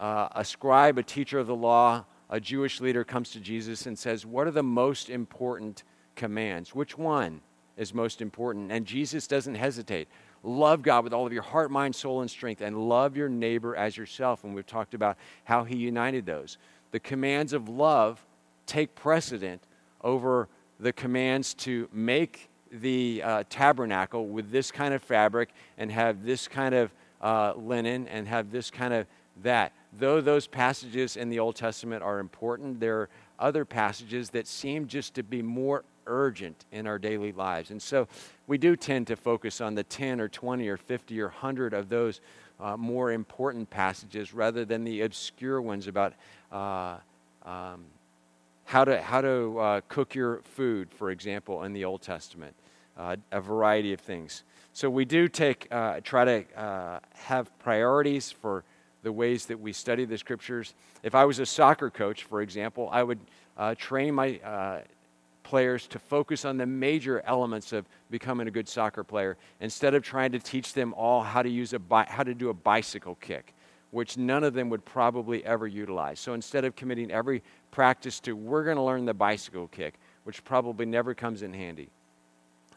Uh, 0.00 0.28
a 0.32 0.44
scribe, 0.44 0.98
a 0.98 1.02
teacher 1.02 1.38
of 1.38 1.46
the 1.46 1.54
law, 1.54 2.04
a 2.32 2.40
Jewish 2.40 2.80
leader 2.80 3.04
comes 3.04 3.30
to 3.30 3.40
Jesus 3.40 3.86
and 3.86 3.96
says, 3.96 4.26
What 4.26 4.48
are 4.48 4.52
the 4.52 4.64
most 4.64 5.08
important 5.08 5.84
commands? 6.16 6.74
Which 6.74 6.98
one? 6.98 7.42
is 7.76 7.94
most 7.94 8.20
important. 8.20 8.70
And 8.70 8.86
Jesus 8.86 9.26
doesn't 9.26 9.54
hesitate. 9.54 10.08
Love 10.42 10.82
God 10.82 11.04
with 11.04 11.12
all 11.12 11.26
of 11.26 11.32
your 11.32 11.42
heart, 11.42 11.70
mind, 11.70 11.94
soul, 11.94 12.20
and 12.20 12.30
strength, 12.30 12.60
and 12.60 12.88
love 12.88 13.16
your 13.16 13.28
neighbor 13.28 13.76
as 13.76 13.96
yourself. 13.96 14.44
And 14.44 14.54
we've 14.54 14.66
talked 14.66 14.94
about 14.94 15.16
how 15.44 15.64
he 15.64 15.76
united 15.76 16.26
those. 16.26 16.58
The 16.90 17.00
commands 17.00 17.52
of 17.52 17.68
love 17.68 18.24
take 18.66 18.94
precedent 18.94 19.62
over 20.02 20.48
the 20.80 20.92
commands 20.92 21.54
to 21.54 21.88
make 21.92 22.48
the 22.70 23.22
uh, 23.24 23.44
tabernacle 23.48 24.26
with 24.26 24.50
this 24.50 24.70
kind 24.70 24.94
of 24.94 25.02
fabric 25.02 25.50
and 25.78 25.92
have 25.92 26.24
this 26.24 26.48
kind 26.48 26.74
of 26.74 26.92
uh, 27.20 27.52
linen 27.56 28.08
and 28.08 28.26
have 28.26 28.50
this 28.50 28.70
kind 28.70 28.92
of 28.92 29.06
that. 29.42 29.72
Though 29.98 30.20
those 30.20 30.46
passages 30.46 31.16
in 31.16 31.28
the 31.28 31.38
Old 31.38 31.56
Testament 31.56 32.02
are 32.02 32.18
important, 32.18 32.80
there 32.80 33.00
are 33.00 33.08
other 33.38 33.64
passages 33.64 34.30
that 34.30 34.46
seem 34.46 34.86
just 34.86 35.14
to 35.14 35.22
be 35.22 35.42
more 35.42 35.84
urgent 36.06 36.64
in 36.72 36.86
our 36.86 36.98
daily 36.98 37.32
lives. 37.32 37.70
And 37.70 37.80
so 37.80 38.08
we 38.46 38.58
do 38.58 38.74
tend 38.74 39.06
to 39.08 39.16
focus 39.16 39.60
on 39.60 39.74
the 39.74 39.82
10 39.84 40.20
or 40.20 40.28
20 40.28 40.68
or 40.68 40.76
50 40.76 41.20
or 41.20 41.26
100 41.26 41.74
of 41.74 41.88
those 41.88 42.20
uh, 42.58 42.76
more 42.76 43.12
important 43.12 43.68
passages 43.70 44.32
rather 44.32 44.64
than 44.64 44.84
the 44.84 45.02
obscure 45.02 45.60
ones 45.60 45.88
about 45.88 46.14
uh, 46.50 46.96
um, 47.44 47.84
how 48.64 48.84
to, 48.84 49.00
how 49.02 49.20
to 49.20 49.58
uh, 49.58 49.80
cook 49.88 50.14
your 50.14 50.40
food, 50.42 50.88
for 50.90 51.10
example, 51.10 51.64
in 51.64 51.72
the 51.72 51.84
Old 51.84 52.00
Testament, 52.02 52.54
uh, 52.96 53.16
a 53.30 53.40
variety 53.40 53.92
of 53.92 54.00
things. 54.00 54.44
So 54.72 54.88
we 54.88 55.04
do 55.04 55.28
take, 55.28 55.66
uh, 55.70 56.00
try 56.02 56.24
to 56.24 56.58
uh, 56.58 57.00
have 57.14 57.56
priorities 57.58 58.30
for 58.30 58.64
the 59.02 59.12
ways 59.12 59.46
that 59.46 59.60
we 59.60 59.72
study 59.72 60.04
the 60.04 60.18
scriptures. 60.18 60.74
If 61.02 61.14
I 61.14 61.24
was 61.24 61.38
a 61.38 61.46
soccer 61.46 61.90
coach, 61.90 62.24
for 62.24 62.42
example, 62.42 62.88
I 62.92 63.02
would 63.02 63.18
uh, 63.56 63.74
train 63.74 64.14
my 64.14 64.38
uh, 64.38 64.80
players 65.42 65.86
to 65.88 65.98
focus 65.98 66.44
on 66.44 66.56
the 66.56 66.66
major 66.66 67.20
elements 67.26 67.72
of 67.72 67.84
becoming 68.10 68.48
a 68.48 68.50
good 68.50 68.68
soccer 68.68 69.04
player 69.04 69.36
instead 69.60 69.94
of 69.94 70.02
trying 70.02 70.32
to 70.32 70.38
teach 70.38 70.72
them 70.72 70.94
all 70.94 71.22
how 71.22 71.42
to 71.42 71.50
use 71.50 71.72
a 71.72 71.78
bi- 71.78 72.06
how 72.08 72.22
to 72.22 72.34
do 72.34 72.48
a 72.48 72.54
bicycle 72.54 73.16
kick 73.16 73.54
which 73.92 74.16
none 74.16 74.42
of 74.42 74.54
them 74.54 74.70
would 74.70 74.84
probably 74.86 75.44
ever 75.44 75.66
utilize. 75.66 76.18
So 76.18 76.32
instead 76.32 76.64
of 76.64 76.74
committing 76.74 77.10
every 77.10 77.42
practice 77.70 78.20
to 78.20 78.32
we're 78.32 78.64
going 78.64 78.78
to 78.78 78.82
learn 78.82 79.04
the 79.04 79.14
bicycle 79.14 79.68
kick, 79.68 80.00
which 80.24 80.42
probably 80.44 80.86
never 80.86 81.14
comes 81.14 81.42
in 81.42 81.52
handy. 81.52 81.90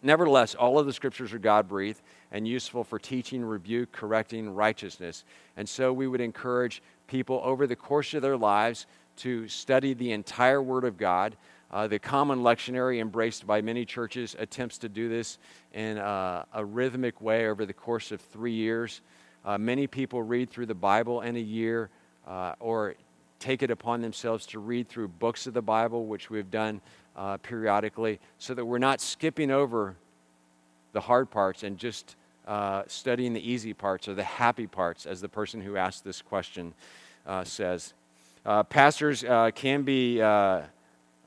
Nevertheless, 0.06 0.54
all 0.54 0.78
of 0.78 0.86
the 0.86 0.94
scriptures 0.94 1.34
are 1.34 1.40
God 1.40 1.68
breathed 1.68 2.00
and 2.32 2.48
useful 2.48 2.84
for 2.84 3.00
teaching, 3.00 3.44
rebuke, 3.44 3.92
correcting 3.92 4.54
righteousness. 4.54 5.24
And 5.58 5.68
so 5.68 5.92
we 5.92 6.06
would 6.08 6.22
encourage 6.22 6.84
people 7.08 7.42
over 7.44 7.66
the 7.66 7.76
course 7.76 8.14
of 8.14 8.22
their 8.22 8.38
lives 8.38 8.86
to 9.18 9.48
study 9.48 9.96
the 9.96 10.12
entire 10.12 10.62
Word 10.62 10.84
of 10.84 10.98
God. 10.98 11.36
Uh, 11.72 11.88
the 11.88 11.98
common 11.98 12.42
lectionary, 12.42 13.02
embraced 13.02 13.48
by 13.48 13.64
many 13.64 13.84
churches, 13.84 14.36
attempts 14.38 14.78
to 14.78 14.90
do 14.90 15.10
this 15.10 15.40
in 15.74 15.98
uh, 15.98 16.46
a 16.54 16.64
rhythmic 16.64 17.20
way 17.20 17.48
over 17.48 17.66
the 17.66 17.74
course 17.74 18.12
of 18.12 18.22
three 18.22 18.54
years. 18.54 19.02
Uh, 19.44 19.58
many 19.58 19.88
people 19.88 20.22
read 20.22 20.52
through 20.52 20.68
the 20.68 20.76
Bible 20.76 21.22
in 21.22 21.36
a 21.36 21.40
year 21.40 21.90
uh, 22.28 22.54
or 22.60 22.94
take 23.40 23.64
it 23.64 23.72
upon 23.72 24.02
themselves 24.02 24.46
to 24.46 24.60
read 24.60 24.88
through 24.88 25.08
books 25.08 25.48
of 25.48 25.56
the 25.56 25.64
Bible, 25.64 26.06
which 26.06 26.30
we've 26.30 26.52
done 26.52 26.80
uh, 27.16 27.38
periodically, 27.38 28.20
so 28.38 28.54
that 28.54 28.66
we're 28.66 28.78
not 28.78 29.02
skipping 29.02 29.52
over 29.52 29.96
the 30.94 31.02
hard 31.02 31.30
parts 31.30 31.64
and 31.64 31.78
just 31.78 32.16
uh, 32.48 32.84
studying 32.88 33.34
the 33.34 33.52
easy 33.52 33.74
parts 33.74 34.08
or 34.08 34.14
the 34.14 34.24
happy 34.24 34.68
parts, 34.68 35.06
as 35.06 35.22
the 35.22 35.30
person 35.30 35.62
who 35.62 35.78
asked 35.78 36.04
this 36.04 36.22
question 36.22 36.74
says. 37.44 37.94
Uh, 38.46 38.62
pastors 38.62 39.24
uh, 39.24 39.50
can 39.56 39.82
be 39.82 40.22
uh, 40.22 40.62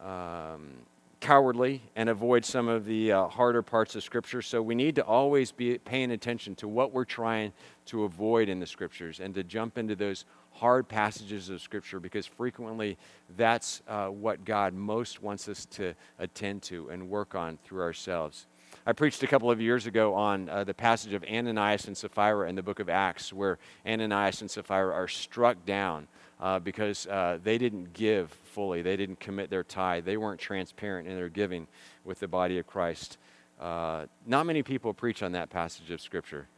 um, 0.01 0.71
cowardly 1.19 1.83
and 1.97 2.09
avoid 2.09 2.45
some 2.45 2.69
of 2.69 2.85
the 2.85 3.11
uh, 3.11 3.27
harder 3.27 3.61
parts 3.61 3.97
of 3.97 4.05
Scripture, 4.05 4.41
so 4.41 4.63
we 4.63 4.77
need 4.77 4.95
to 4.95 5.05
always 5.05 5.51
be 5.51 5.79
paying 5.79 6.13
attention 6.13 6.55
to 6.55 6.69
what 6.69 6.93
we're 6.93 7.05
trying 7.05 7.53
to 7.87 8.05
avoid 8.05 8.49
in 8.49 8.61
the 8.61 8.67
Scriptures 8.67 9.19
and 9.19 9.35
to 9.35 9.43
jump 9.43 9.79
into 9.79 9.97
those 9.97 10.27
hard 10.59 10.89
passages 10.89 11.51
of 11.51 11.61
Scripture 11.61 12.01
because 12.01 12.27
frequently 12.27 12.99
that's 13.37 13.81
uh, 13.87 14.09
what 14.09 14.45
God 14.45 14.75
most 14.75 15.23
wants 15.23 15.49
us 15.49 15.67
to 15.67 15.95
attend 16.19 16.63
to 16.65 16.89
and 16.89 17.09
work 17.09 17.35
on 17.35 17.59
through 17.65 17.83
ourselves. 17.83 18.47
I 18.85 18.93
preached 18.93 19.23
a 19.23 19.27
couple 19.27 19.51
of 19.51 19.61
years 19.61 19.87
ago 19.87 20.15
on 20.15 20.49
uh, 20.49 20.65
the 20.65 20.75
passage 20.75 21.13
of 21.13 21.25
Ananias 21.25 21.87
and 21.87 21.97
Sapphira 21.97 22.49
in 22.49 22.55
the 22.55 22.63
book 22.63 22.81
of 22.81 22.89
Acts, 22.89 23.33
where 23.33 23.59
Ananias 23.87 24.41
and 24.41 24.51
Sapphira 24.51 24.93
are 24.93 25.09
struck 25.09 25.65
down 25.65 26.09
uh, 26.41 26.59
because 26.59 27.07
uh, 27.07 27.39
they 27.43 27.57
didn't 27.57 27.93
give 27.93 28.31
fully. 28.31 28.83
They 28.83 28.97
didn't 28.97 29.21
commit 29.21 29.51
their 29.51 29.65
tithe. 29.65 30.05
They 30.05 30.17
weren't 30.17 30.41
transparent 30.41 31.07
in 31.07 31.15
their 31.15 31.29
giving 31.29 31.67
with 32.05 32.19
the 32.19 32.29
body 32.29 32.59
of 32.59 32.67
Christ. 32.67 33.19
Uh, 33.61 34.07
not 34.27 34.45
many 34.47 34.63
people 34.63 34.93
preach 34.93 35.23
on 35.23 35.33
that 35.33 35.51
passage 35.51 35.91
of 35.91 36.01
Scripture, 36.01 36.49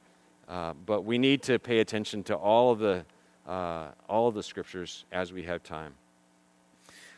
uh, 0.48 0.72
but 0.86 1.03
we 1.05 1.18
need 1.18 1.42
to 1.42 1.59
pay 1.59 1.80
attention 1.80 2.22
to 2.24 2.34
all 2.34 2.72
of 2.72 2.78
the 2.78 3.05
uh, 3.47 3.88
all 4.09 4.28
of 4.28 4.34
the 4.34 4.43
scriptures 4.43 5.05
as 5.12 5.32
we 5.32 5.43
have 5.45 5.62
time. 5.62 5.95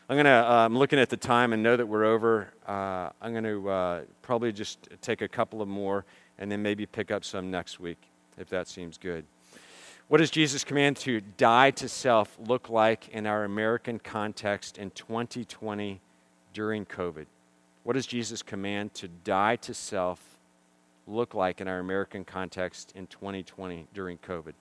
I'm 0.09 0.17
gonna. 0.17 0.29
Uh, 0.29 0.65
I'm 0.65 0.77
looking 0.77 0.99
at 0.99 1.09
the 1.09 1.17
time 1.17 1.53
and 1.53 1.63
know 1.63 1.77
that 1.77 1.85
we're 1.85 2.05
over. 2.05 2.49
I'm 2.67 3.31
going 3.31 3.43
to 3.45 4.05
probably 4.21 4.51
just 4.51 4.89
take 5.01 5.21
a 5.21 5.27
couple 5.27 5.61
of 5.61 5.67
more 5.67 6.03
and 6.37 6.51
then 6.51 6.61
maybe 6.61 6.85
pick 6.85 7.09
up 7.09 7.23
some 7.23 7.49
next 7.49 7.79
week 7.79 7.97
if 8.37 8.49
that 8.49 8.67
seems 8.67 8.97
good. 8.97 9.25
What 10.07 10.17
does 10.17 10.29
Jesus' 10.31 10.63
command 10.63 10.97
to 10.97 11.21
die 11.21 11.71
to 11.71 11.87
self 11.87 12.37
look 12.39 12.69
like 12.69 13.09
in 13.09 13.25
our 13.25 13.45
American 13.45 13.99
context 13.99 14.77
in 14.77 14.91
2020 14.91 16.01
during 16.53 16.85
COVID? 16.85 17.25
What 17.83 17.93
does 17.93 18.05
Jesus' 18.05 18.41
command 18.41 18.93
to 18.95 19.07
die 19.07 19.55
to 19.57 19.73
self 19.73 20.19
look 21.07 21.33
like 21.33 21.61
in 21.61 21.67
our 21.67 21.79
American 21.79 22.25
context 22.25 22.91
in 22.95 23.07
2020 23.07 23.87
during 23.93 24.17
COVID? 24.17 24.53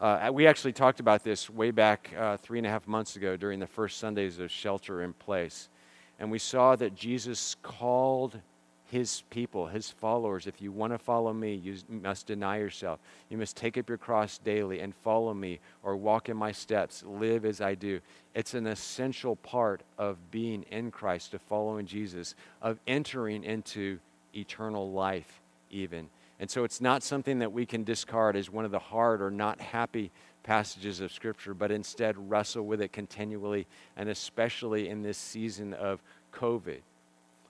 Uh, 0.00 0.30
we 0.32 0.46
actually 0.46 0.72
talked 0.72 1.00
about 1.00 1.24
this 1.24 1.50
way 1.50 1.72
back 1.72 2.12
uh, 2.16 2.36
three 2.36 2.58
and 2.58 2.66
a 2.66 2.70
half 2.70 2.86
months 2.86 3.16
ago 3.16 3.36
during 3.36 3.58
the 3.58 3.66
first 3.66 3.98
Sundays 3.98 4.38
of 4.38 4.48
shelter 4.50 5.02
in 5.02 5.12
place. 5.12 5.68
And 6.20 6.30
we 6.30 6.38
saw 6.38 6.76
that 6.76 6.94
Jesus 6.94 7.56
called 7.62 8.40
his 8.90 9.22
people, 9.28 9.66
his 9.66 9.90
followers. 9.90 10.46
If 10.46 10.62
you 10.62 10.70
want 10.70 10.92
to 10.92 10.98
follow 10.98 11.32
me, 11.32 11.54
you 11.54 11.76
must 11.88 12.26
deny 12.26 12.58
yourself. 12.58 13.00
You 13.28 13.38
must 13.38 13.56
take 13.56 13.76
up 13.76 13.88
your 13.88 13.98
cross 13.98 14.38
daily 14.38 14.80
and 14.80 14.94
follow 14.94 15.34
me 15.34 15.58
or 15.82 15.96
walk 15.96 16.28
in 16.28 16.36
my 16.36 16.52
steps, 16.52 17.02
live 17.04 17.44
as 17.44 17.60
I 17.60 17.74
do. 17.74 18.00
It's 18.34 18.54
an 18.54 18.68
essential 18.68 19.34
part 19.36 19.82
of 19.98 20.30
being 20.30 20.62
in 20.70 20.92
Christ, 20.92 21.34
of 21.34 21.42
following 21.42 21.86
Jesus, 21.86 22.36
of 22.62 22.78
entering 22.86 23.42
into 23.42 23.98
eternal 24.34 24.92
life, 24.92 25.40
even. 25.70 26.08
And 26.40 26.50
so 26.50 26.64
it's 26.64 26.80
not 26.80 27.02
something 27.02 27.40
that 27.40 27.52
we 27.52 27.66
can 27.66 27.84
discard 27.84 28.36
as 28.36 28.50
one 28.50 28.64
of 28.64 28.70
the 28.70 28.78
hard 28.78 29.20
or 29.20 29.30
not 29.30 29.60
happy 29.60 30.10
passages 30.44 31.00
of 31.00 31.12
Scripture, 31.12 31.52
but 31.52 31.70
instead 31.70 32.16
wrestle 32.30 32.64
with 32.64 32.80
it 32.80 32.92
continually, 32.92 33.66
and 33.96 34.08
especially 34.08 34.88
in 34.88 35.02
this 35.02 35.18
season 35.18 35.74
of 35.74 36.00
COVID 36.32 36.80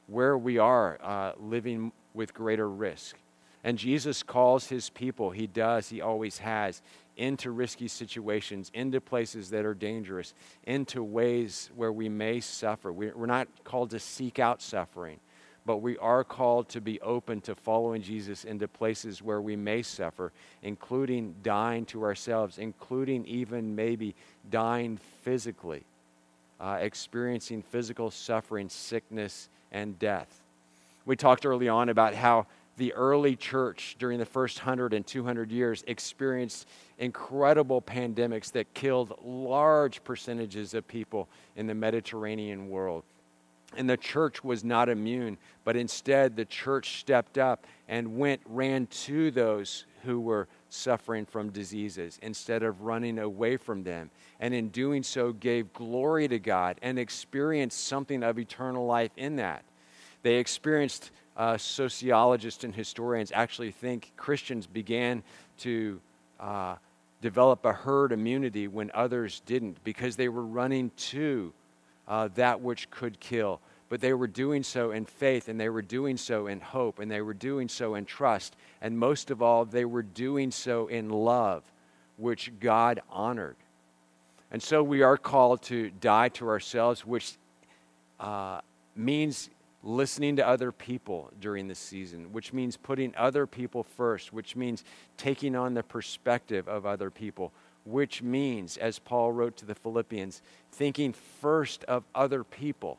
where 0.08 0.36
we 0.36 0.58
are 0.58 0.98
uh, 1.02 1.32
living 1.38 1.92
with 2.14 2.34
greater 2.34 2.68
risk. 2.68 3.16
And 3.62 3.76
Jesus 3.76 4.22
calls 4.22 4.66
his 4.66 4.90
people, 4.90 5.30
he 5.30 5.46
does, 5.46 5.88
he 5.88 6.00
always 6.00 6.38
has, 6.38 6.80
into 7.16 7.50
risky 7.50 7.88
situations, 7.88 8.70
into 8.72 9.00
places 9.00 9.50
that 9.50 9.64
are 9.64 9.74
dangerous, 9.74 10.32
into 10.64 11.02
ways 11.02 11.70
where 11.76 11.92
we 11.92 12.08
may 12.08 12.40
suffer. 12.40 12.92
We're 12.92 13.26
not 13.26 13.48
called 13.64 13.90
to 13.90 13.98
seek 13.98 14.38
out 14.38 14.62
suffering, 14.62 15.18
but 15.68 15.82
we 15.82 15.98
are 15.98 16.24
called 16.24 16.66
to 16.70 16.80
be 16.80 16.98
open 17.02 17.42
to 17.42 17.54
following 17.54 18.00
Jesus 18.00 18.46
into 18.46 18.66
places 18.66 19.20
where 19.20 19.42
we 19.42 19.54
may 19.54 19.82
suffer, 19.82 20.32
including 20.62 21.34
dying 21.42 21.84
to 21.84 22.04
ourselves, 22.04 22.56
including 22.56 23.26
even 23.26 23.76
maybe 23.76 24.14
dying 24.50 24.98
physically, 25.20 25.84
uh, 26.58 26.78
experiencing 26.80 27.60
physical 27.60 28.10
suffering, 28.10 28.70
sickness, 28.70 29.50
and 29.70 29.98
death. 29.98 30.40
We 31.04 31.16
talked 31.16 31.44
early 31.44 31.68
on 31.68 31.90
about 31.90 32.14
how 32.14 32.46
the 32.78 32.94
early 32.94 33.36
church 33.36 33.96
during 33.98 34.18
the 34.18 34.24
first 34.24 34.60
100 34.60 34.94
and 34.94 35.06
200 35.06 35.52
years 35.52 35.84
experienced 35.86 36.66
incredible 36.98 37.82
pandemics 37.82 38.52
that 38.52 38.72
killed 38.72 39.12
large 39.22 40.02
percentages 40.02 40.72
of 40.72 40.88
people 40.88 41.28
in 41.56 41.66
the 41.66 41.74
Mediterranean 41.74 42.70
world. 42.70 43.04
And 43.76 43.88
the 43.88 43.96
church 43.96 44.42
was 44.42 44.64
not 44.64 44.88
immune, 44.88 45.36
but 45.64 45.76
instead 45.76 46.36
the 46.36 46.44
church 46.44 47.00
stepped 47.00 47.36
up 47.36 47.66
and 47.86 48.16
went, 48.18 48.40
ran 48.46 48.86
to 48.86 49.30
those 49.30 49.84
who 50.04 50.20
were 50.20 50.48
suffering 50.70 51.26
from 51.26 51.50
diseases 51.50 52.18
instead 52.22 52.62
of 52.62 52.82
running 52.82 53.18
away 53.18 53.56
from 53.56 53.82
them. 53.82 54.10
And 54.40 54.54
in 54.54 54.68
doing 54.68 55.02
so, 55.02 55.32
gave 55.32 55.72
glory 55.72 56.28
to 56.28 56.38
God 56.38 56.78
and 56.82 56.98
experienced 56.98 57.86
something 57.86 58.22
of 58.22 58.38
eternal 58.38 58.86
life 58.86 59.10
in 59.16 59.36
that. 59.36 59.64
They 60.22 60.36
experienced, 60.36 61.10
uh, 61.36 61.56
sociologists 61.56 62.64
and 62.64 62.74
historians 62.74 63.32
actually 63.34 63.70
think 63.70 64.12
Christians 64.16 64.66
began 64.66 65.22
to 65.58 66.00
uh, 66.40 66.76
develop 67.20 67.64
a 67.64 67.72
herd 67.72 68.12
immunity 68.12 68.68
when 68.68 68.90
others 68.94 69.42
didn't 69.46 69.82
because 69.84 70.16
they 70.16 70.28
were 70.28 70.44
running 70.44 70.90
to 70.96 71.52
uh, 72.08 72.28
that 72.34 72.60
which 72.60 72.90
could 72.90 73.20
kill 73.20 73.60
but 73.88 74.00
they 74.00 74.12
were 74.12 74.26
doing 74.26 74.62
so 74.62 74.90
in 74.90 75.04
faith 75.04 75.48
and 75.48 75.58
they 75.58 75.68
were 75.68 75.82
doing 75.82 76.16
so 76.16 76.46
in 76.46 76.60
hope 76.60 76.98
and 76.98 77.10
they 77.10 77.22
were 77.22 77.34
doing 77.34 77.68
so 77.68 77.94
in 77.94 78.04
trust. 78.04 78.54
And 78.80 78.98
most 78.98 79.30
of 79.30 79.40
all, 79.40 79.64
they 79.64 79.84
were 79.84 80.02
doing 80.02 80.50
so 80.50 80.88
in 80.88 81.08
love, 81.08 81.62
which 82.16 82.52
God 82.60 83.00
honored. 83.08 83.56
And 84.50 84.62
so 84.62 84.82
we 84.82 85.02
are 85.02 85.16
called 85.16 85.62
to 85.62 85.90
die 85.90 86.28
to 86.30 86.48
ourselves, 86.48 87.06
which 87.06 87.36
uh, 88.20 88.60
means 88.94 89.50
listening 89.82 90.36
to 90.36 90.46
other 90.46 90.72
people 90.72 91.30
during 91.40 91.68
this 91.68 91.78
season, 91.78 92.32
which 92.32 92.52
means 92.52 92.76
putting 92.76 93.14
other 93.16 93.46
people 93.46 93.84
first, 93.84 94.32
which 94.32 94.56
means 94.56 94.84
taking 95.16 95.54
on 95.54 95.74
the 95.74 95.82
perspective 95.82 96.66
of 96.68 96.84
other 96.84 97.10
people, 97.10 97.52
which 97.84 98.22
means, 98.22 98.76
as 98.76 98.98
Paul 98.98 99.32
wrote 99.32 99.56
to 99.58 99.66
the 99.66 99.74
Philippians, 99.74 100.42
thinking 100.72 101.12
first 101.12 101.84
of 101.84 102.04
other 102.14 102.44
people 102.44 102.98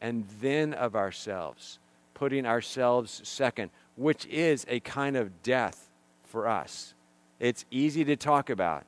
and 0.00 0.26
then 0.40 0.74
of 0.74 0.96
ourselves, 0.96 1.78
putting 2.14 2.46
ourselves 2.46 3.20
second, 3.24 3.70
which 3.96 4.26
is 4.26 4.66
a 4.68 4.80
kind 4.80 5.16
of 5.16 5.42
death 5.42 5.88
for 6.24 6.48
us. 6.48 6.94
It's 7.38 7.64
easy 7.70 8.04
to 8.04 8.16
talk 8.16 8.50
about, 8.50 8.84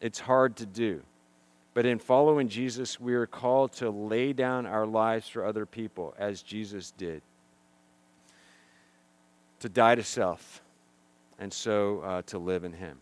it's 0.00 0.20
hard 0.20 0.56
to 0.56 0.66
do. 0.66 1.02
But 1.74 1.86
in 1.86 1.98
following 1.98 2.48
Jesus, 2.48 3.00
we 3.00 3.14
are 3.14 3.26
called 3.26 3.72
to 3.74 3.88
lay 3.88 4.32
down 4.32 4.66
our 4.66 4.86
lives 4.86 5.28
for 5.28 5.44
other 5.44 5.64
people 5.64 6.14
as 6.18 6.42
Jesus 6.42 6.90
did. 6.90 7.22
To 9.60 9.68
die 9.68 9.94
to 9.94 10.02
self, 10.02 10.60
and 11.38 11.52
so 11.52 12.00
uh, 12.00 12.22
to 12.26 12.38
live 12.38 12.64
in 12.64 12.72
Him. 12.72 12.98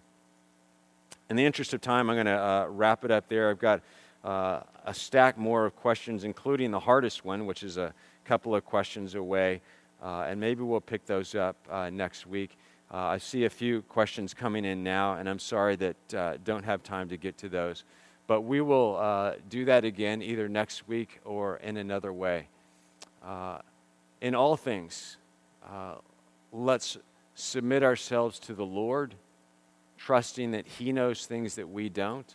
In 1.30 1.36
the 1.36 1.46
interest 1.46 1.72
of 1.74 1.80
time, 1.80 2.10
I'm 2.10 2.16
going 2.16 2.26
to 2.26 2.32
uh, 2.32 2.66
wrap 2.68 3.04
it 3.04 3.12
up 3.12 3.28
there. 3.28 3.50
I've 3.50 3.60
got 3.60 3.82
uh, 4.24 4.62
a 4.84 4.92
stack 4.92 5.38
more 5.38 5.64
of 5.64 5.76
questions, 5.76 6.24
including 6.24 6.72
the 6.72 6.80
hardest 6.80 7.24
one, 7.24 7.46
which 7.46 7.62
is 7.62 7.76
a 7.76 7.94
couple 8.24 8.52
of 8.52 8.64
questions 8.64 9.14
away. 9.14 9.60
Uh, 10.02 10.22
and 10.22 10.40
maybe 10.40 10.64
we'll 10.64 10.80
pick 10.80 11.06
those 11.06 11.36
up 11.36 11.54
uh, 11.70 11.88
next 11.88 12.26
week. 12.26 12.58
Uh, 12.92 12.96
I 12.96 13.18
see 13.18 13.44
a 13.44 13.50
few 13.50 13.82
questions 13.82 14.34
coming 14.34 14.64
in 14.64 14.82
now, 14.82 15.14
and 15.14 15.28
I'm 15.28 15.38
sorry 15.38 15.76
that 15.76 16.14
uh, 16.14 16.36
don't 16.44 16.64
have 16.64 16.82
time 16.82 17.08
to 17.10 17.16
get 17.16 17.38
to 17.38 17.48
those. 17.48 17.84
But 18.26 18.40
we 18.40 18.60
will 18.60 19.36
do 19.48 19.64
that 19.66 19.84
again 19.84 20.22
either 20.22 20.48
next 20.48 20.88
week 20.88 21.20
or 21.24 21.58
in 21.58 21.76
another 21.76 22.12
way. 22.12 22.48
In 24.20 24.34
all 24.34 24.56
things, 24.56 25.16
let's 26.52 26.96
submit 27.36 27.84
ourselves 27.84 28.40
to 28.40 28.52
the 28.52 28.66
Lord, 28.66 29.14
trusting 30.04 30.52
that 30.52 30.66
He 30.66 30.92
knows 30.92 31.26
things 31.26 31.54
that 31.54 31.68
we 31.68 31.88
don't, 31.88 32.34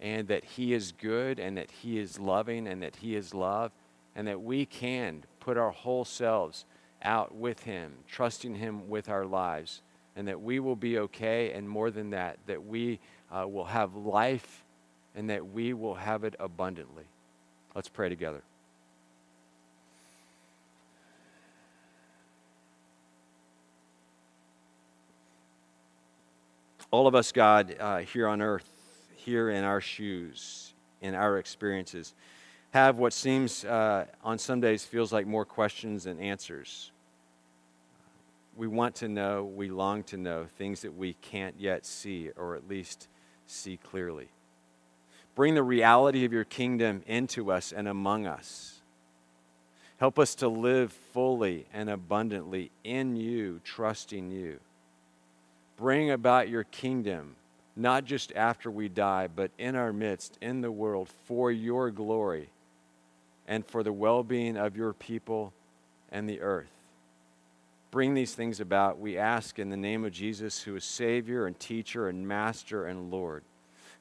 and 0.00 0.28
that 0.28 0.44
He 0.44 0.72
is 0.72 0.92
good, 0.92 1.38
and 1.38 1.56
that 1.56 1.70
He 1.70 1.98
is 1.98 2.18
loving, 2.18 2.66
and 2.66 2.82
that 2.82 2.96
He 2.96 3.14
is 3.14 3.34
love, 3.34 3.72
and 4.16 4.26
that 4.26 4.42
we 4.42 4.66
can 4.66 5.24
put 5.40 5.56
our 5.56 5.70
whole 5.70 6.04
selves 6.04 6.64
out 7.02 7.34
with 7.34 7.62
Him, 7.64 7.92
trusting 8.08 8.54
Him 8.54 8.88
with 8.88 9.08
our 9.08 9.24
lives, 9.24 9.82
and 10.16 10.28
that 10.28 10.40
we 10.40 10.60
will 10.60 10.76
be 10.76 10.98
okay, 10.98 11.52
and 11.52 11.68
more 11.68 11.90
than 11.90 12.10
that, 12.10 12.38
that 12.46 12.64
we 12.64 13.00
uh, 13.30 13.46
will 13.46 13.64
have 13.64 13.94
life 13.96 14.64
and 15.14 15.30
that 15.30 15.46
we 15.52 15.72
will 15.72 15.94
have 15.94 16.24
it 16.24 16.34
abundantly. 16.40 17.04
Let's 17.74 17.88
pray 17.88 18.08
together. 18.08 18.42
All 26.94 27.08
of 27.08 27.16
us, 27.16 27.32
God, 27.32 27.74
uh, 27.80 27.98
here 27.98 28.28
on 28.28 28.40
earth, 28.40 28.70
here 29.16 29.50
in 29.50 29.64
our 29.64 29.80
shoes, 29.80 30.72
in 31.00 31.16
our 31.16 31.38
experiences, 31.38 32.14
have 32.70 32.98
what 32.98 33.12
seems 33.12 33.64
uh, 33.64 34.04
on 34.22 34.38
some 34.38 34.60
days 34.60 34.84
feels 34.84 35.12
like 35.12 35.26
more 35.26 35.44
questions 35.44 36.04
than 36.04 36.20
answers 36.20 36.92
we 38.56 38.66
want 38.66 38.94
to 38.96 39.08
know, 39.08 39.44
we 39.44 39.68
long 39.68 40.02
to 40.04 40.16
know 40.16 40.46
things 40.58 40.82
that 40.82 40.96
we 40.96 41.14
can't 41.14 41.56
yet 41.58 41.84
see, 41.84 42.30
or 42.36 42.54
at 42.54 42.68
least 42.68 43.08
see 43.46 43.76
clearly. 43.76 44.28
Bring 45.34 45.54
the 45.54 45.62
reality 45.62 46.24
of 46.24 46.32
your 46.32 46.44
kingdom 46.44 47.02
into 47.06 47.50
us 47.50 47.72
and 47.72 47.88
among 47.88 48.26
us. 48.26 48.82
Help 49.98 50.18
us 50.18 50.36
to 50.36 50.48
live 50.48 50.92
fully 51.12 51.66
and 51.72 51.90
abundantly 51.90 52.70
in 52.84 53.16
you, 53.16 53.60
trusting 53.64 54.30
you. 54.30 54.60
Bring 55.76 56.10
about 56.10 56.48
your 56.48 56.64
kingdom, 56.64 57.36
not 57.76 58.04
just 58.04 58.32
after 58.34 58.70
we 58.70 58.88
die, 58.88 59.28
but 59.28 59.50
in 59.58 59.74
our 59.76 59.92
midst, 59.92 60.38
in 60.40 60.60
the 60.60 60.72
world, 60.72 61.08
for 61.26 61.50
your 61.50 61.90
glory 61.90 62.50
and 63.46 63.66
for 63.66 63.82
the 63.82 63.92
well 63.92 64.22
being 64.22 64.56
of 64.56 64.76
your 64.76 64.92
people 64.92 65.52
and 66.10 66.28
the 66.28 66.40
earth 66.40 66.70
bring 67.94 68.14
these 68.14 68.34
things 68.34 68.58
about, 68.58 68.98
we 68.98 69.16
ask 69.16 69.60
in 69.60 69.70
the 69.70 69.76
name 69.76 70.04
of 70.04 70.10
Jesus, 70.10 70.60
who 70.60 70.74
is 70.74 70.84
Savior 70.84 71.46
and 71.46 71.58
teacher 71.60 72.08
and 72.08 72.26
Master 72.26 72.86
and 72.86 73.08
Lord, 73.08 73.44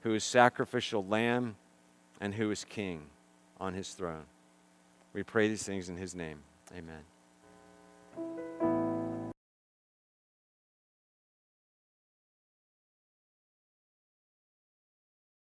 who 0.01 0.15
is 0.15 0.23
sacrificial 0.23 1.05
lamb 1.05 1.55
and 2.19 2.33
who 2.33 2.49
is 2.49 2.65
King 2.65 3.03
on 3.59 3.75
his 3.75 3.91
throne. 3.91 4.25
We 5.13 5.21
pray 5.21 5.47
these 5.47 5.61
things 5.61 5.89
in 5.89 5.97
his 5.97 6.15
name. 6.15 6.39
Amen. 6.75 7.12